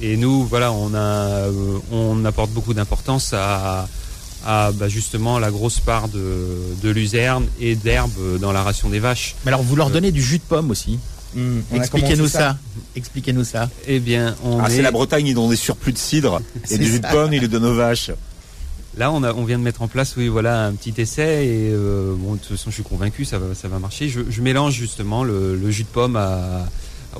Et 0.00 0.16
nous, 0.16 0.46
voilà, 0.46 0.72
on 0.72 0.94
a, 0.94 0.98
euh, 0.98 1.52
on 1.92 2.24
apporte 2.24 2.50
beaucoup 2.50 2.72
d'importance 2.72 3.32
à, 3.34 3.88
à 4.46 4.70
bah, 4.72 4.88
justement 4.88 5.38
la 5.38 5.50
grosse 5.50 5.80
part 5.80 6.08
de, 6.08 6.46
de 6.82 6.90
luzerne 6.90 7.46
et 7.60 7.74
d'herbe 7.74 8.38
dans 8.40 8.52
la 8.52 8.62
ration 8.62 8.88
des 8.88 8.98
vaches. 8.98 9.34
Mais 9.44 9.48
alors, 9.50 9.62
vous 9.62 9.76
leur 9.76 9.90
donnez 9.90 10.12
du 10.12 10.22
jus 10.22 10.38
de 10.38 10.42
pomme 10.42 10.70
aussi. 10.70 10.98
A 11.36 11.76
Expliquez-nous 11.76 12.28
ça. 12.28 12.56
Expliquez-nous 12.96 13.44
ça. 13.44 13.68
Eh 13.86 14.00
bien, 14.00 14.34
on 14.44 14.60
Ah, 14.60 14.68
est... 14.68 14.76
c'est 14.76 14.82
la 14.82 14.90
Bretagne, 14.90 15.26
ils 15.26 15.34
donnent 15.34 15.50
des 15.50 15.56
surplus 15.56 15.92
de 15.92 15.98
cidre 15.98 16.40
et 16.70 16.78
du 16.78 16.86
jus 16.86 17.00
de 17.00 17.06
pomme, 17.06 17.32
ils 17.34 17.40
les 17.40 17.48
donnent 17.48 17.66
aux 17.66 17.74
vaches. 17.74 18.10
Là, 18.96 19.12
on, 19.12 19.22
a, 19.22 19.32
on 19.34 19.44
vient 19.44 19.58
de 19.58 19.62
mettre 19.62 19.82
en 19.82 19.88
place, 19.88 20.14
oui, 20.16 20.26
voilà, 20.28 20.64
un 20.66 20.72
petit 20.72 20.94
essai 21.00 21.46
et 21.46 21.70
euh, 21.72 22.14
bon, 22.16 22.32
de 22.34 22.38
toute 22.38 22.56
façon, 22.56 22.70
je 22.70 22.74
suis 22.76 22.82
convaincu, 22.82 23.24
ça 23.24 23.38
va, 23.38 23.54
ça 23.54 23.68
va 23.68 23.78
marcher. 23.78 24.08
Je, 24.08 24.20
je 24.28 24.42
mélange 24.42 24.74
justement 24.74 25.22
le, 25.22 25.54
le 25.54 25.70
jus 25.70 25.84
de 25.84 25.88
pomme 25.88 26.16
à, 26.16 26.66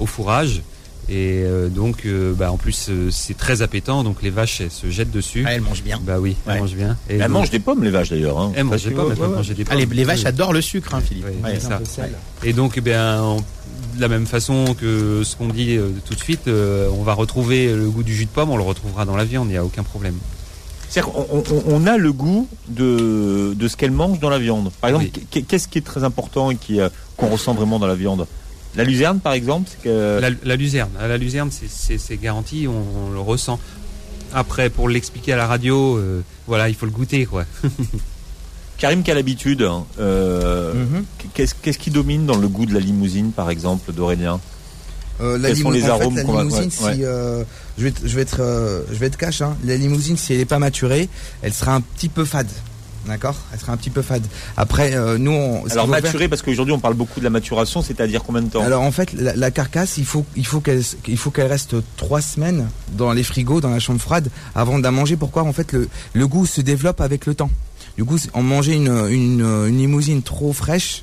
au 0.00 0.07
fourrage 0.07 0.62
et 1.08 1.42
euh, 1.44 1.68
donc, 1.68 2.04
euh, 2.04 2.34
bah, 2.34 2.52
en 2.52 2.56
plus, 2.56 2.88
euh, 2.90 3.08
c'est 3.10 3.36
très 3.36 3.62
appétant, 3.62 4.02
donc 4.04 4.22
les 4.22 4.30
vaches 4.30 4.60
elles 4.60 4.70
se 4.70 4.90
jettent 4.90 5.10
dessus. 5.10 5.44
Ah, 5.46 5.54
elles 5.54 5.60
mangent 5.62 5.82
bien. 5.82 6.00
Bah 6.04 6.18
oui, 6.20 6.36
elles 6.46 6.52
Ouais. 6.54 6.60
mangent 6.60 6.74
bien. 6.74 6.96
Et 7.08 7.14
Elles 7.14 7.20
donc- 7.22 7.30
mangent 7.30 7.50
des 7.50 7.58
pommes, 7.60 7.82
les 7.84 7.90
vaches 7.90 8.10
d'ailleurs. 8.10 8.38
Hein. 8.38 8.52
Elles 8.54 8.64
mangent 8.64 8.84
des 8.84 8.90
pommes, 8.90 9.06
elles 9.06 9.12
ouais, 9.12 9.16
peuvent 9.16 9.30
ouais. 9.30 9.36
manger 9.36 9.54
des 9.54 9.64
Ah, 9.70 9.74
les, 9.74 9.86
pommes. 9.86 9.96
les 9.96 10.04
vaches 10.04 10.20
Oui. 10.20 10.26
adorent 10.26 10.52
le 10.52 10.60
sucre, 10.60 10.94
hein, 10.94 11.00
Philippe. 11.00 11.26
Oui, 11.28 11.36
Ouais. 11.44 11.58
c'est 11.60 11.68
ça. 11.68 11.80
Et 12.44 12.52
donc, 12.52 12.74
eh 12.76 12.80
bien, 12.80 13.22
on- 13.22 13.36
de 13.96 14.00
la 14.00 14.08
même 14.08 14.26
façon 14.26 14.74
que 14.78 15.22
ce 15.24 15.34
qu'on 15.36 15.48
dit 15.48 15.76
euh, 15.76 15.88
tout 16.06 16.14
de 16.14 16.20
suite, 16.20 16.46
euh, 16.46 16.88
on 16.96 17.02
va 17.02 17.14
retrouver 17.14 17.72
le 17.74 17.88
goût 17.90 18.02
du 18.02 18.14
jus 18.14 18.26
de 18.26 18.30
pomme, 18.30 18.50
on 18.50 18.56
le 18.56 18.62
retrouvera 18.62 19.04
dans 19.04 19.16
la 19.16 19.24
viande, 19.24 19.48
il 19.48 19.52
n'y 19.52 19.56
a 19.56 19.64
aucun 19.64 19.82
problème. 19.82 20.14
C'est-à-dire 20.88 21.12
qu'on 21.12 21.26
on, 21.32 21.42
on 21.66 21.86
a 21.86 21.96
le 21.98 22.12
goût 22.12 22.48
de, 22.68 23.54
de 23.54 23.68
ce 23.68 23.76
qu'elle 23.76 23.90
mange 23.90 24.20
dans 24.20 24.30
la 24.30 24.38
viande. 24.38 24.70
Par 24.80 24.88
exemple, 24.90 25.06
qu'est-ce 25.30 25.68
qui 25.68 25.78
est 25.78 25.84
très 25.84 26.02
important 26.04 26.50
et 26.50 26.56
qui, 26.56 26.80
euh, 26.80 26.88
qu'on 27.16 27.28
ressent 27.28 27.54
vraiment 27.54 27.78
dans 27.78 27.86
la 27.86 27.94
viande? 27.94 28.26
La 28.76 28.85
luzerne, 28.85 29.18
par 29.20 29.33
exemple, 29.33 29.68
c'est 29.70 29.83
que... 29.83 30.18
La, 30.20 30.28
la 30.44 30.57
luzerne, 30.57 30.90
à 31.00 31.09
la 31.09 31.16
luzerne, 31.16 31.50
c'est- 31.50 32.16
garanti, 32.20 32.66
on, 32.68 33.09
on 33.09 33.11
le 33.12 33.18
ressent. 33.20 33.59
Après, 34.35 34.68
pour 34.70 34.88
l'expliquer 34.88 35.33
à 35.33 35.37
la 35.37 35.46
radio, 35.46 35.96
euh, 35.96 36.20
voilà, 36.46 36.68
il 36.68 36.74
faut 36.74 36.87
le 36.87 36.92
goûter, 36.92 37.24
quoi. 37.26 37.44
Karim 38.78 39.02
qui 39.02 39.11
a 39.11 39.14
l'habitude, 39.14 39.62
hein, 39.62 39.85
euh, 39.98 40.74
Mhm. 40.74 41.04
qu'est-ce, 41.35 41.54
qu'est-ce 41.61 41.78
qui 41.78 41.90
domine 41.90 42.26
dans 42.26 42.37
le 42.37 42.46
goût 42.46 42.64
de 42.66 42.74
la 42.74 42.78
limousine, 42.81 43.33
par 43.33 43.50
exemple, 43.50 43.92
d'Aurélien? 43.92 44.38
Euh, 45.20 45.37
la 45.37 45.48
Quels 45.48 45.59
sont 45.59 45.70
les 45.72 45.81
fait, 45.81 45.88
arômes 45.88 46.14
la 46.14 46.22
qu'on 46.22 46.33
va- 46.35 46.42
limousine, 46.44 46.70
ouais, 46.85 46.94
si 46.94 47.04
euh, 47.04 47.42
je 47.76 47.83
vais, 47.83 47.88
être- 47.88 48.02
je 48.04 48.14
vais 48.14 48.22
être, 48.22 48.37
euh, 48.40 48.83
je 48.92 48.94
vais 48.98 49.07
être 49.07 49.16
cash, 49.16 49.40
hein. 49.42 49.57
La 49.64 49.76
limousine, 49.76 50.16
si 50.16 50.33
elle 50.35 50.40
est 50.40 50.44
pas 50.44 50.61
maturée, 50.61 51.09
elle 51.42 51.52
sera 51.52 51.74
un 51.74 51.81
petit 51.81 52.09
peu 52.09 52.24
fade. 52.24 52.46
D'accord 53.08 53.34
Elle 53.52 53.58
sera 53.58 53.72
un 53.72 53.76
petit 53.76 53.90
peu 53.90 54.02
fade. 54.02 54.24
Après, 54.56 54.94
euh, 54.94 55.18
nous, 55.18 55.30
on, 55.32 55.66
Alors 55.70 55.86
faire- 55.88 56.02
maturé, 56.02 56.28
parce 56.28 56.42
qu'aujourd'hui 56.42 56.74
on 56.74 56.78
parle 56.78 56.94
beaucoup 56.94 57.18
de 57.20 57.24
la 57.24 57.30
maturation, 57.30 57.82
c'est-à-dire 57.82 58.22
combien 58.22 58.42
de 58.42 58.48
temps 58.50 58.62
Alors 58.62 58.82
en 58.82 58.92
fait, 58.92 59.12
la, 59.14 59.34
la 59.34 59.50
carcasse, 59.50 59.96
il 59.98 60.04
faut, 60.04 60.24
il 60.36 60.46
faut 60.46 60.60
qu'elle, 60.60 60.82
il 61.06 61.16
faut 61.16 61.30
qu'elle 61.30 61.46
reste 61.48 61.74
trois 61.96 62.20
semaines 62.20 62.68
dans 62.92 63.12
les 63.12 63.22
frigos, 63.22 63.60
dans 63.60 63.70
la 63.70 63.78
chambre 63.80 64.00
froide, 64.00 64.28
avant 64.54 64.78
de 64.78 64.82
la 64.84 64.90
manger. 64.90 65.16
Pourquoi 65.16 65.42
En 65.42 65.52
fait, 65.52 65.72
le, 65.72 65.88
le 66.12 66.26
goût 66.28 66.46
se 66.46 66.60
développe 66.60 67.00
avec 67.00 67.26
le 67.26 67.34
temps. 67.34 67.50
Du 67.96 68.04
coup, 68.04 68.18
on 68.34 68.42
mangeait 68.42 68.74
une, 68.76 68.88
une, 69.08 69.40
une 69.40 69.78
limousine 69.78 70.22
trop 70.22 70.52
fraîche, 70.52 71.02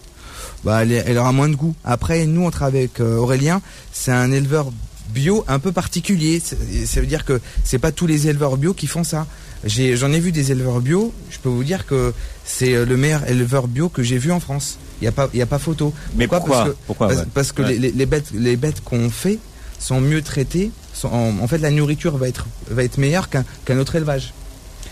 bah, 0.64 0.84
elle, 0.84 0.92
elle 0.94 1.18
aura 1.18 1.32
moins 1.32 1.50
de 1.50 1.56
goût. 1.56 1.76
Après, 1.84 2.26
nous, 2.26 2.46
on 2.46 2.52
travaille 2.52 2.78
avec 2.82 3.00
euh, 3.00 3.18
Aurélien. 3.18 3.62
C'est 3.92 4.12
un 4.12 4.32
éleveur 4.32 4.68
bio 5.10 5.44
un 5.48 5.60
peu 5.60 5.72
particulier. 5.72 6.42
Ça 6.42 7.00
veut 7.00 7.06
dire 7.08 7.26
que 7.26 7.40
c'est 7.64 7.80
pas 7.80 7.92
tous 7.92 8.08
les 8.08 8.28
éleveurs 8.28 8.58
bio 8.58 8.74
qui 8.74 8.88
font 8.88 9.04
ça. 9.04 9.28
J'en 9.66 10.12
ai 10.12 10.20
vu 10.20 10.32
des 10.32 10.52
éleveurs 10.52 10.80
bio. 10.82 11.14
Je 11.32 11.40
peux 11.40 11.50
vous 11.50 11.64
dire 11.64 11.86
que 11.86 12.14
c'est 12.46 12.74
euh, 12.76 12.86
le 12.86 12.98
meilleur 12.98 13.28
éleveur 13.30 13.68
bio 13.68 13.90
que 13.90 14.04
j'ai 14.04 14.18
vu 14.18 14.32
en 14.32 14.40
France. 14.40 14.78
Il 15.02 15.06
y 15.06 15.08
a 15.08 15.12
pas, 15.12 15.30
il 15.34 15.42
a 15.42 15.46
pas 15.46 15.60
photo. 15.60 15.94
Mais 16.16 16.28
pourquoi 16.28 16.56
Parce 16.58 16.70
que, 16.70 16.76
Pourquoi 16.88 17.08
parce, 17.08 17.20
ouais. 17.22 17.26
parce 17.34 17.52
que 17.52 17.62
Ouais. 17.64 17.70
les, 17.70 17.80
les- 17.80 17.92
les 17.92 18.06
bêtes, 18.06 18.28
les 18.34 18.56
bêtes 18.58 18.82
qu'on 18.84 19.10
fait 19.10 19.40
sont 19.80 20.00
mieux 20.02 20.22
traitées. 20.22 20.72
sont- 20.94 21.10
en, 21.10 21.40
en 21.40 21.48
fait, 21.48 21.58
la 21.58 21.72
nourriture 21.72 22.16
va 22.18 22.28
être, 22.28 22.46
va 22.70 22.84
être 22.84 22.98
meilleure 22.98 23.30
qu'un 23.30 23.44
qu'un 23.66 23.78
autre 23.80 23.96
élevage. 23.96 24.34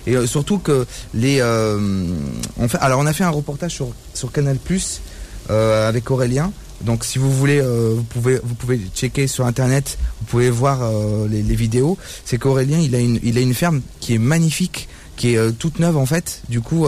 Et 0.07 0.17
euh, 0.17 0.25
surtout 0.27 0.57
que 0.59 0.85
les, 1.13 1.37
euh, 1.39 1.77
on 2.57 2.67
fait, 2.67 2.77
alors 2.79 2.99
on 2.99 3.05
a 3.05 3.13
fait 3.13 3.23
un 3.23 3.29
reportage 3.29 3.71
sur 3.73 3.89
sur 4.13 4.31
Canal 4.31 4.57
Plus 4.57 5.01
euh, 5.49 5.87
avec 5.87 6.09
Aurélien. 6.11 6.51
Donc 6.81 7.03
si 7.03 7.17
vous 7.17 7.31
voulez, 7.31 7.59
euh, 7.59 7.93
vous 7.95 8.03
pouvez 8.03 8.39
vous 8.43 8.55
pouvez 8.55 8.79
checker 8.93 9.27
sur 9.27 9.45
internet, 9.45 9.97
vous 10.19 10.25
pouvez 10.25 10.49
voir 10.49 10.79
euh, 10.81 11.27
les, 11.27 11.41
vidéos. 11.55 11.97
C'est 12.25 12.37
qu'Aurélien 12.37 12.79
il 12.79 12.95
a 12.95 12.99
une 12.99 13.19
il 13.23 13.37
a 13.37 13.41
une 13.41 13.53
ferme 13.53 13.81
qui 13.99 14.15
est 14.15 14.19
magnifique, 14.19 14.89
qui 15.15 15.33
est 15.33 15.37
euh, 15.37 15.51
toute 15.51 15.79
neuve 15.79 15.97
en 15.97 16.05
fait. 16.05 16.41
Du 16.49 16.61
coup, 16.61 16.85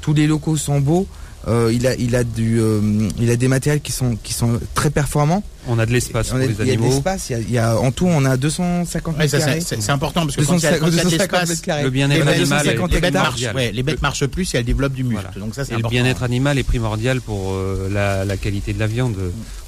tous 0.00 0.14
les 0.14 0.26
locaux 0.26 0.56
sont 0.56 0.80
beaux. 0.80 1.06
Euh, 1.48 1.72
il 1.74 1.86
a 1.88 1.94
il 1.96 2.14
a 2.14 2.22
du 2.22 2.60
euh, 2.60 2.80
il 3.18 3.28
a 3.30 3.34
des 3.36 3.48
matériels 3.48 3.80
qui 3.80 3.90
sont 3.90 4.16
qui 4.22 4.32
sont 4.32 4.60
très 4.74 4.90
performants. 4.90 5.42
On 5.66 5.78
a 5.78 5.86
de 5.86 5.92
l'espace 5.92 6.28
pour 6.30 6.38
les 6.38 6.46
il 6.46 6.50
y 6.50 6.54
a 6.54 6.56
de 6.64 6.70
animaux. 6.70 6.88
l'espace. 6.90 7.30
Il 7.30 7.32
y 7.32 7.34
a, 7.36 7.38
il 7.40 7.50
y 7.52 7.58
a- 7.58 7.78
en 7.78 7.90
tout 7.90 8.06
on 8.06 8.24
a 8.24 8.36
250 8.36 9.14
Ouais, 9.14 9.18
mètres 9.24 9.30
ça, 9.32 9.38
c'est- 9.40 9.46
carrés. 9.46 9.60
c'est 9.60 9.82
c'est 9.82 9.90
important 9.92 10.22
parce 10.24 10.36
que 10.36 10.42
quand 10.44 10.56
il 10.56 10.62
y 10.62 10.66
a, 10.66 10.78
quand 10.78 10.86
il 10.86 10.94
y 10.94 11.00
a 11.00 11.04
de 11.04 11.10
250 11.10 11.18
l'espace, 11.20 11.48
mètres 11.48 11.62
carrés. 11.62 11.82
Le 11.82 11.90
bien-être 11.90 12.18
les 12.18 12.24
bêtes, 12.24 12.34
animal, 12.40 12.58
est- 12.60 12.62
250 12.70 12.92
les 12.92 13.00
bêtes 13.00 13.14
marchent, 13.14 13.54
ouais, 13.54 13.72
les 13.72 13.82
bêtes 13.82 14.02
marchent 14.02 14.26
plus 14.26 14.54
et 14.54 14.58
elles 14.58 14.64
développent 14.64 14.92
du 14.94 15.02
muscle. 15.04 15.20
Voilà. 15.32 15.44
Donc 15.44 15.54
ça, 15.56 15.64
c'est 15.64 15.74
Et 15.74 15.76
le 15.78 15.88
bien-être 15.88 16.22
animal 16.22 16.58
est 16.58 16.62
primordial 16.62 17.20
pour 17.20 17.52
euh, 17.52 17.88
la, 17.92 18.24
la 18.24 18.36
qualité 18.36 18.72
de 18.72 18.78
la 18.78 18.86
viande. 18.86 19.16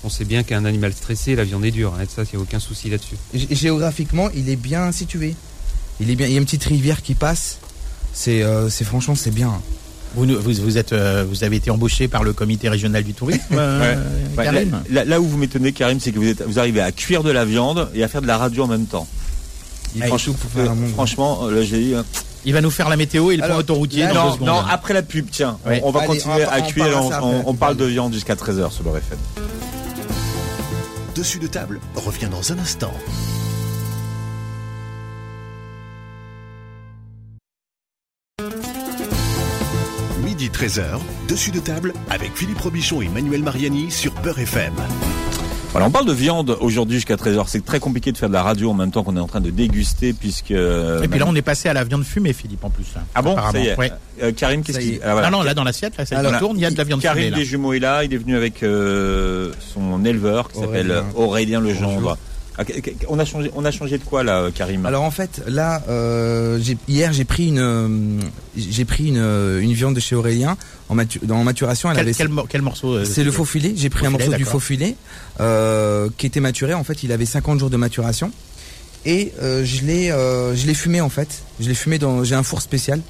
On 0.04 0.08
sait 0.08 0.24
bien 0.24 0.42
qu'un 0.44 0.64
animal 0.64 0.92
stressé, 0.92 1.34
la 1.34 1.44
viande 1.44 1.64
est 1.64 1.70
dure. 1.72 1.94
hein, 2.00 2.04
ça, 2.14 2.22
il 2.22 2.36
n'y 2.36 2.40
a 2.40 2.42
aucun 2.42 2.60
souci 2.60 2.88
là-dessus. 2.90 3.16
Gé- 3.34 3.52
Géographiquement, 3.54 4.28
il 4.34 4.48
est 4.48 4.56
bien 4.56 4.92
situé. 4.92 5.34
Il 6.00 6.10
est 6.10 6.14
bien. 6.16 6.26
Il 6.28 6.32
y 6.32 6.36
a 6.36 6.38
une 6.38 6.44
petite 6.44 6.64
rivière 6.64 7.02
qui 7.02 7.14
passe. 7.14 7.58
C'est, 8.12 8.42
euh, 8.42 8.68
c'est 8.68 8.84
franchement, 8.84 9.14
c'est 9.16 9.32
bien. 9.34 9.60
Vous, 10.16 10.26
vous, 10.26 10.52
vous 10.62 10.78
êtes, 10.78 10.92
euh, 10.92 11.24
vous 11.28 11.42
avez 11.44 11.56
été 11.56 11.70
embauché 11.70 12.06
par 12.08 12.22
le 12.22 12.32
comité 12.32 12.68
régional 12.68 13.02
du 13.02 13.14
tourisme, 13.14 13.42
euh, 13.52 13.96
Ouais, 14.36 14.44
Karim 14.44 14.80
là, 14.90 15.20
où 15.20 15.24
vous 15.26 15.36
m'étonnez, 15.36 15.72
Karim, 15.72 15.98
c'est 16.00 16.12
que 16.12 16.18
vous, 16.18 16.28
êtes, 16.28 16.42
vous 16.46 16.58
arrivez 16.58 16.80
à 16.80 16.92
cuire 16.92 17.22
de 17.22 17.30
la 17.30 17.44
viande 17.44 17.88
et 17.94 18.04
à 18.04 18.08
faire 18.08 18.22
de 18.22 18.26
la 18.26 18.38
radio 18.38 18.64
en 18.64 18.68
même 18.68 18.86
temps. 18.86 19.06
Monde. 19.96 20.88
franchement, 20.94 21.40
euh, 21.44 21.54
là, 21.56 21.62
j'ai 21.64 21.78
dit. 21.78 21.94
Il 22.44 22.52
va 22.52 22.60
nous 22.60 22.70
faire 22.70 22.88
la 22.88 22.96
météo 22.96 23.30
et 23.30 23.36
le 23.36 23.42
Alors, 23.42 23.56
point 23.56 23.60
autoroutier 23.62 24.02
là, 24.02 24.12
dans 24.12 24.22
deux 24.24 24.28
Non, 24.28 24.34
secondes. 24.34 24.48
non, 24.48 24.60
après 24.68 24.92
la 24.92 25.02
pub, 25.02 25.26
tiens, 25.30 25.56
Ouais. 25.66 25.80
on, 25.82 25.88
on 25.88 25.90
va 25.92 26.00
Allez, 26.00 26.08
continuer 26.08 26.44
on 26.44 26.48
à 26.50 26.58
on 26.60 26.62
cuire. 26.62 27.46
On, 27.46 27.54
parle 27.54 27.76
de 27.76 27.84
viande 27.86 28.12
jusqu'à 28.12 28.34
13h 28.34 28.70
sur 28.70 28.82
Beurre 28.84 28.98
FM. 28.98 29.18
Dessus 31.14 31.38
de 31.38 31.46
table 31.46 31.80
revient 31.94 32.28
dans 32.30 32.52
un 32.52 32.58
instant. 32.58 32.92
13h, 40.64 40.98
dessus 41.28 41.50
de 41.50 41.58
table 41.60 41.92
avec 42.08 42.34
Philippe 42.34 42.58
Robichon 42.58 43.02
et 43.02 43.08
Manuel 43.08 43.42
Mariani 43.42 43.90
sur 43.90 44.14
Beurre 44.22 44.38
FM. 44.38 44.72
Voilà, 45.72 45.88
on 45.88 45.90
parle 45.90 46.06
de 46.06 46.12
viande 46.14 46.56
aujourd'hui 46.58 46.96
jusqu'à 46.96 47.16
13h. 47.16 47.44
C'est 47.48 47.62
très 47.66 47.80
compliqué 47.80 48.12
de 48.12 48.16
faire 48.16 48.30
de 48.30 48.32
la 48.34 48.42
radio 48.42 48.70
en 48.70 48.74
même 48.74 48.90
temps 48.90 49.02
qu'on 49.02 49.14
est 49.18 49.20
en 49.20 49.26
train 49.26 49.42
de 49.42 49.50
déguster 49.50 50.14
puisque. 50.14 50.52
Et 50.52 51.06
puis 51.10 51.18
là, 51.18 51.26
on 51.28 51.34
est 51.34 51.42
passé 51.42 51.68
à 51.68 51.74
la 51.74 51.84
viande 51.84 52.04
fumée, 52.04 52.32
Philippe, 52.32 52.64
en 52.64 52.70
plus. 52.70 52.86
hein, 52.96 53.02
Ah 53.14 53.20
bon? 53.20 53.36
Ça 53.52 53.58
y 53.58 53.66
est. 53.66 53.76
Ouais. 53.78 53.92
Euh, 54.22 54.32
Karim, 54.32 54.62
qu'est-ce 54.62 54.78
Ça 54.78 54.82
y 54.86 54.92
qui. 54.92 55.00
Ah, 55.04 55.12
voilà. 55.12 55.26
Ah 55.28 55.30
non, 55.30 55.42
là, 55.42 55.52
dans 55.52 55.64
l'assiette, 55.64 55.98
là, 55.98 56.04
Alors, 56.18 56.32
qui 56.32 56.38
tourne, 56.38 56.56
il 56.56 56.62
y 56.62 56.64
a 56.64 56.70
de 56.70 56.78
la 56.78 56.84
viande 56.84 57.02
Karim 57.02 57.24
fumée. 57.24 57.30
Là. 57.30 57.36
Desjumeaux 57.36 57.74
est 57.74 57.78
là. 57.78 58.04
Il 58.04 58.14
est 58.14 58.16
venu 58.16 58.34
avec 58.34 58.62
euh, 58.62 59.52
son 59.74 60.02
éleveur 60.06 60.50
qui 60.50 60.60
s'appelle 60.60 60.90
euh, 60.92 61.02
Aurélien 61.14 61.60
Legendre. 61.60 62.16
On 63.08 63.18
a 63.18 63.24
changé, 63.24 63.50
on 63.56 63.64
a 63.64 63.70
changé 63.72 63.98
de 63.98 64.04
quoi 64.04 64.22
là, 64.22 64.48
Karim? 64.54 64.86
Alors 64.86 65.02
en 65.02 65.10
fait, 65.10 65.42
là, 65.48 65.82
euh, 65.88 66.58
j'ai- 66.62 66.78
hier 66.86 67.12
j'ai 67.12 67.24
pris 67.24 67.48
une, 67.48 67.58
euh, 67.58 68.20
j'ai 68.56 68.84
pris 68.84 69.08
une, 69.08 69.18
euh, 69.18 69.60
une 69.60 69.72
viande 69.72 69.94
de 69.94 70.00
chez 70.00 70.14
Aurélien 70.14 70.56
en, 70.88 70.94
matu- 70.94 71.20
en 71.30 71.42
maturation. 71.42 71.90
Elle 71.90 71.96
Quel, 71.96 72.06
avait 72.06 72.14
quel, 72.14 72.28
mor- 72.28 72.46
quel 72.48 72.62
morceau 72.62 72.94
euh, 72.94 73.04
C'est 73.04 73.24
le 73.24 73.32
faux 73.32 73.44
filet. 73.44 73.72
J'ai 73.76 73.90
pris 73.90 74.06
un 74.06 74.10
morceau 74.10 74.30
du 74.38 74.44
faux 74.44 74.60
filet 74.60 74.94
euh, 75.40 76.08
qui 76.16 76.26
était 76.26 76.40
maturé. 76.40 76.74
En 76.74 76.84
fait, 76.84 77.02
il 77.02 77.10
avait 77.12 77.26
50 77.26 77.58
jours 77.58 77.70
de 77.70 77.76
maturation 77.76 78.30
et 79.04 79.32
euh, 79.42 79.64
je 79.64 79.84
l'ai, 79.84 80.10
euh, 80.12 80.54
je 80.54 80.66
l'ai 80.66 80.74
fumé 80.74 81.00
en 81.00 81.08
fait. 81.10 81.42
Je 81.60 81.68
l'ai 81.68 81.74
fumé 81.74 81.98
dans. 81.98 82.22
J'ai 82.24 82.36
un 82.36 82.42
four 82.44 82.62
spécial 82.62 83.00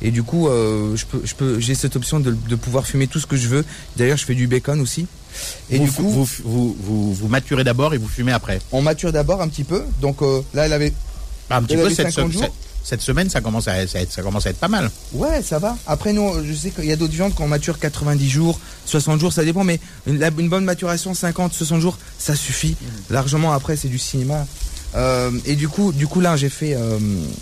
et 0.00 0.10
du 0.12 0.22
coup, 0.22 0.48
euh, 0.48 0.94
je 0.96 1.04
peux, 1.06 1.20
je 1.24 1.34
peux, 1.34 1.58
j'ai 1.60 1.74
cette 1.74 1.96
option 1.96 2.20
de, 2.20 2.30
de 2.48 2.54
pouvoir 2.56 2.86
fumer 2.86 3.06
tout 3.08 3.18
ce 3.18 3.26
que 3.26 3.36
je 3.36 3.48
veux. 3.48 3.64
D'ailleurs, 3.96 4.16
je 4.16 4.24
fais 4.24 4.34
du 4.34 4.46
bacon 4.46 4.80
aussi. 4.80 5.06
Et 5.70 5.78
vous, 5.78 5.84
du 5.84 5.90
coup, 5.92 6.08
vous, 6.08 6.24
vous, 6.44 6.76
vous, 6.80 7.14
vous 7.14 7.28
maturez 7.28 7.64
d'abord 7.64 7.94
et 7.94 7.98
vous 7.98 8.08
fumez 8.08 8.32
après. 8.32 8.60
on 8.72 8.82
mature 8.82 9.12
d'abord 9.12 9.40
un 9.42 9.48
petit 9.48 9.64
peu. 9.64 9.82
Donc 10.00 10.22
euh, 10.22 10.42
là, 10.54 10.66
elle 10.66 10.72
avait. 10.72 10.92
Bah, 11.48 11.56
un 11.56 11.62
petit 11.62 11.74
Elle 11.74 11.82
peu 11.82 11.90
cette, 11.90 12.10
50 12.12 12.32
se- 12.32 12.38
cette, 12.38 12.52
cette 12.84 13.00
semaine, 13.00 13.28
ça 13.30 13.40
commence 13.40 13.68
à, 13.68 13.86
ça, 13.86 13.98
ça 14.08 14.22
commence 14.22 14.46
à 14.46 14.50
être 14.50 14.58
pas 14.58 14.68
mal. 14.68 14.90
Ouais, 15.12 15.42
ça 15.42 15.58
va. 15.58 15.76
Après, 15.86 16.12
nous, 16.12 16.44
je 16.44 16.52
sais 16.52 16.70
qu'il 16.70 16.84
y 16.86 16.92
a 16.92 16.96
d'autres 16.96 17.12
viandes 17.12 17.34
qu'on 17.34 17.46
mature 17.48 17.78
90 17.78 18.28
jours, 18.28 18.58
60 18.86 19.20
jours, 19.20 19.32
ça 19.32 19.44
dépend. 19.44 19.64
Mais 19.64 19.78
une, 20.06 20.18
bonne 20.48 20.64
maturation, 20.64 21.14
50, 21.14 21.52
60 21.52 21.80
jours, 21.80 21.98
ça 22.18 22.34
suffit. 22.34 22.76
Largement, 23.10 23.52
après, 23.52 23.76
c'est 23.76 23.88
du 23.88 23.98
cinéma. 23.98 24.46
Euh, 24.94 25.30
et 25.46 25.56
du 25.56 25.68
coup, 25.68 25.92
du 25.92 26.06
coup 26.06 26.20
là, 26.20 26.36
j'ai 26.36 26.50
fait, 26.50 26.74
euh, 26.74 26.98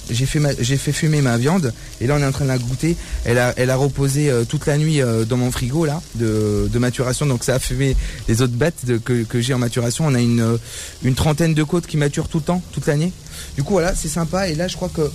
j'ai 0.09 0.27
fait, 0.27 0.41
j'ai 0.61 0.77
fait 0.77 0.93
fumer 0.93 1.21
ma 1.21 1.37
viande. 1.37 1.73
Et 2.01 2.07
là, 2.07 2.17
on 2.17 2.23
est 2.23 2.27
en 2.27 2.33
train 2.33 2.45
de 2.45 2.51
la 2.51 2.59
goûter. 2.59 2.97
Elle 3.25 3.39
a, 3.39 3.53
elle 3.57 3.71
a 3.71 3.77
reposé 3.77 4.31
euh, 4.31 4.45
toute 4.45 4.67
la 4.67 4.79
nuit 4.79 5.01
dans 5.29 5.37
mon 5.37 5.51
frigo 5.51 5.85
là 5.85 6.01
de, 6.15 6.69
de 6.73 6.79
maturation. 6.79 7.27
Donc 7.27 7.43
ça 7.45 7.55
a 7.55 7.59
fumé 7.59 7.97
les 8.29 8.43
autres 8.43 8.55
bêtes 8.55 9.03
que, 9.05 9.25
que 9.25 9.41
j'ai 9.41 9.55
en 9.55 9.59
maturation. 9.59 10.07
On 10.07 10.15
a 10.15 10.21
une, 10.21 10.59
une 11.03 11.15
trentaine 11.15 11.55
de 11.55 11.63
côtes 11.63 11.87
qui 11.87 11.97
maturent 11.97 12.29
tout 12.29 12.39
le 12.39 12.45
temps, 12.45 12.63
toute 12.73 12.87
l'année. 12.87 13.13
Du 13.57 13.63
coup, 13.63 13.73
voilà, 13.73 13.95
c'est 13.95 14.09
sympa. 14.09 14.49
Et 14.49 14.55
là, 14.55 14.69
je 14.69 14.77
crois 14.77 14.89
que 14.89 15.11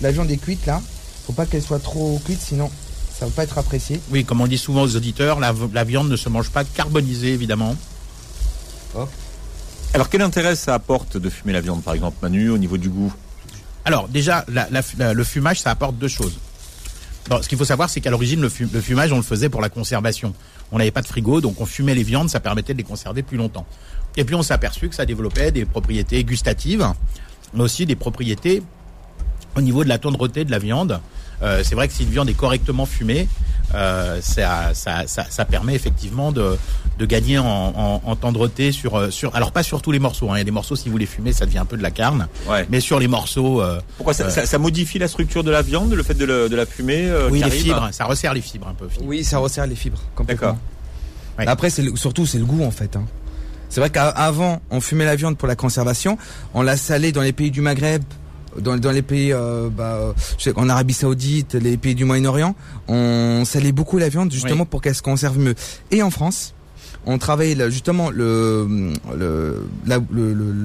la 0.00 0.10
viande 0.10 0.30
est 0.30 0.36
cuite 0.36 0.66
là. 0.66 0.82
Faut 1.26 1.32
pas 1.32 1.46
qu'elle 1.46 1.62
soit 1.62 1.78
trop 1.78 2.20
cuite, 2.24 2.40
sinon 2.40 2.70
ça 3.18 3.26
va 3.26 3.32
pas 3.32 3.42
être 3.42 3.58
apprécié. 3.58 4.00
Oui, 4.10 4.24
comme 4.24 4.40
on 4.40 4.46
dit 4.46 4.58
souvent 4.58 4.82
aux 4.82 4.96
auditeurs, 4.96 5.40
la, 5.40 5.52
la 5.74 5.84
viande 5.84 6.08
ne 6.08 6.16
se 6.16 6.28
mange 6.28 6.50
pas 6.50 6.64
carbonisée, 6.64 7.32
évidemment. 7.32 7.76
Hop. 8.94 9.10
Alors 9.94 10.10
quel 10.10 10.22
intérêt 10.22 10.54
ça 10.54 10.74
apporte 10.74 11.16
de 11.16 11.30
fumer 11.30 11.52
la 11.52 11.60
viande, 11.60 11.82
par 11.82 11.94
exemple, 11.94 12.18
Manu, 12.22 12.50
au 12.50 12.58
niveau 12.58 12.76
du 12.76 12.88
goût? 12.88 13.12
Alors 13.84 14.08
déjà, 14.08 14.44
le 14.48 15.24
fumage, 15.24 15.60
ça 15.60 15.70
apporte 15.70 15.96
deux 15.96 16.08
choses. 16.08 16.38
ce 17.40 17.48
qu'il 17.48 17.56
faut 17.56 17.64
savoir, 17.64 17.88
c'est 17.88 18.00
qu'à 18.00 18.10
l'origine, 18.10 18.40
le, 18.40 18.48
fumage, 18.48 19.12
on 19.12 19.16
le 19.16 19.22
faisait 19.22 19.48
pour 19.48 19.62
la 19.62 19.70
conservation. 19.70 20.34
On 20.72 20.78
n'avait 20.78 20.90
pas 20.90 21.00
de 21.00 21.06
frigo, 21.06 21.40
donc 21.40 21.60
on 21.60 21.66
fumait 21.66 21.94
les 21.94 22.02
viandes, 22.02 22.28
ça 22.28 22.40
permettait 22.40 22.74
de 22.74 22.78
les 22.78 22.84
conserver 22.84 23.22
plus 23.22 23.38
longtemps. 23.38 23.66
Et 24.16 24.24
puis 24.24 24.34
on 24.34 24.42
s'est 24.42 24.52
aperçu 24.52 24.88
que 24.88 24.94
ça 24.94 25.06
développait 25.06 25.52
des 25.52 25.64
propriétés 25.64 26.22
gustatives, 26.22 26.86
mais 27.54 27.62
aussi 27.62 27.86
des 27.86 27.96
propriétés 27.96 28.62
au 29.56 29.62
niveau 29.62 29.84
de 29.84 29.88
la 29.88 29.98
tendreté 29.98 30.44
de 30.44 30.50
la 30.50 30.58
viande. 30.58 31.00
Euh, 31.42 31.62
c'est 31.64 31.74
vrai 31.74 31.88
que 31.88 31.94
si 31.94 32.04
une 32.04 32.10
viande 32.10 32.28
est 32.28 32.34
correctement 32.34 32.86
fumée, 32.86 33.28
euh, 33.74 34.18
ça, 34.22 34.72
ça, 34.74 35.04
ça, 35.06 35.44
permet 35.44 35.74
effectivement 35.74 36.32
de, 36.32 36.56
de 36.98 37.06
gagner 37.06 37.38
en, 37.38 38.00
en, 38.04 38.16
tendreté 38.16 38.72
sur, 38.72 38.96
euh, 38.96 39.10
sur. 39.10 39.34
Alors 39.36 39.52
pas 39.52 39.62
sur 39.62 39.82
tous 39.82 39.92
les 39.92 39.98
morceaux. 39.98 40.30
Hein. 40.30 40.36
Il 40.36 40.38
y 40.38 40.40
a 40.40 40.44
des 40.44 40.50
morceaux 40.50 40.74
si 40.74 40.88
vous 40.88 40.96
les 40.96 41.06
fumez, 41.06 41.32
ça 41.32 41.44
devient 41.46 41.58
un 41.58 41.64
peu 41.66 41.76
de 41.76 41.82
la 41.82 41.90
carne. 41.90 42.28
Ouais. 42.48 42.66
Mais 42.70 42.80
sur 42.80 42.98
les 42.98 43.08
morceaux. 43.08 43.62
Pourquoi 43.96 44.14
ça, 44.14 44.30
ça, 44.30 44.58
modifie 44.58 44.98
la 44.98 45.08
structure 45.08 45.44
de 45.44 45.50
la 45.50 45.62
viande, 45.62 45.92
le 45.92 46.02
fait 46.02 46.14
de, 46.14 46.26
de 46.26 46.56
la 46.56 46.66
fumer 46.66 47.10
Oui, 47.30 47.42
les 47.42 47.50
fibres. 47.50 47.88
Ça 47.92 48.04
resserre 48.04 48.34
les 48.34 48.40
fibres 48.40 48.68
un 48.68 48.74
peu. 48.74 48.88
Oui, 49.02 49.22
ça 49.24 49.38
resserre 49.38 49.66
les 49.66 49.76
fibres. 49.76 50.00
D'accord. 50.26 50.56
Après, 51.38 51.70
c'est 51.70 51.84
surtout 51.96 52.26
c'est 52.26 52.38
le 52.38 52.44
goût 52.44 52.64
en 52.64 52.70
fait. 52.72 52.96
Hein. 52.96 53.04
C'est 53.68 53.80
vrai 53.80 53.90
qu'avant, 53.90 54.60
on 54.70 54.80
fumait 54.80 55.04
la 55.04 55.14
viande 55.14 55.36
pour 55.36 55.46
la 55.46 55.56
conservation. 55.56 56.18
On 56.54 56.62
la 56.62 56.76
salait 56.76 57.12
dans 57.12 57.22
les 57.22 57.32
pays 57.32 57.50
du 57.50 57.60
Maghreb 57.60 58.02
dans, 58.58 58.76
dans 58.76 58.90
les 58.90 59.02
pays, 59.02 59.32
euh, 59.32 59.68
bah, 59.70 60.14
en 60.56 60.68
Arabie 60.68 60.94
Saoudite, 60.94 61.54
les 61.54 61.76
pays 61.76 61.94
du 61.94 62.04
Moyen-Orient, 62.04 62.54
on 62.88 63.44
salait 63.44 63.72
beaucoup 63.72 63.98
la 63.98 64.08
viande 64.08 64.32
justement 64.32 64.64
pour 64.64 64.82
qu'elle 64.82 64.94
se 64.94 65.02
conserve 65.02 65.38
mieux. 65.38 65.54
Et 65.90 66.02
en 66.02 66.10
France, 66.10 66.54
on 67.06 67.18
travaille 67.18 67.56
justement 67.70 68.10
le, 68.10 68.92
le, 69.16 69.66
la, 69.86 69.98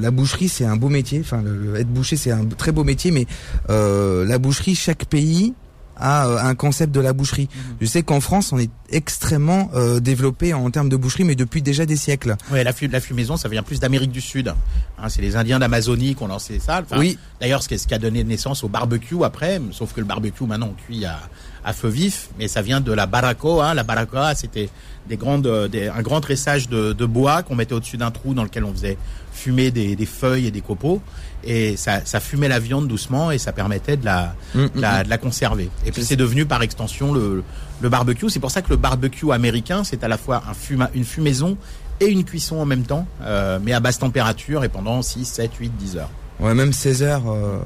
la 0.01 0.11
boucherie 0.11 0.49
c'est 0.49 0.65
un 0.65 0.75
beau 0.75 0.89
métier 0.89 1.21
enfin 1.21 1.41
le, 1.41 1.75
être 1.79 1.87
boucher 1.87 2.17
c'est 2.17 2.31
un 2.31 2.45
très 2.45 2.71
beau 2.71 2.83
métier 2.83 3.11
mais 3.11 3.27
euh, 3.69 4.25
la 4.25 4.39
boucherie 4.39 4.75
chaque 4.75 5.05
pays 5.05 5.53
à 5.97 6.27
euh, 6.27 6.37
un 6.39 6.55
concept 6.55 6.93
de 6.93 6.99
la 6.99 7.13
boucherie. 7.13 7.49
Mhm. 7.53 7.75
Je 7.81 7.85
sais 7.85 8.03
qu'en 8.03 8.19
France, 8.19 8.51
on 8.51 8.59
est 8.59 8.71
extrêmement 8.89 9.69
euh, 9.73 9.99
développé 9.99 10.53
en 10.53 10.69
termes 10.71 10.89
de 10.89 10.95
boucherie, 10.95 11.23
mais 11.23 11.35
depuis 11.35 11.61
déjà 11.61 11.85
des 11.85 11.95
siècles. 11.95 12.35
Oui, 12.51 12.63
la, 12.63 12.71
la 12.91 12.99
fumaison, 12.99 13.37
ça 13.37 13.49
vient 13.49 13.63
plus 13.63 13.79
d'Amérique 13.79 14.11
du 14.11 14.21
Sud. 14.21 14.53
Hein, 14.99 15.09
c'est 15.09 15.21
les 15.21 15.35
Indiens 15.35 15.59
d'Amazonie 15.59 16.15
qui 16.15 16.23
ont 16.23 16.27
lancé 16.27 16.59
ça. 16.59 16.83
oui. 16.97 17.17
D'ailleurs, 17.41 17.61
ce 17.61 17.67
qui 17.67 17.93
a 17.93 17.99
donné 17.99 18.23
naissance 18.23 18.63
au 18.63 18.69
barbecue 18.69 19.23
après, 19.23 19.59
sauf 19.71 19.93
que 19.93 19.99
le 19.99 20.05
barbecue 20.05 20.45
maintenant 20.45 20.69
on 20.71 20.81
cuit 20.85 21.03
à, 21.03 21.19
à 21.65 21.73
feu 21.73 21.89
vif, 21.89 22.29
mais 22.39 22.47
ça 22.47 22.61
vient 22.61 22.79
de 22.79 22.91
la 22.93 23.05
baracoa. 23.05 23.71
Hein. 23.71 23.73
La 23.73 23.83
baracoa, 23.83 24.33
c'était 24.35 24.69
des 25.09 25.17
grandes, 25.17 25.47
un 25.47 26.01
grand 26.01 26.21
tressage 26.21 26.69
de, 26.69 26.93
de 26.93 27.05
bois 27.05 27.43
qu'on 27.43 27.55
mettait 27.55 27.73
au-dessus 27.73 27.97
d'un 27.97 28.11
trou 28.11 28.33
dans 28.33 28.43
lequel 28.43 28.63
on 28.63 28.71
faisait 28.71 28.97
fumer 29.33 29.71
des, 29.71 29.95
des, 29.97 30.05
feuilles 30.05 30.47
et 30.47 30.51
des 30.51 30.61
copeaux 30.61 31.01
et 31.45 31.77
ça, 31.77 32.05
ça, 32.05 32.19
fumait 32.19 32.47
la 32.47 32.59
viande 32.59 32.87
doucement 32.87 33.31
et 33.31 33.37
ça 33.37 33.51
permettait 33.51 33.97
de 33.97 34.05
la, 34.05 34.35
mm, 34.55 34.61
mm, 34.61 34.69
la, 34.75 34.99
mm. 34.99 35.03
de 35.03 35.09
la 35.09 35.17
conserver. 35.17 35.69
Et 35.85 35.91
puis 35.91 36.03
c'est 36.03 36.15
devenu 36.15 36.45
par 36.45 36.61
extension 36.61 37.13
le, 37.13 37.43
le 37.81 37.89
barbecue. 37.89 38.29
C'est 38.29 38.39
pour 38.39 38.51
ça 38.51 38.61
que 38.61 38.69
le 38.69 38.77
barbecue 38.77 39.31
américain, 39.31 39.83
c'est 39.83 40.03
à 40.03 40.07
la 40.07 40.17
fois 40.17 40.43
un 40.49 40.53
fuma, 40.53 40.89
une 40.93 41.05
fumaison 41.05 41.57
et 41.99 42.07
une 42.07 42.23
cuisson 42.23 42.57
en 42.57 42.65
même 42.65 42.83
temps, 42.83 43.07
euh, 43.21 43.59
mais 43.61 43.73
à 43.73 43.79
basse 43.79 43.99
température 43.99 44.63
et 44.63 44.69
pendant 44.69 45.01
6, 45.01 45.25
7, 45.25 45.51
8, 45.59 45.71
10 45.77 45.97
heures. 45.97 46.09
Ouais, 46.43 46.53
même 46.53 46.73
16 46.73 47.03
heures, 47.03 47.23
euh, 47.31 47.59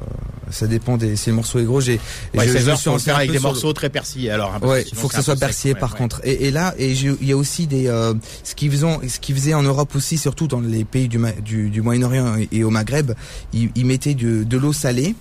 ça 0.51 0.67
dépend 0.67 0.97
des. 0.97 1.15
Si 1.15 1.31
le 1.31 1.35
morceau 1.35 1.57
est 1.57 1.63
gros, 1.63 1.81
j'ai. 1.81 1.99
Ouais, 2.35 2.47
16 2.47 2.69
heures, 2.69 2.79
faut 2.79 2.99
faire 2.99 3.17
avec 3.17 3.31
des 3.31 3.39
morceaux 3.39 3.73
très 3.73 3.89
persillés. 3.89 4.29
Alors, 4.29 4.59
ouais, 4.61 4.85
il 4.89 4.95
faut 4.95 5.07
que 5.07 5.15
ça 5.15 5.23
soit 5.23 5.35
persillé 5.35 5.73
par 5.73 5.95
contre. 5.95 6.21
Et, 6.23 6.47
et, 6.47 6.51
là, 6.51 6.75
et 6.77 6.91
il 6.91 7.27
y 7.27 7.31
a 7.31 7.37
aussi 7.37 7.65
des. 7.65 7.87
Euh, 7.87 8.13
ce 8.43 8.53
qu'ils 8.53 8.71
faisaient, 8.71 9.07
ce 9.07 9.19
qu'ils 9.19 9.35
faisaient 9.35 9.55
en 9.55 9.63
Europe 9.63 9.95
aussi, 9.95 10.17
surtout 10.17 10.47
dans 10.47 10.59
les 10.59 10.85
pays 10.85 11.07
du, 11.07 11.19
du, 11.43 11.69
du 11.69 11.81
Moyen-Orient 11.81 12.35
et, 12.51 12.63
au 12.63 12.69
Maghreb, 12.69 13.13
ils, 13.51 13.71
ils 13.75 13.85
mettaient 13.85 14.13
de, 14.13 14.43
de 14.43 14.57
l'eau 14.57 14.73
salée. 14.73 15.15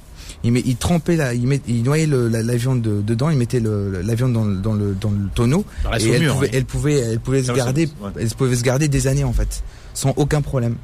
Ils, 0.45 0.53
met, 0.53 0.63
ils 0.65 0.77
trempaient 0.77 1.17
la, 1.17 1.33
ils, 1.33 1.47
met, 1.47 1.61
ils 1.67 1.83
noyaient 1.83 2.07
le, 2.07 2.29
la, 2.29 2.43
la, 2.43 2.57
viande 2.57 2.83
de, 2.83 3.01
dedans, 3.01 3.31
ils 3.31 3.39
mettaient 3.39 3.59
le, 3.59 4.03
la 4.03 4.15
viande 4.15 4.35
dans, 4.35 4.45
dans, 4.45 4.75
le, 4.75 4.95
dans 4.95 5.11
le 5.11 5.29
tonneau. 5.35 5.65
Dans 5.83 5.93
et 5.95 6.09
elle 6.11 6.27
pouvait, 6.27 6.51
elle 6.53 6.65
pouvait, 6.65 6.99
elle 6.99 7.21
pouvait 7.21 7.43
se 7.43 7.53
garder, 7.53 7.89
elle 8.19 8.29
pouvait 8.29 8.57
se 8.57 8.63
garder 8.63 8.89
des 8.89 9.07
années 9.07 9.25
en 9.25 9.33
fait, 9.33 9.63
sans 9.95 10.13
aucun 10.17 10.43
problème. 10.43 10.77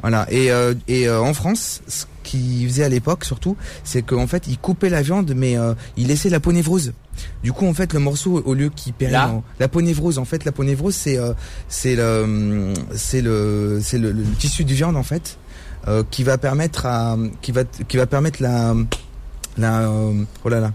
Voilà. 0.00 0.26
Et, 0.30 0.50
euh, 0.52 0.74
et 0.86 1.08
euh, 1.08 1.20
en 1.20 1.34
France, 1.34 1.82
ce 1.86 2.04
qu'ils 2.22 2.68
faisaient 2.68 2.84
à 2.84 2.88
l'époque 2.88 3.24
surtout, 3.24 3.56
c'est 3.84 4.02
qu'en 4.02 4.26
fait, 4.26 4.46
ils 4.46 4.58
coupaient 4.58 4.90
la 4.90 5.02
viande, 5.02 5.32
mais 5.34 5.56
euh, 5.56 5.74
ils 5.96 6.06
laissaient 6.06 6.30
la 6.30 6.40
peau 6.40 6.52
névrose. 6.52 6.92
Du 7.42 7.52
coup, 7.52 7.66
en 7.66 7.74
fait, 7.74 7.92
le 7.92 8.00
morceau, 8.00 8.42
au 8.44 8.54
lieu 8.54 8.68
qu'il 8.68 8.92
perd 8.92 9.42
la 9.58 9.68
peau 9.68 9.82
névrose, 9.82 10.18
en 10.18 10.24
fait, 10.24 10.44
la 10.44 10.52
peau 10.52 10.62
névrose, 10.62 10.94
c'est 10.94 11.18
c'est 11.68 11.96
le 11.96 12.74
c'est 12.94 13.22
le 13.22 13.80
c'est 13.82 13.98
le, 13.98 14.14
tissu 14.38 14.64
de 14.64 14.72
viande 14.72 14.96
en 14.96 15.02
fait, 15.02 15.36
qui 16.12 16.22
va 16.22 16.38
permettre 16.38 16.86
à 16.86 17.16
qui 17.42 17.50
va 17.50 17.64
qui 17.64 17.96
va 17.96 18.06
permettre 18.06 18.40
la 18.40 18.74
la 19.56 19.90
oh 19.90 20.48
là 20.48 20.60
là. 20.60 20.72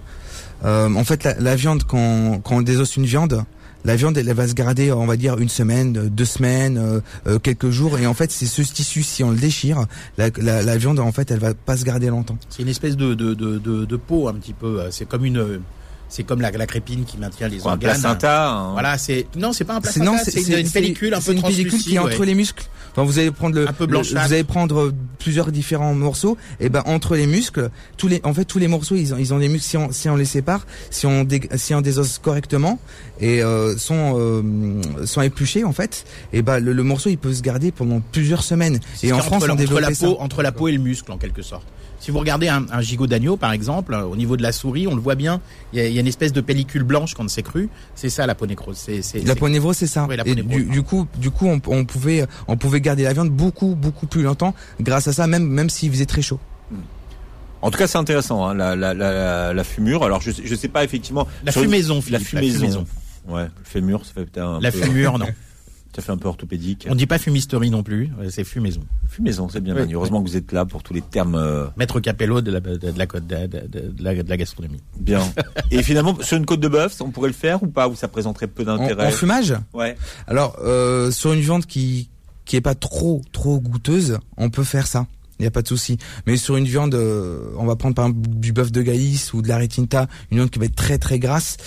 en 0.65 1.03
fait, 1.05 1.23
la, 1.23 1.39
la 1.39 1.55
viande 1.55 1.83
quand 1.86 2.41
quand 2.43 2.57
on 2.57 2.62
désosse 2.62 2.97
une 2.97 3.05
viande, 3.05 3.45
la 3.86 3.96
viande 3.96 4.17
elle, 4.17 4.32
va 4.34 4.48
se 4.48 4.54
garder 4.54 4.91
on 4.91 5.06
va 5.06 5.17
dire 5.17 5.38
une 5.39 5.50
semaine 5.50 5.93
deux 5.93 6.26
semaines 6.26 6.78
euh, 6.78 7.00
euh, 7.28 7.39
quelques 7.39 7.69
jours. 7.69 7.98
Et 8.00 8.08
en 8.08 8.13
fait 8.13 8.32
c'est 8.32 8.46
ce 8.46 8.62
tissu 8.62 9.04
si 9.04 9.24
on 9.24 9.32
le 9.32 9.38
déchire 9.38 9.86
la, 10.17 10.30
la, 10.38 10.78
viande 10.78 11.00
en 11.00 11.12
fait 11.12 11.32
elle 11.32 11.39
va 11.39 11.54
pas 11.54 11.78
se 11.78 11.84
garder 11.84 12.08
longtemps. 12.08 12.38
C'est 12.50 12.63
une 12.63 12.69
espèce 12.69 12.98
de 12.98 13.13
de, 13.13 13.34
de, 13.34 13.58
de, 13.58 13.96
peau 13.98 14.28
un 14.28 14.34
petit 14.34 14.54
peu. 14.54 14.82
C'est 14.91 15.08
comme 15.08 15.26
une 15.26 15.62
c'est 16.13 16.23
comme 16.23 16.41
la, 16.41 16.52
la, 16.52 16.67
crépine 16.67 17.06
qui 17.06 17.17
maintient 17.17 17.47
les 17.47 17.65
organes. 17.65 17.73
Un 17.73 17.78
placenta. 17.78 18.52
Hein. 18.52 18.71
Voilà, 18.73 18.99
c'est 18.99 19.26
non, 19.36 19.52
c'est 19.52 19.63
pas 19.63 19.73
un 19.73 19.82
placenta, 19.82 20.19
c'est 20.23 20.41
une, 20.41 20.69
pellicule 20.69 21.12
un 21.15 21.19
peu 21.19 21.32
une 21.32 21.41
pellicule 21.41 21.80
qui 21.80 21.95
est 21.95 21.99
entre 21.99 22.23
les 22.23 22.36
muscles. 22.36 22.65
Enfin, 22.91 23.04
vous 23.04 23.17
allez 23.17 23.32
prendre 23.32 23.56
le, 23.56 23.67
un 23.67 23.73
peu 23.73 23.88
vous 23.88 24.15
allez 24.15 24.43
prendre 24.43 24.93
plusieurs 25.17 25.52
différents 25.52 25.95
morceaux 25.95 26.38
et 26.60 26.69
ben 26.69 26.84
entre 26.86 27.15
les 27.15 27.26
muscles, 27.26 27.71
tous 27.97 28.08
les 28.08 28.21
en 28.23 28.36
fait 28.36 28.45
tous 28.45 28.60
les 28.60 28.67
morceaux 28.67 28.93
ils 28.93 29.15
ont 29.15 29.17
ils 29.17 29.34
ont 29.34 29.39
des 29.39 29.49
muscles 29.49 29.67
si 29.67 29.78
on 29.78 29.91
si 29.91 30.08
on 30.08 30.15
les 30.15 30.26
sépare, 30.26 30.67
si 30.91 31.08
on 31.08 31.23
dé, 31.23 31.49
si 31.56 31.73
on 31.73 31.82
désosse 31.82 32.19
correctement 32.19 32.78
et 33.19 33.41
euh, 33.41 33.76
sont 33.76 34.13
euh, 34.19 35.06
sont 35.06 35.23
épluchés 35.23 35.63
en 35.63 35.73
fait, 35.73 36.06
et 36.32 36.43
ben 36.43 36.60
le, 36.60 36.73
le, 36.73 36.84
morceau 36.84 37.10
il 37.10 37.17
peut 37.17 37.34
se 37.34 37.41
garder 37.41 37.71
pendant 37.71 38.02
plusieurs 38.12 38.43
semaines. 38.43 38.80
Et 39.02 39.12
en 39.12 39.17
France, 39.17 39.45
on 39.47 39.49
entre 39.49 39.80
la 39.80 39.89
peau 39.89 40.17
entre 40.19 40.43
la 40.43 40.52
peau 40.52 40.67
et 40.67 40.73
le 40.73 40.80
muscle 40.80 41.12
en 41.12 41.17
quelque 41.17 41.41
sorte. 41.41 41.65
Si 42.03 42.11
vous 42.11 42.19
regardez 42.19 42.49
un, 42.49 42.81
gigot 42.81 43.07
d'agneau, 43.07 43.37
par 43.37 43.53
exemple, 43.53 43.93
au 43.93 44.17
niveau 44.17 44.35
de 44.35 44.43
la 44.43 44.51
souris, 44.51 44.87
on 44.87 44.93
le 44.95 44.99
voit 44.99 45.15
bien. 45.15 45.39
Il 45.71 45.79
y 45.79 45.97
a, 45.97 46.01
une 46.01 46.05
espèce 46.05 46.33
de 46.33 46.41
pellicule 46.41 46.83
blanche 46.83 47.13
quand 47.13 47.29
c'est 47.29 47.43
cru. 47.43 47.69
C'est 47.95 48.09
ça 48.09 48.27
la 48.27 48.35
peau 48.35 48.45
nécrose. 48.45 48.75
C'est, 48.75 49.25
la 49.25 49.35
peau 49.37 49.47
névrose, 49.47 49.77
c'est 49.77 49.87
ça. 49.87 50.05
du, 50.25 50.83
coup, 50.83 51.07
du 51.17 51.31
coup, 51.31 51.47
on, 51.47 51.85
pouvait, 51.85 52.25
on 52.49 52.57
pouvait 52.57 52.81
garder 52.81 53.03
la 53.03 53.13
viande 53.13 53.29
beaucoup, 53.29 53.75
beaucoup 53.75 54.05
plus 54.05 54.21
longtemps 54.21 54.53
grâce 54.81 55.07
à 55.07 55.13
ça, 55.13 55.27
même, 55.27 55.47
même 55.47 55.69
s'il 55.69 55.91
faisait 55.91 56.05
très 56.05 56.21
chaud. 56.21 56.41
En 57.61 57.71
tout 57.71 57.77
cas, 57.77 57.87
c'est 57.87 57.97
intéressant, 57.97 58.45
hein, 58.45 58.53
la, 58.53 58.75
la, 58.75 58.93
la, 58.93 59.53
la, 59.53 59.63
fumure. 59.63 60.03
Alors, 60.03 60.19
je, 60.19 60.31
je 60.43 60.55
sais 60.55 60.67
pas 60.67 60.83
effectivement. 60.83 61.25
La 61.45 61.53
fumaison, 61.53 62.03
La 62.09 62.19
fumaison. 62.19 62.85
Ouais, 63.29 63.43
le 63.43 63.63
fémur, 63.63 64.05
ça 64.05 64.11
fait 64.11 64.25
peut-être 64.25 64.45
un 64.45 64.59
La 64.59 64.71
fumure, 64.71 65.17
non. 65.17 65.27
Ça 65.95 66.01
fait 66.01 66.12
un 66.12 66.17
peu 66.17 66.27
orthopédique. 66.27 66.88
On 66.89 66.95
dit 66.95 67.06
pas 67.06 67.19
fumisterie 67.19 67.69
non 67.69 67.84
plus, 67.84 68.10
c'est 68.29 68.43
fumaison. 68.43 68.82
Fumaison, 69.08 69.47
c'est 69.49 69.62
bien. 69.62 69.75
Heureusement 69.91 70.23
que 70.23 70.27
vous 70.27 70.38
êtes 70.38 70.51
là 70.51 70.65
pour 70.65 70.82
tous 70.82 70.93
les 70.93 71.01
termes. 71.01 71.36
Euh, 71.36 71.67
Maître 71.77 72.00
Capello 72.00 72.41
de 72.41 72.52
la, 72.52 72.60
de, 72.60 72.79
la, 72.96 73.06
de, 73.06 73.94
la, 74.00 74.23
de 74.23 74.29
la 74.29 74.37
gastronomie. 74.37 74.81
Bien. 75.00 75.21
Et 75.71 75.83
finalement, 75.83 76.17
sur 76.21 76.37
une 76.37 76.46
côte 76.46 76.62
de 76.62 76.67
bœuf, 76.67 77.00
on 77.02 77.12
pourrait 77.12 77.29
le 77.29 77.35
faire 77.35 77.62
ou 77.62 77.67
pas 77.67 77.87
Ou 77.87 77.96
ça 77.96 78.08
présenterait 78.08 78.48
peu 78.48 78.63
d'intérêt 78.63 79.08
en, 79.08 79.12
fumage 79.12 79.54
Ouais. 79.73 79.96
Alors, 80.27 80.58
euh, 80.63 81.12
sur 81.12 81.33
une 81.33 81.41
viande 81.41 81.65
qui 81.65 82.10
qui 82.46 82.58
est 82.58 82.62
pas 82.62 82.75
trop 82.75 83.21
trop 83.31 83.60
goûteuse, 83.60 84.17
on 84.37 84.50
peut 84.50 84.63
faire 84.63 84.87
ça. 84.87 85.06
Il 85.40 85.44
n'y 85.44 85.48
a 85.48 85.52
pas 85.52 85.62
de 85.62 85.67
souci. 85.67 85.98
Mais 86.27 86.38
sur 86.38 86.58
une 86.58 86.65
viande, 86.65 86.94
euh, 86.94 87.52
on 87.58 87.65
va 87.65 87.75
prendre 87.75 87.96
par 87.96 88.06
exemple 88.06 88.29
du 88.29 88.54
bœuf 88.54 88.71
de 88.71 88.81
Gaïs 88.81 89.34
ou 89.34 89.42
de 89.42 89.48
la 89.48 89.58
retinta, 89.58 90.08
une 90.31 90.38
viande 90.38 90.50
qui 90.52 90.60
va 90.60 90.65
être 90.65 90.75
très 90.75 90.98
très 91.00 91.19
grasse 91.19 91.58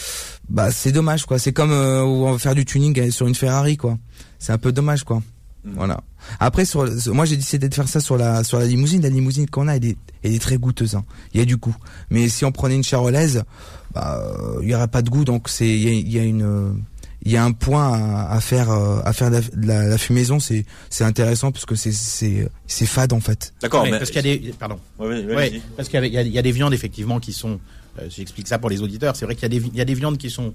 bah 0.49 0.71
c'est 0.71 0.93
dommage 0.93 1.27
quoi. 1.27 1.39
C'est 1.39 1.53
comme 1.53 1.73
euh, 1.73 2.03
on 2.03 2.33
va 2.33 2.39
faire 2.39 2.55
du 2.55 2.65
tuning 2.65 3.11
sur 3.11 3.27
une 3.27 3.35
Ferrari 3.35 3.77
quoi. 3.77 3.99
C'est 4.39 4.53
un 4.53 4.59
peu 4.59 4.73
dommage 4.73 5.05
quoi. 5.05 5.19
Mm. 5.65 5.73
Voilà. 5.75 6.01
Après 6.41 6.65
sur, 6.65 6.89
moi 7.09 7.25
j'ai 7.25 7.37
décidé 7.37 7.69
de 7.69 7.75
faire 7.75 7.89
ça 7.89 8.01
sur 8.01 8.17
la 8.17 8.45
sur 8.45 8.59
la 8.59 8.67
limousine. 8.67 9.03
La 9.03 9.09
limousine 9.09 9.49
qu'on 9.49 9.69
a 9.69 9.77
elle 9.77 9.85
est, 9.85 9.97
elle 10.23 10.35
est 10.35 10.43
très 10.43 10.57
goûteuse. 10.57 10.95
Hein. 10.95 11.05
Il 11.33 11.41
y 11.41 11.43
a 11.43 11.47
du 11.47 11.57
goût. 11.57 11.77
Mais 12.11 12.29
si 12.29 12.45
on 12.45 12.53
prenait 12.53 12.77
une 12.77 12.85
charolaise, 12.85 13.43
bah 13.93 14.21
il 14.63 14.69
y 14.69 14.75
aurait 14.75 14.89
pas 14.89 15.03
de 15.03 15.11
goût 15.11 15.25
donc 15.25 15.49
c'est 15.49 15.69
il 15.69 16.11
y 16.11 16.19
a, 16.19 16.21
y 16.21 16.25
a, 16.25 16.25
une 16.25 16.83
il 17.27 17.33
y 17.33 17.37
a 17.37 17.45
un 17.45 17.53
point 17.53 17.93
à, 18.31 18.41
faire 18.41 18.71
à 18.71 19.13
faire 19.13 19.31
la, 19.31 19.41
la, 19.87 19.99
fumaison, 19.99 20.39
c'est 20.39 20.65
c'est 20.91 21.05
intéressant 21.05 21.53
parce 21.53 21.67
que 21.67 21.75
c'est 21.75 21.93
c'est 21.93 22.49
c'est 22.67 22.87
fade 22.87 23.13
en 23.13 23.21
fait. 23.21 23.53
D'accord, 23.61 23.85
mais, 23.85 23.91
parce 23.91 24.11
qu'il 24.11 24.27
y 24.27 24.31
a 24.31 24.37
des 24.37 24.55
pardon. 24.59 24.79
Ouais, 24.99 25.61
parce 25.77 25.89
qu'il 25.89 26.03
y, 26.05 26.09
y, 26.09 26.39
a 26.39 26.43
des 26.43 26.53
viandes 26.53 26.73
effectivement 26.73 27.21
qui 27.21 27.33
sont 27.33 27.59
euh, 27.99 28.07
j'explique 28.09 28.49
ça 28.49 28.59
pour 28.59 28.71
les 28.71 28.83
auditeurs. 28.83 29.17
C'est 29.17 29.25
vrai 29.25 29.35
qu'il 29.35 29.53
y, 29.53 29.77
y, 29.77 29.81
a 29.81 29.85
des 29.85 29.95
viandes 29.95 30.19
qui 30.19 30.31
sont 30.31 30.53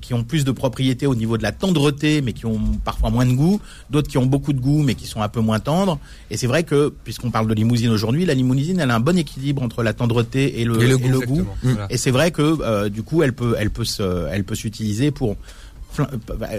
qui 0.00 0.12
ont 0.12 0.24
plus 0.24 0.44
de 0.44 0.52
propriétés 0.52 1.06
au 1.06 1.14
niveau 1.14 1.38
de 1.38 1.42
la 1.42 1.52
tendreté, 1.52 2.20
mais 2.20 2.32
qui 2.32 2.46
ont 2.46 2.60
parfois 2.84 3.10
moins 3.10 3.26
de 3.26 3.32
goût. 3.32 3.60
D'autres 3.90 4.08
qui 4.08 4.18
ont 4.18 4.26
beaucoup 4.26 4.52
de 4.52 4.60
goût, 4.60 4.82
mais 4.82 4.94
qui 4.94 5.06
sont 5.06 5.22
un 5.22 5.28
peu 5.28 5.40
moins 5.40 5.58
tendres. 5.58 5.98
Et 6.30 6.36
c'est 6.36 6.46
vrai 6.46 6.64
que, 6.64 6.92
puisqu'on 7.04 7.30
parle 7.30 7.46
de 7.46 7.54
limousine 7.54 7.90
aujourd'hui, 7.90 8.26
la 8.26 8.34
limousine, 8.34 8.80
elle 8.80 8.90
a 8.90 8.94
un 8.94 9.00
bon 9.00 9.16
équilibre 9.16 9.62
entre 9.62 9.82
la 9.82 9.92
tendreté 9.92 10.60
et 10.60 10.64
le, 10.64 10.82
et 10.82 10.86
le 10.86 10.98
goût. 11.20 11.46
Et, 11.88 11.96
c'est 11.96 12.10
vrai 12.10 12.30
que 12.30 12.42
euh, 12.60 12.88
du 12.88 13.02
coup, 13.02 13.22
elle 13.22 13.32
peut, 13.32 13.54
elle 13.58 13.70
peut 13.70 13.84
se, 13.84 14.28
elle 14.30 14.44
peut 14.44 14.54
s'utiliser 14.54 15.10
pour 15.10 15.30
euh, 15.30 15.34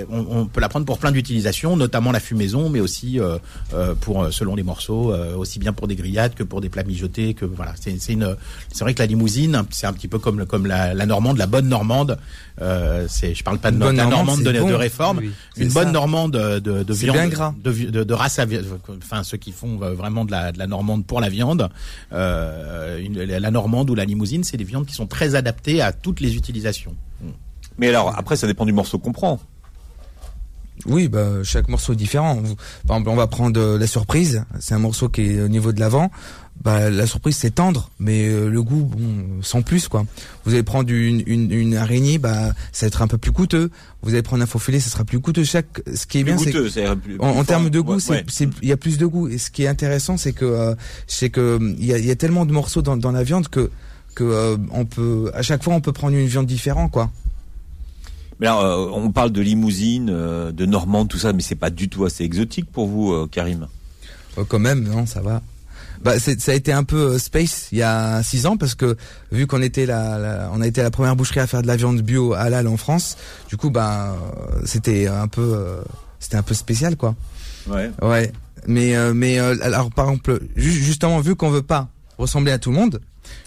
on, 0.10 0.46
peut 0.46 0.62
la 0.62 0.70
prendre 0.70 0.86
pour 0.86 0.98
plein 1.00 1.12
d'utilisations, 1.12 1.76
notamment 1.78 2.12
la 2.12 2.20
fumaison, 2.20 2.70
mais 2.70 2.80
aussi 2.80 3.20
euh, 3.20 3.38
euh, 3.74 3.96
pour 3.96 4.32
selon 4.32 4.56
les 4.56 4.64
morceaux, 4.64 5.14
aussi 5.36 5.60
bien 5.60 5.74
pour 5.74 5.88
des 5.88 5.96
grillades 5.96 6.34
que 6.34 6.44
pour 6.44 6.62
des 6.62 6.70
plats 6.70 6.84
mijotés. 6.84 7.34
Que 7.34 7.46
voilà, 7.46 7.74
c'est 7.80 7.92
une, 8.12 8.36
c'est 8.72 8.84
vrai 8.84 8.94
que 8.94 9.00
la 9.00 9.06
limousine, 9.06 9.64
c'est 9.70 9.88
un 9.88 9.94
petit 9.94 10.08
peu 10.08 10.20
comme 10.20 10.46
comme 10.46 10.66
la, 10.66 10.94
normande, 11.06 11.38
la 11.38 11.48
bonne 11.48 11.68
normande. 11.68 12.18
c'est, 13.08 13.34
je 13.34 13.44
parle 13.44 13.60
pas 13.60 13.72
de 13.72 13.80
la 13.80 14.06
normande, 14.06 14.44
de, 14.44 14.52
de, 14.52 14.74
réforme, 14.74 15.22
une 15.58 15.70
bonne 15.70 15.92
normande 15.92 16.32
de, 16.32 16.60
de 16.60 16.94
viande, 16.94 17.32
De, 17.64 18.04
de, 18.04 18.14
race, 18.14 18.40
enfin 18.98 19.24
ceux 19.24 19.38
qui 19.38 19.52
font 19.52 19.78
vraiment 19.78 20.26
de 20.26 20.32
la, 20.32 20.52
de 20.52 20.60
la 20.60 20.68
normande 20.68 21.06
pour 21.06 21.22
la 21.22 21.30
viande. 21.30 21.70
la 22.12 23.52
normande 23.52 23.90
ou 23.90 23.96
la 23.96 24.06
limousine, 24.06 24.44
c'est 24.44 24.58
des 24.58 24.64
viandes 24.64 24.86
qui 24.86 24.94
sont 24.94 25.08
très 25.08 25.36
adaptées 25.36 25.82
à 25.82 25.92
toutes 25.92 26.20
les 26.20 26.36
utilisations. 26.36 26.96
Mais 27.78 27.90
alors, 27.90 28.14
après, 28.18 28.36
ça 28.36 28.48
dépend 28.48 28.66
du 28.66 28.74
morceau 28.74 29.00
qu'on 29.00 29.12
prend. 29.12 29.40
Oui, 30.86 31.08
bah, 31.08 31.44
chaque 31.44 31.68
morceau 31.68 31.94
est 31.94 31.98
différent. 31.98 32.42
Par 32.88 32.98
exemple, 32.98 33.10
on 33.10 33.16
va 33.16 33.28
prendre 33.28 33.60
euh, 33.60 33.78
la 33.78 33.88
surprise. 33.88 34.46
C'est 34.60 34.74
un 34.74 34.80
morceau 34.80 35.10
qui 35.10 35.22
est 35.22 35.42
au 35.42 35.48
niveau 35.48 35.72
de 35.72 35.80
l'avant. 35.80 36.12
Bah, 36.64 36.92
la 36.92 37.08
surprise 37.08 37.38
c'est 37.38 37.56
tendre, 37.56 37.90
mais 38.00 38.28
euh, 38.28 38.48
le 38.48 38.62
goût, 38.62 38.84
bon, 38.84 39.42
sans 39.42 39.64
plus 39.64 39.88
quoi. 39.88 40.06
Vous 40.46 40.54
allez 40.54 40.62
prendre 40.62 40.92
une, 40.92 41.24
une, 41.26 41.52
une, 41.52 41.76
araignée, 41.76 42.20
bah, 42.20 42.54
ça 42.72 42.86
va 42.86 42.88
être 42.88 43.02
un 43.02 43.08
peu 43.08 43.18
plus 43.18 43.32
coûteux. 43.32 43.72
Vous 44.04 44.12
allez 44.12 44.22
prendre 44.22 44.44
un 44.44 44.46
faux 44.46 44.60
filet, 44.60 44.80
ça 44.80 44.92
sera 44.92 45.04
plus 45.04 45.20
coûteux. 45.20 45.44
Chaque, 45.44 45.82
ce 45.96 46.06
qui 46.06 46.20
est 46.20 46.24
bien, 46.24 46.38
c'est 46.38 46.88
en, 46.88 47.30
en 47.30 47.44
termes 47.46 47.72
de 47.72 47.80
goût, 47.80 48.00
c'est, 48.00 48.24
il 48.62 48.70
y 48.70 48.72
a 48.72 48.78
plus 48.78 49.00
de 49.00 49.08
goût. 49.08 49.28
Et 49.28 49.40
ce 49.40 49.50
qui 49.50 49.64
est 49.64 49.68
intéressant, 49.68 50.18
c'est 50.18 50.34
que, 50.34 50.46
euh, 50.46 50.76
c'est 51.08 51.32
que 51.32 51.58
il 51.80 51.86
y 51.86 51.94
a, 51.94 51.98
y 51.98 52.12
a, 52.12 52.16
tellement 52.16 52.46
de 52.46 52.54
morceaux 52.54 52.84
dans, 52.84 52.96
dans 52.96 53.12
la 53.12 53.24
viande 53.24 53.48
que, 53.48 53.72
que 54.14 54.56
on 54.72 54.86
peut, 54.86 55.32
à 55.34 55.42
chaque 55.42 55.64
fois, 55.64 55.74
on 55.74 55.82
peut 55.82 55.94
prendre 55.94 56.16
une 56.16 56.28
viande 56.28 56.46
différente 56.46 56.92
quoi. 56.92 57.10
Mais 58.42 58.48
alors, 58.48 58.66
euh, 58.66 58.90
on 58.92 59.12
parle 59.12 59.32
de 59.32 59.40
limousine, 59.40 60.10
euh, 60.12 60.52
de 60.52 60.66
normande, 60.66 61.08
tout 61.08 61.20
ça, 61.20 61.32
mais 61.32 61.44
c'est 61.44 61.56
pas 61.56 61.70
du 61.70 61.90
tout 61.90 62.06
assez 62.06 62.24
exotique 62.24 62.72
pour 62.72 62.88
vous, 62.88 63.14
euh, 63.14 63.28
Karim. 63.32 63.68
Oh, 64.36 64.46
quand 64.46 64.58
même, 64.58 64.84
non, 64.84 65.06
ça 65.06 65.22
va. 65.22 65.44
Bah, 66.04 66.18
ça 66.20 66.52
a 66.52 66.56
été 66.56 66.74
un 66.74 66.84
peu 66.84 67.20
space 67.20 67.68
il 67.72 67.78
y 67.78 67.84
a 67.84 68.24
six 68.24 68.48
ans 68.48 68.58
parce 68.58 68.74
que 68.74 68.98
vu 69.32 69.46
qu'on 69.46 69.62
était 69.62 69.86
la, 69.86 70.50
on 70.52 70.60
a 70.60 70.66
été 70.66 70.82
la 70.82 70.90
première 70.90 71.16
boucherie 71.16 71.42
à 71.42 71.46
faire 71.46 71.62
de 71.62 71.68
la 71.68 71.76
viande 71.76 72.02
bio 72.02 72.34
halal 72.34 72.68
en 72.68 72.76
France, 72.76 73.18
du 73.48 73.58
coup, 73.58 73.70
bah, 73.70 74.16
c'était 74.66 75.06
un 75.06 75.28
peu, 75.28 75.78
c'était 76.20 76.38
un 76.38 76.42
peu 76.42 76.56
spécial, 76.56 76.98
quoi. 76.98 77.14
Ouais. 77.68 77.92
Ouais. 78.02 78.32
Mais, 78.66 78.96
mais 79.14 79.38
alors, 79.38 79.92
par 79.92 80.10
exemple, 80.10 80.40
justement, 80.56 81.20
vu 81.20 81.36
qu'on 81.36 81.52
veut 81.52 81.62
pas 81.62 81.90
ressembler 82.18 82.52
à 82.52 82.58
tout 82.58 82.72
le 82.72 82.78
monde, 82.78 83.00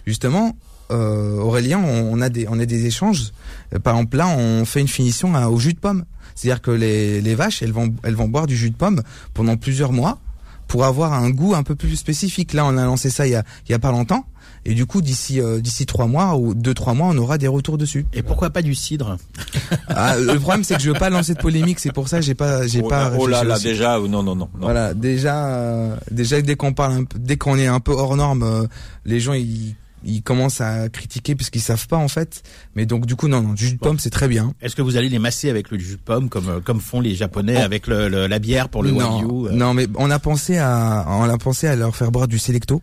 justement, 0.06 0.54
euh, 0.90 1.38
Aurélien, 1.38 1.78
on, 1.78 2.20
a 2.20 2.28
des 2.28 2.46
on 2.48 2.58
a 2.58 2.66
des 2.66 2.86
échanges. 2.86 3.32
Euh, 3.74 3.78
par 3.78 3.94
exemple, 3.96 4.16
là, 4.16 4.28
on 4.28 4.64
fait 4.64 4.80
une 4.80 4.88
finition 4.88 5.34
au 5.34 5.58
jus 5.58 5.74
de 5.74 5.78
pomme. 5.78 6.04
C'est-à-dire 6.34 6.62
que 6.62 6.70
les, 6.70 7.20
les 7.20 7.34
vaches, 7.34 7.62
elles 7.62 7.72
vont 7.72 7.94
elles 8.02 8.14
vont 8.14 8.28
boire 8.28 8.46
du 8.46 8.56
jus 8.56 8.70
de 8.70 8.76
pomme 8.76 9.02
pendant 9.34 9.56
plusieurs 9.56 9.92
mois 9.92 10.18
pour 10.66 10.84
avoir 10.84 11.12
un 11.12 11.30
goût 11.30 11.54
un 11.54 11.62
peu 11.62 11.74
plus 11.74 11.96
spécifique. 11.96 12.52
Là, 12.52 12.64
on 12.66 12.76
a 12.76 12.84
lancé 12.84 13.10
ça 13.10 13.26
il 13.26 13.32
y 13.32 13.36
a 13.36 13.44
il 13.68 13.72
y 13.72 13.74
a 13.74 13.78
pas 13.78 13.92
longtemps. 13.92 14.26
Et 14.66 14.74
du 14.74 14.86
coup, 14.86 15.02
d'ici 15.02 15.40
euh, 15.40 15.60
d'ici 15.60 15.84
trois 15.84 16.06
mois 16.06 16.36
ou 16.36 16.54
deux 16.54 16.74
trois 16.74 16.94
mois, 16.94 17.08
on 17.08 17.18
aura 17.18 17.38
des 17.38 17.48
retours 17.48 17.76
dessus. 17.78 18.06
Et 18.14 18.22
pourquoi 18.22 18.50
pas 18.50 18.62
du 18.62 18.74
cidre? 18.74 19.16
Ah, 19.88 20.16
Le 20.18 20.38
problème, 20.38 20.64
c'est 20.64 20.76
que 20.76 20.82
je 20.82 20.90
veux 20.90 20.98
pas 20.98 21.10
lancer 21.10 21.34
de 21.34 21.38
polémique. 21.40 21.78
C'est 21.78 21.92
pour 21.92 22.08
ça 22.08 22.18
que 22.18 22.24
j'ai 22.24 22.34
pas 22.34 22.66
j'ai 22.66 22.80
oh, 22.82 22.88
pas. 22.88 23.12
Oh 23.18 23.26
là 23.26 23.44
là, 23.44 23.58
déjà 23.58 23.98
non 23.98 24.22
non 24.22 24.34
non. 24.34 24.48
Voilà, 24.58 24.94
déjà 24.94 25.96
déjà 26.10 26.40
dès 26.42 26.56
qu'on 26.56 26.72
parle 26.72 26.92
un 26.92 27.04
peu, 27.04 27.18
dès 27.18 27.36
qu'on 27.36 27.58
est 27.58 27.66
un 27.66 27.80
peu 27.80 27.92
hors 27.92 28.16
norme, 28.16 28.68
les 29.04 29.20
gens 29.20 29.34
ils 29.34 29.76
ils 30.04 30.22
commencent 30.22 30.60
à 30.60 30.88
critiquer 30.88 31.34
puisqu'ils 31.34 31.60
savent 31.60 31.86
pas 31.86 31.96
en 31.96 32.08
fait. 32.08 32.42
Mais 32.74 32.86
donc 32.86 33.06
du 33.06 33.16
coup 33.16 33.28
non 33.28 33.42
non, 33.42 33.52
du 33.52 33.66
jus 33.66 33.74
de 33.74 33.78
pomme 33.78 33.98
c'est 33.98 34.10
très 34.10 34.28
bien. 34.28 34.54
Est-ce 34.60 34.76
que 34.76 34.82
vous 34.82 34.96
allez 34.96 35.08
les 35.08 35.18
masser 35.18 35.50
avec 35.50 35.70
le 35.70 35.78
jus 35.78 35.96
de 35.96 36.00
pomme 36.00 36.28
comme 36.28 36.48
euh, 36.48 36.60
comme 36.60 36.80
font 36.80 37.00
les 37.00 37.14
japonais 37.14 37.56
avec 37.56 37.86
le, 37.86 38.08
la 38.08 38.38
bière 38.38 38.68
pour 38.68 38.82
le 38.82 38.90
non, 38.90 39.20
wagyu 39.20 39.48
euh? 39.48 39.52
Non 39.52 39.74
mais 39.74 39.86
on 39.96 40.10
a 40.10 40.18
pensé 40.18 40.58
à 40.58 41.06
on 41.08 41.28
a 41.28 41.38
pensé 41.38 41.66
à 41.66 41.76
leur 41.76 41.96
faire 41.96 42.10
boire 42.10 42.28
du 42.28 42.38
Selecto 42.38 42.82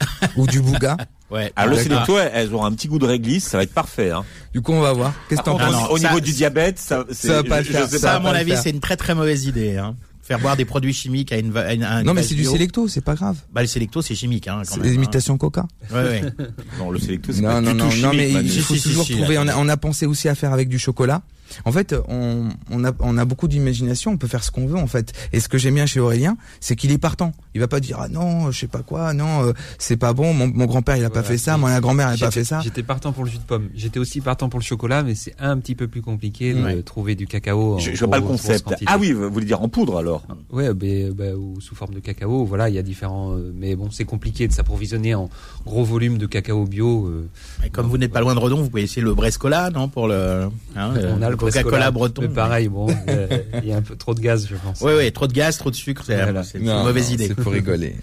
ou 0.36 0.46
du 0.46 0.60
Bouga. 0.60 0.96
Ouais. 1.30 1.52
Alors 1.54 1.76
le 1.76 1.82
Selecto, 1.82 2.18
elles 2.18 2.52
auront 2.52 2.64
un 2.64 2.72
petit 2.72 2.88
goût 2.88 2.98
de 2.98 3.06
réglisse, 3.06 3.44
ça 3.44 3.56
va 3.56 3.62
être 3.62 3.72
parfait. 3.72 4.10
Hein. 4.10 4.24
Du 4.52 4.62
coup, 4.62 4.72
on 4.72 4.80
va 4.80 4.92
voir. 4.92 5.12
Qu'est-ce 5.28 5.40
que 5.40 5.44
t'en 5.44 5.58
penses? 5.58 5.90
Au 5.90 5.98
niveau 5.98 6.18
du 6.18 6.32
diabète, 6.32 6.78
ça, 6.78 7.04
ça 7.10 7.42
va 7.42 7.44
pas 7.44 7.58
le 7.58 7.64
faire. 7.64 7.88
Ça, 7.88 8.16
à 8.16 8.18
mon 8.18 8.30
avis, 8.30 8.56
c'est 8.56 8.70
une 8.70 8.80
très 8.80 8.96
très 8.96 9.14
mauvaise 9.14 9.44
idée. 9.44 9.76
Hein 9.76 9.94
faire 10.30 10.38
boire 10.38 10.56
des 10.56 10.64
produits 10.64 10.92
chimiques 10.92 11.32
à 11.32 11.38
une, 11.38 11.56
à 11.56 12.04
Non 12.04 12.14
mais 12.14 12.22
c'est 12.22 12.36
du 12.36 12.44
Selecto, 12.44 12.86
c'est 12.86 13.00
pas 13.00 13.14
grave. 13.14 13.36
Bah 13.52 13.62
le 13.62 13.66
Selecto 13.66 14.00
c'est 14.00 14.14
chimique 14.14 14.46
hein 14.46 14.62
C'est 14.62 14.80
l'imitation 14.80 15.34
hein. 15.34 15.38
Coca. 15.38 15.66
Ouais, 15.90 16.02
ouais. 16.02 16.22
non, 16.78 16.92
le 16.92 17.00
Selecto 17.00 17.32
c'est 17.32 17.42
pas 17.42 17.60
non, 17.60 17.72
du 17.72 17.76
non, 17.76 17.90
tout 17.90 17.96
non, 17.96 18.12
mais 18.14 18.30
il 18.30 18.62
faut 18.62 18.76
toujours 18.76 19.08
trouver 19.08 19.38
on 19.38 19.48
a, 19.48 19.56
on 19.56 19.68
a 19.68 19.76
pensé 19.76 20.06
aussi 20.06 20.28
à 20.28 20.36
faire 20.36 20.52
avec 20.52 20.68
du 20.68 20.78
chocolat. 20.78 21.22
En 21.64 21.72
fait, 21.72 21.94
on, 22.08 22.48
on, 22.70 22.84
a, 22.84 22.92
on 23.00 23.18
a 23.18 23.24
beaucoup 23.24 23.48
d'imagination, 23.48 24.12
on 24.12 24.16
peut 24.16 24.26
faire 24.28 24.44
ce 24.44 24.50
qu'on 24.50 24.66
veut 24.66 24.78
en 24.78 24.86
fait. 24.86 25.12
Et 25.32 25.40
ce 25.40 25.48
que 25.48 25.58
j'aime 25.58 25.74
bien 25.74 25.86
chez 25.86 26.00
Aurélien, 26.00 26.36
c'est 26.60 26.76
qu'il 26.76 26.90
est 26.92 26.98
partant. 26.98 27.32
Il 27.54 27.60
va 27.60 27.68
pas 27.68 27.80
dire 27.80 27.98
ah 28.00 28.08
non, 28.08 28.50
je 28.50 28.58
sais 28.60 28.66
pas 28.66 28.82
quoi, 28.82 29.12
non, 29.12 29.44
euh, 29.44 29.52
c'est 29.78 29.96
pas 29.96 30.12
bon. 30.12 30.32
Mon, 30.32 30.48
mon 30.48 30.66
grand-père 30.66 30.96
il 30.96 31.04
a 31.04 31.10
pas 31.10 31.22
fait 31.22 31.38
ça, 31.38 31.56
ma 31.56 31.80
grand-mère 31.80 32.08
elle 32.08 32.22
a 32.22 32.26
pas 32.26 32.30
fait 32.30 32.44
ça. 32.44 32.60
J'étais 32.62 32.82
partant 32.82 33.12
pour 33.12 33.24
le 33.24 33.30
jus 33.30 33.38
de 33.38 33.42
pomme. 33.42 33.68
J'étais 33.74 33.98
aussi 33.98 34.20
partant 34.20 34.48
pour 34.48 34.60
le 34.60 34.64
chocolat, 34.64 35.02
mais 35.02 35.14
c'est 35.14 35.34
un 35.38 35.58
petit 35.58 35.74
peu 35.74 35.88
plus 35.88 36.02
compliqué 36.02 36.54
de 36.54 36.80
trouver 36.80 37.14
du 37.14 37.26
cacao. 37.26 37.78
je, 37.78 37.92
je 37.92 37.98
vois 37.98 38.10
pas 38.10 38.18
le 38.18 38.26
concept. 38.26 38.74
Ah 38.86 38.96
oui, 38.98 39.12
vous 39.12 39.30
voulez 39.30 39.46
dire 39.46 39.62
en 39.62 39.68
poudre 39.68 39.98
alors 39.98 40.22
Ouais, 40.50 40.72
ben, 40.74 41.12
ben, 41.12 41.34
ou 41.34 41.60
sous 41.60 41.74
forme 41.74 41.94
de 41.94 42.00
cacao. 42.00 42.44
Voilà, 42.44 42.68
il 42.68 42.74
y 42.74 42.78
a 42.78 42.82
différents. 42.82 43.34
Euh, 43.34 43.52
mais 43.54 43.76
bon, 43.76 43.90
c'est 43.90 44.04
compliqué 44.04 44.48
de 44.48 44.52
s'approvisionner 44.52 45.14
en 45.14 45.28
gros 45.66 45.84
volume 45.84 46.18
de 46.18 46.26
cacao 46.26 46.64
bio. 46.64 47.06
Euh. 47.06 47.28
Comme 47.72 47.86
vous 47.86 47.98
n'êtes 47.98 48.12
pas 48.12 48.20
loin 48.20 48.34
de 48.34 48.40
Redon, 48.40 48.62
vous 48.62 48.68
pouvez 48.70 48.82
essayer 48.82 49.02
le 49.02 49.14
Brescola, 49.14 49.70
non, 49.70 49.88
pour 49.88 50.08
le. 50.08 50.48
Hein, 50.76 50.92
on 51.16 51.22
a 51.22 51.30
le 51.30 51.36
Coca-Cola 51.40 51.90
breton 51.90 52.28
pareil, 52.28 52.68
bon, 52.68 52.86
il 53.62 53.68
y 53.68 53.72
a 53.72 53.76
un 53.76 53.82
peu 53.82 53.96
trop 53.96 54.14
de 54.14 54.20
gaz, 54.20 54.46
je 54.48 54.56
pense. 54.56 54.80
Oui, 54.80 54.92
oui, 54.96 55.10
trop 55.12 55.26
de 55.26 55.32
gaz, 55.32 55.58
trop 55.58 55.70
de 55.70 55.76
sucre, 55.76 56.04
c'est 56.04 56.58
une 56.58 56.66
mauvaise 56.66 57.10
idée. 57.10 57.28
C'est 57.28 57.34
pour 57.34 57.52
rigoler. 57.52 57.96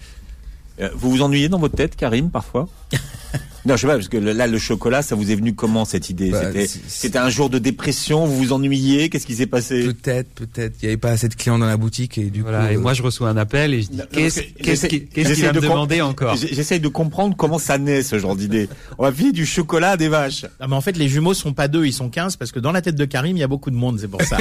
Euh, 0.80 0.90
vous 0.94 1.10
vous 1.10 1.22
ennuyez 1.22 1.48
dans 1.48 1.58
votre 1.58 1.74
tête, 1.74 1.96
Karim, 1.96 2.30
parfois? 2.30 2.68
Non, 3.64 3.76
je 3.76 3.80
sais 3.82 3.86
pas, 3.86 3.94
parce 3.94 4.08
que 4.08 4.16
là, 4.16 4.46
le 4.46 4.58
chocolat, 4.58 5.02
ça 5.02 5.14
vous 5.14 5.30
est 5.30 5.34
venu 5.34 5.54
comment 5.54 5.84
cette 5.84 6.10
idée? 6.10 6.30
Bah, 6.30 6.50
C'était 6.86 7.18
un 7.18 7.28
jour 7.28 7.50
de 7.50 7.58
dépression, 7.58 8.24
vous 8.26 8.36
vous 8.36 8.52
ennuyez, 8.52 9.08
qu'est-ce 9.08 9.26
qui 9.26 9.34
s'est 9.34 9.46
passé? 9.46 9.84
Peut-être, 9.84 10.28
peut-être. 10.30 10.74
Il 10.80 10.86
n'y 10.86 10.88
avait 10.88 10.96
pas 10.96 11.10
assez 11.10 11.28
de 11.28 11.34
clients 11.34 11.58
dans 11.58 11.66
la 11.66 11.76
boutique 11.76 12.18
et 12.18 12.30
du 12.30 12.42
voilà, 12.42 12.68
coup. 12.68 12.72
Et 12.74 12.76
moi, 12.76 12.94
je 12.94 13.02
reçois 13.02 13.28
un 13.28 13.36
appel 13.36 13.74
et 13.74 13.82
je 13.82 13.88
dis 13.88 14.00
qu'est-ce 14.12 14.86
qu'il 14.86 15.44
va 15.44 15.52
me 15.52 15.60
demander 15.60 16.00
encore? 16.00 16.36
J'essaye 16.36 16.80
de 16.80 16.88
comprendre 16.88 17.36
comment 17.36 17.58
ça 17.58 17.78
naît 17.78 18.02
ce 18.02 18.18
genre 18.18 18.36
d'idée. 18.36 18.68
On 18.98 19.02
va 19.04 19.12
filer 19.12 19.32
du 19.32 19.46
chocolat 19.46 19.92
à 19.92 19.96
des 19.96 20.08
vaches. 20.08 20.44
Non, 20.60 20.68
mais 20.68 20.76
en 20.76 20.80
fait, 20.80 20.96
les 20.96 21.08
jumeaux 21.08 21.34
sont 21.34 21.52
pas 21.52 21.68
deux, 21.68 21.86
ils 21.86 21.92
sont 21.92 22.08
15 22.08 22.36
parce 22.36 22.52
que 22.52 22.60
dans 22.60 22.72
la 22.72 22.82
tête 22.82 22.96
de 22.96 23.04
Karim, 23.04 23.36
il 23.36 23.40
y 23.40 23.44
a 23.44 23.48
beaucoup 23.48 23.70
de 23.70 23.76
monde, 23.76 23.98
c'est 24.00 24.08
pour 24.08 24.22
ça. 24.22 24.38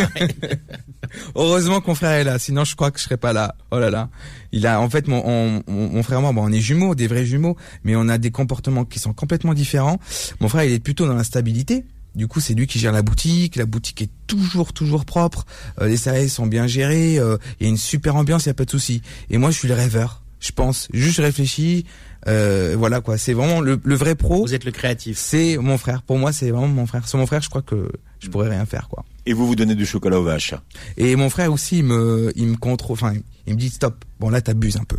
Heureusement 1.35 1.81
qu'on 1.81 1.95
frère 1.95 2.11
est 2.11 2.23
là, 2.23 2.37
sinon 2.37 2.63
je 2.65 2.75
crois 2.75 2.91
que 2.91 2.99
je 2.99 3.03
serais 3.03 3.17
pas 3.17 3.33
là. 3.33 3.55
Oh 3.71 3.79
là 3.79 3.89
là. 3.89 4.09
Il 4.53 4.65
a, 4.65 4.79
en 4.79 4.89
fait, 4.89 5.07
mon, 5.07 5.61
mon 5.67 6.03
frère 6.03 6.19
et 6.19 6.21
moi, 6.21 6.31
bon, 6.31 6.45
on 6.45 6.51
est 6.51 6.61
jumeaux, 6.61 6.95
des 6.95 7.07
vrais 7.07 7.25
jumeaux, 7.25 7.57
mais 7.83 7.95
on 7.95 8.07
a 8.07 8.17
des 8.17 8.31
comportements 8.31 8.85
qui 8.85 8.97
sont 8.99 9.06
complètement 9.13 9.53
différents. 9.53 9.99
Mon 10.39 10.49
frère, 10.49 10.63
il 10.63 10.71
est 10.71 10.79
plutôt 10.79 11.07
dans 11.07 11.15
la 11.15 11.23
stabilité. 11.23 11.85
Du 12.15 12.27
coup, 12.27 12.39
c'est 12.39 12.55
lui 12.55 12.65
qui 12.65 12.79
gère 12.79 12.91
la 12.91 13.03
boutique. 13.03 13.55
La 13.55 13.65
boutique 13.65 14.01
est 14.01 14.09
toujours, 14.25 14.73
toujours 14.73 15.05
propre. 15.05 15.45
Euh, 15.79 15.87
les 15.87 15.97
salariés 15.97 16.29
sont 16.29 16.47
bien 16.47 16.65
gérés. 16.65 17.19
Euh, 17.19 17.37
il 17.59 17.65
y 17.65 17.67
a 17.67 17.69
une 17.69 17.77
super 17.77 18.15
ambiance, 18.15 18.45
il 18.45 18.47
y 18.47 18.51
a 18.51 18.55
pas 18.55 18.65
de 18.65 18.71
souci. 18.71 19.03
Et 19.29 19.37
moi, 19.37 19.51
je 19.51 19.57
suis 19.57 19.67
le 19.67 19.75
rêveur. 19.75 20.23
Je 20.39 20.51
pense, 20.51 20.87
juste 20.93 21.17
je 21.17 21.21
réfléchis. 21.21 21.85
Euh, 22.27 22.75
voilà 22.77 23.01
quoi. 23.01 23.17
C'est 23.17 23.33
vraiment 23.33 23.61
le, 23.61 23.79
vrai 23.83 24.15
pro. 24.15 24.41
Vous 24.41 24.53
êtes 24.53 24.65
le 24.65 24.71
créatif. 24.71 25.17
C'est 25.17 25.57
mon 25.57 25.77
frère. 25.77 26.01
Pour 26.01 26.17
moi, 26.17 26.31
c'est 26.31 26.49
vraiment 26.49 26.67
mon 26.67 26.87
frère. 26.87 27.07
Sans 27.07 27.19
mon 27.19 27.27
frère, 27.27 27.41
je 27.41 27.49
crois 27.49 27.61
que 27.61 27.91
je 28.19 28.29
pourrais 28.29 28.49
rien 28.49 28.65
faire 28.65 28.89
quoi. 28.89 29.05
Et 29.25 29.33
vous 29.33 29.45
vous 29.45 29.55
donnez 29.55 29.75
du 29.75 29.85
chocolat 29.85 30.19
aux 30.19 30.23
vaches. 30.23 30.53
Et 30.97 31.15
mon 31.15 31.29
frère 31.29 31.51
aussi, 31.51 31.79
il 31.79 31.85
me, 31.85 32.31
il 32.35 32.47
me 32.47 32.57
contrôle. 32.57 32.95
Enfin, 32.95 33.13
il 33.45 33.53
me 33.53 33.59
dit 33.59 33.69
stop. 33.69 34.05
Bon 34.19 34.29
là, 34.29 34.41
t'abuses 34.41 34.77
un 34.77 34.83
peu. 34.83 34.97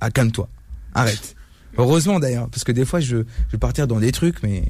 Ah, 0.00 0.10
calme-toi. 0.10 0.48
Arrête. 0.94 1.35
Heureusement 1.78 2.20
d'ailleurs, 2.20 2.48
parce 2.48 2.64
que 2.64 2.72
des 2.72 2.84
fois 2.84 3.00
je, 3.00 3.18
je 3.18 3.52
vais 3.52 3.58
partir 3.58 3.86
dans 3.86 4.00
des 4.00 4.12
trucs, 4.12 4.42
mais 4.42 4.64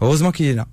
heureusement 0.00 0.32
qu'il 0.32 0.46
est 0.46 0.54
là. 0.54 0.66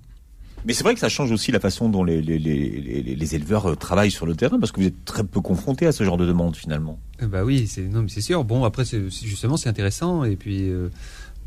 Mais 0.66 0.74
c'est 0.74 0.84
vrai 0.84 0.96
que 0.96 1.00
ça 1.00 1.08
change 1.08 1.32
aussi 1.32 1.52
la 1.52 1.60
façon 1.60 1.88
dont 1.88 2.04
les, 2.04 2.22
les, 2.22 2.40
les, 2.40 3.02
les, 3.16 3.36
éleveurs 3.36 3.68
euh, 3.68 3.76
travaillent 3.76 4.12
sur 4.12 4.26
le 4.26 4.36
terrain, 4.36 4.60
parce 4.60 4.72
que 4.72 4.82
vous 4.82 4.88
êtes 4.88 5.06
très 5.06 5.24
peu 5.24 5.40
confrontés 5.40 5.86
à 5.86 5.92
ce 5.92 6.04
genre 6.04 6.18
de 6.18 6.26
demande 6.26 6.56
finalement. 6.56 7.00
Bah 7.22 7.44
oui, 7.46 7.68
c'est 7.68 7.84
non 7.84 8.02
mais 8.02 8.10
c'est 8.10 8.22
sûr. 8.22 8.44
Bon 8.44 8.64
après 8.64 8.84
c'est 8.84 9.10
justement 9.10 9.58
c'est 9.58 9.70
intéressant 9.70 10.24
et 10.24 10.36
puis. 10.36 10.70
Euh, 10.70 10.90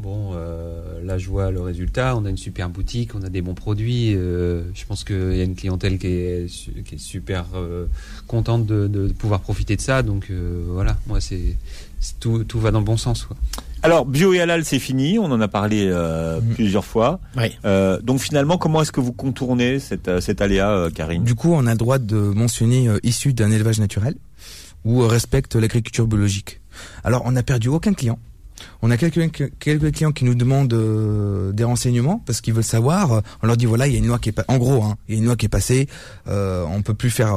Bon, 0.00 0.30
euh, 0.32 1.02
là, 1.04 1.18
je 1.18 1.28
vois 1.28 1.50
le 1.50 1.60
résultat. 1.60 2.16
On 2.16 2.24
a 2.24 2.30
une 2.30 2.38
super 2.38 2.70
boutique, 2.70 3.14
on 3.14 3.22
a 3.22 3.28
des 3.28 3.42
bons 3.42 3.54
produits. 3.54 4.14
Euh, 4.16 4.62
je 4.72 4.86
pense 4.86 5.04
qu'il 5.04 5.36
y 5.36 5.40
a 5.40 5.44
une 5.44 5.54
clientèle 5.54 5.98
qui 5.98 6.06
est, 6.06 6.46
qui 6.84 6.94
est 6.94 6.98
super 6.98 7.44
euh, 7.54 7.84
contente 8.26 8.64
de, 8.64 8.86
de, 8.86 9.08
pouvoir 9.12 9.40
profiter 9.40 9.76
de 9.76 9.82
ça. 9.82 10.02
Donc 10.02 10.28
euh, 10.30 10.64
voilà, 10.68 10.96
moi, 11.06 11.20
c'est 11.20 11.54
tout, 12.18 12.44
tout 12.44 12.58
va 12.60 12.70
dans 12.70 12.78
le 12.78 12.84
bon 12.84 12.96
sens. 12.96 13.24
Quoi. 13.24 13.36
Alors, 13.82 14.04
bio 14.04 14.32
et 14.32 14.40
halal, 14.40 14.64
c'est 14.64 14.78
fini. 14.78 15.18
On 15.18 15.26
en 15.26 15.40
a 15.40 15.48
parlé 15.48 15.88
euh, 15.88 16.40
mmh. 16.40 16.54
plusieurs 16.54 16.84
fois. 16.84 17.20
Oui. 17.36 17.56
Euh, 17.64 18.00
donc 18.00 18.20
finalement, 18.20 18.58
comment 18.58 18.82
est-ce 18.82 18.92
que 18.92 19.00
vous 19.00 19.12
contournez 19.12 19.78
cette, 19.78 20.20
cet 20.20 20.40
aléa, 20.40 20.88
Karine? 20.94 21.24
Du 21.24 21.34
coup, 21.34 21.52
on 21.52 21.66
a 21.66 21.72
le 21.72 21.78
droit 21.78 21.98
de 21.98 22.16
mentionner 22.16 22.88
issu 23.02 23.32
d'un 23.32 23.50
élevage 23.50 23.80
naturel 23.80 24.14
ou 24.84 25.06
respecte 25.06 25.56
l'agriculture 25.56 26.06
biologique. 26.06 26.60
Alors, 27.04 27.22
on 27.24 27.32
n'a 27.32 27.42
perdu 27.42 27.68
aucun 27.68 27.92
client. 27.92 28.18
On 28.82 28.90
a 28.90 28.96
quelques, 28.96 29.52
quelques 29.58 29.92
clients 29.92 30.12
qui 30.12 30.24
nous 30.24 30.34
demandent 30.34 30.72
euh, 30.72 31.52
des 31.52 31.64
renseignements 31.64 32.22
parce 32.26 32.40
qu'ils 32.40 32.54
veulent 32.54 32.64
savoir. 32.64 33.22
On 33.42 33.46
leur 33.46 33.56
dit 33.56 33.66
voilà, 33.66 33.86
il 33.86 33.92
y 33.92 33.96
a 33.96 33.98
une 33.98 34.06
loi 34.06 34.18
qui 34.18 34.30
est 34.30 34.40
en 34.48 34.58
gros, 34.58 34.82
hein, 34.82 34.96
il 35.08 35.14
y 35.14 35.18
a 35.18 35.20
une 35.20 35.26
loi 35.26 35.36
qui 35.36 35.46
est 35.46 35.50
passée. 35.50 35.88
Euh, 36.28 36.64
on 36.68 36.82
peut 36.82 36.94
plus 36.94 37.10
faire, 37.10 37.34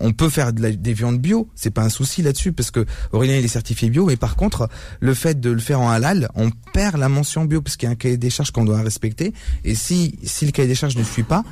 on, 0.00 0.12
peut 0.12 0.28
faire 0.28 0.52
de 0.52 0.62
la, 0.62 0.72
des 0.72 0.92
viandes 0.92 1.18
bio. 1.18 1.48
C'est 1.54 1.70
pas 1.70 1.82
un 1.82 1.88
souci 1.88 2.22
là-dessus 2.22 2.52
parce 2.52 2.70
que 2.70 2.84
Aurélien 3.12 3.36
il 3.36 3.44
est 3.44 3.48
certifié 3.48 3.90
bio. 3.90 4.06
Mais 4.06 4.16
par 4.16 4.36
contre, 4.36 4.68
le 5.00 5.14
fait 5.14 5.40
de 5.40 5.50
le 5.50 5.60
faire 5.60 5.80
en 5.80 5.90
halal, 5.90 6.28
on 6.34 6.50
perd 6.72 6.96
la 6.96 7.08
mention 7.08 7.44
bio 7.44 7.62
parce 7.62 7.76
qu'il 7.76 7.86
y 7.86 7.90
a 7.90 7.92
un 7.92 7.96
cahier 7.96 8.16
des 8.16 8.30
charges 8.30 8.50
qu'on 8.50 8.64
doit 8.64 8.80
respecter. 8.82 9.32
Et 9.64 9.74
si 9.74 10.18
si 10.22 10.46
le 10.46 10.52
cahier 10.52 10.68
des 10.68 10.74
charges 10.74 10.96
ne 10.96 11.04
suit 11.04 11.22
pas, 11.22 11.44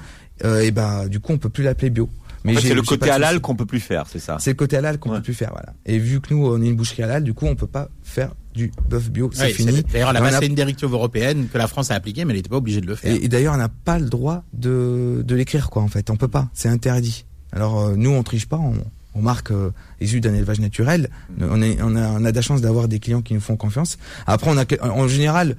euh, 0.45 0.62
et 0.62 0.71
ben 0.71 1.07
du 1.09 1.21
coup 1.21 1.33
on 1.33 1.39
peut 1.39 1.49
plus 1.49 1.65
l'appeler 1.65 1.91
bio. 1.91 2.09
Mais 2.45 2.61
c'est 2.61 2.75
le 2.75 2.83
côté 2.83 3.11
halal 3.11 3.41
qu'on 3.41 3.57
peut 3.57 3.65
plus 3.65 3.81
faire, 3.81 4.05
c'est 4.07 4.19
ça. 4.19 4.37
C'est 4.39 4.51
le 4.51 4.57
côté 4.57 4.77
halal 4.77 4.99
qu'on 4.99 5.11
peut 5.11 5.23
plus 5.23 5.35
faire, 5.35 5.51
voilà. 5.53 5.73
Et 5.87 5.99
vu 5.99 6.21
que 6.21 6.35
nous 6.35 6.47
on 6.47 6.61
est 6.61 6.67
une 6.67 6.77
boucherie 6.77 7.03
halal, 7.03 7.25
du 7.25 7.33
coup 7.33 7.47
on 7.47 7.55
peut 7.55 7.67
pas 7.67 7.89
faire 8.03 8.33
du 8.55 8.73
bœuf 8.89 9.11
bio, 9.11 9.31
c'est 9.33 9.51
fini. 9.51 9.83
D'ailleurs, 9.93 10.13
la 10.13 10.41
c'est 10.41 10.47
une 10.47 10.55
directive 10.55 10.93
européenne 10.93 11.49
que 11.53 11.59
la 11.59 11.67
France 11.67 11.91
a 11.91 11.95
appliquée, 11.95 12.25
mais 12.25 12.33
elle 12.33 12.39
n'était 12.39 12.49
pas 12.49 12.57
obligée 12.57 12.81
de 12.81 12.87
le 12.87 12.95
faire. 12.95 13.15
Et, 13.15 13.29
d'ailleurs, 13.29 13.55
on 13.55 13.59
n'a 13.59 13.69
pas 13.69 13.99
le 13.99 14.09
droit 14.09 14.45
de, 14.53 15.23
de 15.27 15.35
l'écrire, 15.35 15.71
quoi, 15.71 15.83
en 15.83 15.89
fait. 15.89 16.11
On 16.11 16.17
peut 16.17 16.29
pas, 16.29 16.49
c'est 16.55 16.69
interdit. 16.69 17.25
Alors, 17.53 17.81
euh, 17.81 17.95
nous, 17.97 18.11
on 18.11 18.23
triche 18.23 18.47
pas, 18.47 18.57
on, 18.57 18.75
on 19.15 19.23
marque 19.23 19.51
euh, 19.51 19.71
issu 20.01 20.21
d'un 20.21 20.35
élevage 20.35 20.61
naturel. 20.61 21.11
On, 21.41 21.61
est, 21.63 21.79
on, 21.83 21.97
a, 21.97 22.09
on 22.11 22.25
a 22.25 22.31
de 22.31 22.37
la 22.37 22.43
chance 22.43 22.61
d'avoir 22.61 22.89
des 22.89 23.01
clients 23.01 23.23
qui 23.23 23.35
nous 23.35 23.41
font 23.41 23.57
confiance. 23.57 23.99
Après, 24.27 24.51
on 24.51 24.57
a, 24.57 24.65
en 24.89 25.09
général, 25.09 25.57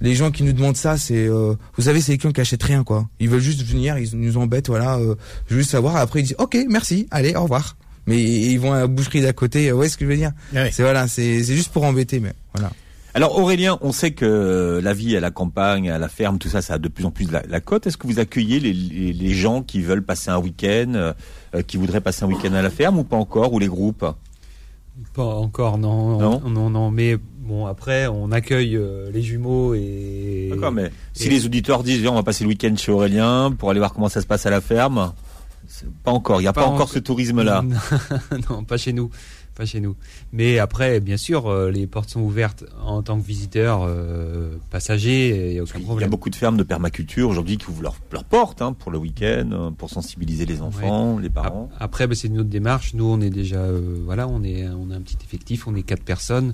les 0.00 0.14
gens 0.14 0.30
qui 0.30 0.44
nous 0.44 0.52
demandent 0.52 0.76
ça, 0.76 0.96
c'est, 0.96 1.26
euh, 1.26 1.54
vous 1.76 1.82
savez, 1.82 2.00
c'est 2.00 2.12
les 2.12 2.18
clients 2.18 2.32
qui 2.32 2.40
achètent 2.40 2.62
rien, 2.62 2.84
quoi. 2.84 3.08
Ils 3.18 3.28
veulent 3.28 3.40
juste 3.40 3.62
venir, 3.64 3.98
ils 3.98 4.16
nous 4.16 4.36
embêtent, 4.36 4.68
voilà, 4.68 4.96
euh, 4.96 5.16
juste 5.48 5.70
savoir. 5.70 5.96
Après, 5.96 6.20
ils 6.20 6.24
disent, 6.24 6.36
ok, 6.38 6.56
merci, 6.68 7.08
allez, 7.10 7.34
au 7.34 7.42
revoir 7.42 7.76
mais 8.08 8.22
ils 8.22 8.58
vont 8.58 8.72
à 8.72 8.80
la 8.80 8.86
boucherie 8.86 9.20
d'à 9.20 9.34
côté. 9.34 9.70
Ouais, 9.70 9.88
ce 9.88 9.98
que 9.98 10.06
je 10.06 10.10
veux 10.10 10.16
dire. 10.16 10.32
Ah 10.56 10.70
c'est 10.70 10.82
voilà, 10.82 11.06
c'est 11.06 11.44
juste 11.44 11.72
pour 11.72 11.84
embêter, 11.84 12.20
mais 12.20 12.32
voilà. 12.54 12.70
Alors 13.12 13.38
Aurélien, 13.38 13.78
on 13.82 13.92
sait 13.92 14.12
que 14.12 14.80
la 14.82 14.94
vie 14.94 15.14
à 15.16 15.20
la 15.20 15.30
campagne, 15.30 15.90
à 15.90 15.98
la 15.98 16.08
ferme, 16.08 16.38
tout 16.38 16.48
ça, 16.48 16.62
ça 16.62 16.74
a 16.74 16.78
de 16.78 16.88
plus 16.88 17.04
en 17.04 17.10
plus 17.10 17.30
la, 17.30 17.42
la 17.48 17.60
cote. 17.60 17.86
Est-ce 17.86 17.98
que 17.98 18.06
vous 18.06 18.18
accueillez 18.18 18.60
les, 18.60 18.72
les, 18.72 19.12
les, 19.12 19.34
gens 19.34 19.62
qui 19.62 19.82
veulent 19.82 20.04
passer 20.04 20.30
un 20.30 20.38
week-end, 20.38 20.92
euh, 20.94 21.12
qui 21.66 21.76
voudraient 21.76 22.00
passer 22.00 22.24
un 22.24 22.28
week-end 22.28 22.52
à 22.54 22.62
la 22.62 22.70
ferme 22.70 22.98
ou 22.98 23.04
pas 23.04 23.16
encore, 23.16 23.52
ou 23.52 23.58
les 23.58 23.66
groupes 23.66 24.06
Pas 25.14 25.24
encore, 25.24 25.76
non, 25.76 26.18
non, 26.18 26.48
non, 26.48 26.70
non, 26.70 26.90
mais 26.90 27.16
bon 27.16 27.66
après 27.66 28.06
on 28.06 28.30
accueille 28.30 28.76
euh, 28.76 29.10
les 29.12 29.22
jumeaux 29.22 29.74
et. 29.74 30.48
D'accord, 30.50 30.72
mais 30.72 30.90
si 31.12 31.28
les 31.28 31.44
auditeurs 31.44 31.82
disent 31.82 32.06
on 32.06 32.14
va 32.14 32.22
passer 32.22 32.44
le 32.44 32.48
week-end 32.48 32.74
chez 32.76 32.92
Aurélien 32.92 33.52
pour 33.52 33.70
aller 33.70 33.80
voir 33.80 33.92
comment 33.92 34.08
ça 34.08 34.22
se 34.22 34.26
passe 34.26 34.46
à 34.46 34.50
la 34.50 34.60
ferme. 34.60 35.12
Pas 36.04 36.10
encore, 36.10 36.40
il 36.40 36.44
n'y 36.44 36.48
a 36.48 36.52
pas, 36.52 36.66
encore 36.66 36.88
ce 36.88 36.98
tourisme-là. 36.98 37.62
non, 38.50 38.64
pas 38.64 38.76
chez 38.76 38.92
nous, 38.92 39.10
pas 39.54 39.66
chez 39.66 39.80
nous. 39.80 39.96
Mais 40.32 40.58
après, 40.58 41.00
bien 41.00 41.16
sûr, 41.16 41.46
euh, 41.46 41.70
les 41.70 41.86
portes 41.86 42.10
sont 42.10 42.20
ouvertes 42.20 42.64
en 42.82 43.02
tant 43.02 43.20
que 43.20 43.26
visiteur, 43.26 43.82
euh, 43.86 44.56
passager, 44.70 45.48
il 45.48 45.52
n'y 45.52 45.58
a 45.58 45.62
aucun 45.62 45.80
problème. 45.80 45.98
Il 45.98 46.02
y 46.02 46.04
a 46.04 46.08
beaucoup 46.08 46.30
de 46.30 46.36
fermes 46.36 46.56
de 46.56 46.62
permaculture 46.62 47.28
aujourd'hui 47.28 47.58
qui 47.58 47.68
ouvrent 47.68 47.82
leurs 47.82 47.96
leur 48.12 48.24
portes 48.24 48.62
hein, 48.62 48.72
pour 48.72 48.90
le 48.90 48.98
week-end, 48.98 49.50
euh, 49.52 49.70
pour 49.70 49.90
sensibiliser 49.90 50.46
les 50.46 50.62
enfants, 50.62 51.18
les 51.18 51.30
parents. 51.30 51.68
Après, 51.78 52.06
bah, 52.06 52.14
c'est 52.14 52.28
une 52.28 52.38
autre 52.40 52.48
démarche. 52.48 52.94
Nous, 52.94 53.04
on 53.04 53.20
est 53.20 53.30
déjà, 53.30 53.64
voilà, 54.04 54.28
on 54.28 54.42
est, 54.42 54.66
on 54.68 54.90
a 54.90 54.96
un 54.96 55.00
petit 55.00 55.18
effectif, 55.22 55.66
on 55.66 55.74
est 55.74 55.82
quatre 55.82 56.04
personnes. 56.04 56.52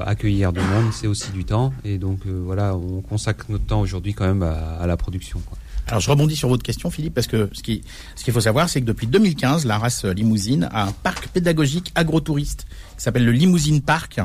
accueillir 0.00 0.52
du 0.52 0.60
monde, 0.60 0.92
c'est 0.92 1.06
aussi 1.06 1.30
du 1.32 1.44
temps, 1.44 1.72
et 1.84 1.98
donc 1.98 2.26
voilà, 2.26 2.76
on 2.76 3.00
consacre 3.00 3.46
notre 3.48 3.64
temps 3.64 3.80
aujourd'hui 3.80 4.12
quand 4.12 4.26
même 4.26 4.42
à, 4.42 4.76
à 4.76 4.86
la 4.86 4.96
production. 4.96 5.40
Quoi. 5.46 5.58
Alors 5.88 6.00
je 6.00 6.10
rebondis 6.10 6.36
sur 6.36 6.48
votre 6.48 6.62
question, 6.62 6.90
Philippe, 6.90 7.14
parce 7.14 7.26
que 7.26 7.48
ce 7.52 7.62
qui 7.62 7.82
ce 8.16 8.24
qu'il 8.24 8.32
faut 8.32 8.40
savoir, 8.40 8.68
c'est 8.68 8.80
que 8.80 8.86
depuis 8.86 9.06
2015, 9.06 9.66
la 9.66 9.78
race 9.78 10.04
limousine 10.04 10.68
a 10.72 10.86
un 10.86 10.92
parc 10.92 11.28
pédagogique 11.28 11.92
agrotouriste 11.94 12.66
qui 12.96 13.02
s'appelle 13.02 13.24
le 13.24 13.32
Limousine 13.32 13.82
Park 13.82 14.20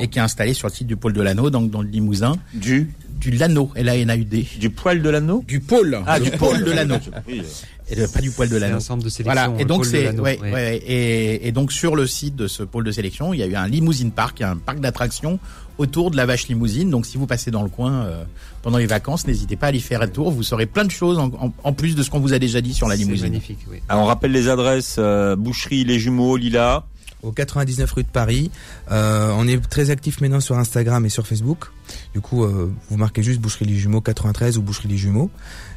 et 0.00 0.08
qui 0.08 0.18
est 0.18 0.22
installé 0.22 0.54
sur 0.54 0.68
le 0.68 0.72
site 0.72 0.86
du 0.86 0.96
pôle 0.96 1.12
de 1.12 1.22
l'Anneau, 1.22 1.50
donc 1.50 1.70
dans 1.70 1.82
le 1.82 1.88
Limousin. 1.88 2.36
Du 2.54 2.92
du 3.22 3.30
Lano, 3.30 3.70
L-A-N-A-U-D. 3.76 4.46
Du 4.58 4.70
poil 4.70 5.00
de 5.00 5.08
l'anneau 5.08 5.44
Du 5.46 5.60
pôle. 5.60 5.96
Ah, 6.06 6.18
du 6.18 6.32
pôle 6.32 6.64
de 6.64 6.72
l'anneau. 6.72 6.96
Et 7.88 7.96
pas 8.06 8.20
du 8.20 8.30
poil 8.30 8.48
de 8.48 8.56
l'anneau. 8.56 8.76
un 8.76 8.80
centre 8.80 9.04
de 9.04 9.08
sélection. 9.08 9.44
Voilà. 9.44 9.60
Et 9.60 9.64
donc 9.64 9.84
c'est, 9.84 10.10
ouais, 10.18 10.38
ouais. 10.40 10.76
Et, 10.78 11.46
et, 11.46 11.52
donc 11.52 11.72
sur 11.72 11.94
le 11.94 12.06
site 12.06 12.34
de 12.34 12.48
ce 12.48 12.62
pôle 12.62 12.84
de 12.84 12.90
sélection, 12.90 13.34
il 13.34 13.40
y 13.40 13.42
a 13.42 13.46
eu 13.46 13.54
un 13.54 13.68
limousine 13.68 14.10
park, 14.10 14.40
un 14.40 14.56
parc 14.56 14.80
d'attractions 14.80 15.38
autour 15.78 16.10
de 16.10 16.16
la 16.16 16.26
vache 16.26 16.48
limousine. 16.48 16.90
Donc 16.90 17.06
si 17.06 17.16
vous 17.16 17.26
passez 17.26 17.50
dans 17.50 17.62
le 17.62 17.68
coin 17.68 18.04
euh, 18.04 18.24
pendant 18.62 18.78
les 18.78 18.86
vacances, 18.86 19.26
n'hésitez 19.26 19.56
pas 19.56 19.66
à 19.66 19.68
aller 19.70 19.80
faire 19.80 20.02
un 20.02 20.08
tour. 20.08 20.30
Vous 20.30 20.42
saurez 20.42 20.66
plein 20.66 20.84
de 20.84 20.90
choses 20.90 21.18
en, 21.18 21.30
en, 21.62 21.72
plus 21.72 21.94
de 21.94 22.02
ce 22.02 22.10
qu'on 22.10 22.20
vous 22.20 22.32
a 22.32 22.38
déjà 22.38 22.60
dit 22.60 22.74
sur 22.74 22.88
la 22.88 22.96
limousine. 22.96 23.26
magnifique. 23.26 23.58
Oui. 23.70 23.78
Alors 23.88 24.04
on 24.04 24.06
rappelle 24.06 24.32
les 24.32 24.48
adresses 24.48 24.96
euh, 24.98 25.36
Boucherie 25.36 25.84
Les 25.84 25.98
Jumeaux 25.98 26.36
Lila. 26.36 26.86
Au 27.22 27.30
99 27.30 27.92
rue 27.92 28.02
de 28.02 28.08
Paris. 28.08 28.50
Euh, 28.90 29.32
on 29.36 29.46
est 29.46 29.60
très 29.68 29.90
actif 29.90 30.20
maintenant 30.20 30.40
sur 30.40 30.58
Instagram 30.58 31.06
et 31.06 31.08
sur 31.08 31.24
Facebook. 31.24 31.66
Du 32.14 32.20
coup, 32.20 32.42
euh, 32.42 32.72
vous 32.90 32.96
marquez 32.96 33.22
juste 33.22 33.40
Boucherie 33.40 33.64
Les 33.64 33.76
Jumeaux 33.76 34.00
93 34.00 34.58
ou 34.58 34.62
Boucherie 34.62 34.88
Les 34.88 34.96
Jumeaux. 34.96 35.30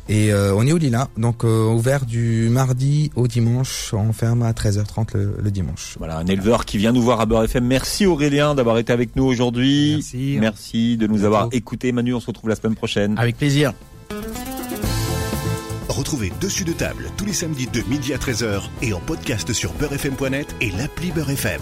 Et 0.08 0.32
euh, 0.32 0.54
on 0.56 0.66
est 0.68 0.72
au 0.72 0.78
Lila, 0.78 1.10
donc 1.18 1.44
euh, 1.44 1.66
ouvert 1.66 2.06
du 2.06 2.50
mardi 2.50 3.12
au 3.16 3.28
dimanche, 3.28 3.92
on 3.94 4.14
ferme 4.14 4.44
à 4.44 4.52
13h30 4.52 5.16
le, 5.16 5.38
le, 5.42 5.52
dimanche. 5.52 5.96
Voilà, 5.98 6.18
un 6.18 6.28
éleveur 6.28 6.66
qui 6.66 6.78
vient 6.78 6.92
nous 6.92 7.02
voir 7.02 7.22
à 7.22 7.26
Beurre 7.26 7.46
FM. 7.46 7.66
Merci 7.66 8.06
Aurélien 8.06 8.54
d'avoir 8.54 8.78
été 8.78 8.94
avec 8.94 9.16
nous 9.16 9.24
aujourd'hui. 9.24 9.96
Merci. 9.96 10.38
Merci 10.40 10.98
de 10.98 11.08
nous 11.08 11.24
avoir 11.24 11.50
écoutés. 11.52 11.92
Manu, 11.92 12.14
on 12.14 12.20
se 12.20 12.28
retrouve 12.28 12.50
la 12.50 12.56
semaine 12.56 12.76
prochaine. 12.76 13.18
Avec 13.18 13.38
plaisir. 13.38 13.74
Retrouvez 15.90 16.32
Dessus 16.40 16.66
de 16.66 16.74
table 16.74 17.10
tous 17.18 17.26
les 17.26 17.34
samedis 17.34 17.68
de 17.68 17.82
midi 17.90 18.14
à 18.14 18.18
13h 18.18 18.64
et 18.84 18.94
en 18.94 19.00
podcast 19.00 19.54
sur 19.54 19.74
beurrefm.net 19.74 20.56
et 20.62 20.70
l'appli 20.72 21.12
Beurre 21.12 21.32
FM. 21.32 21.62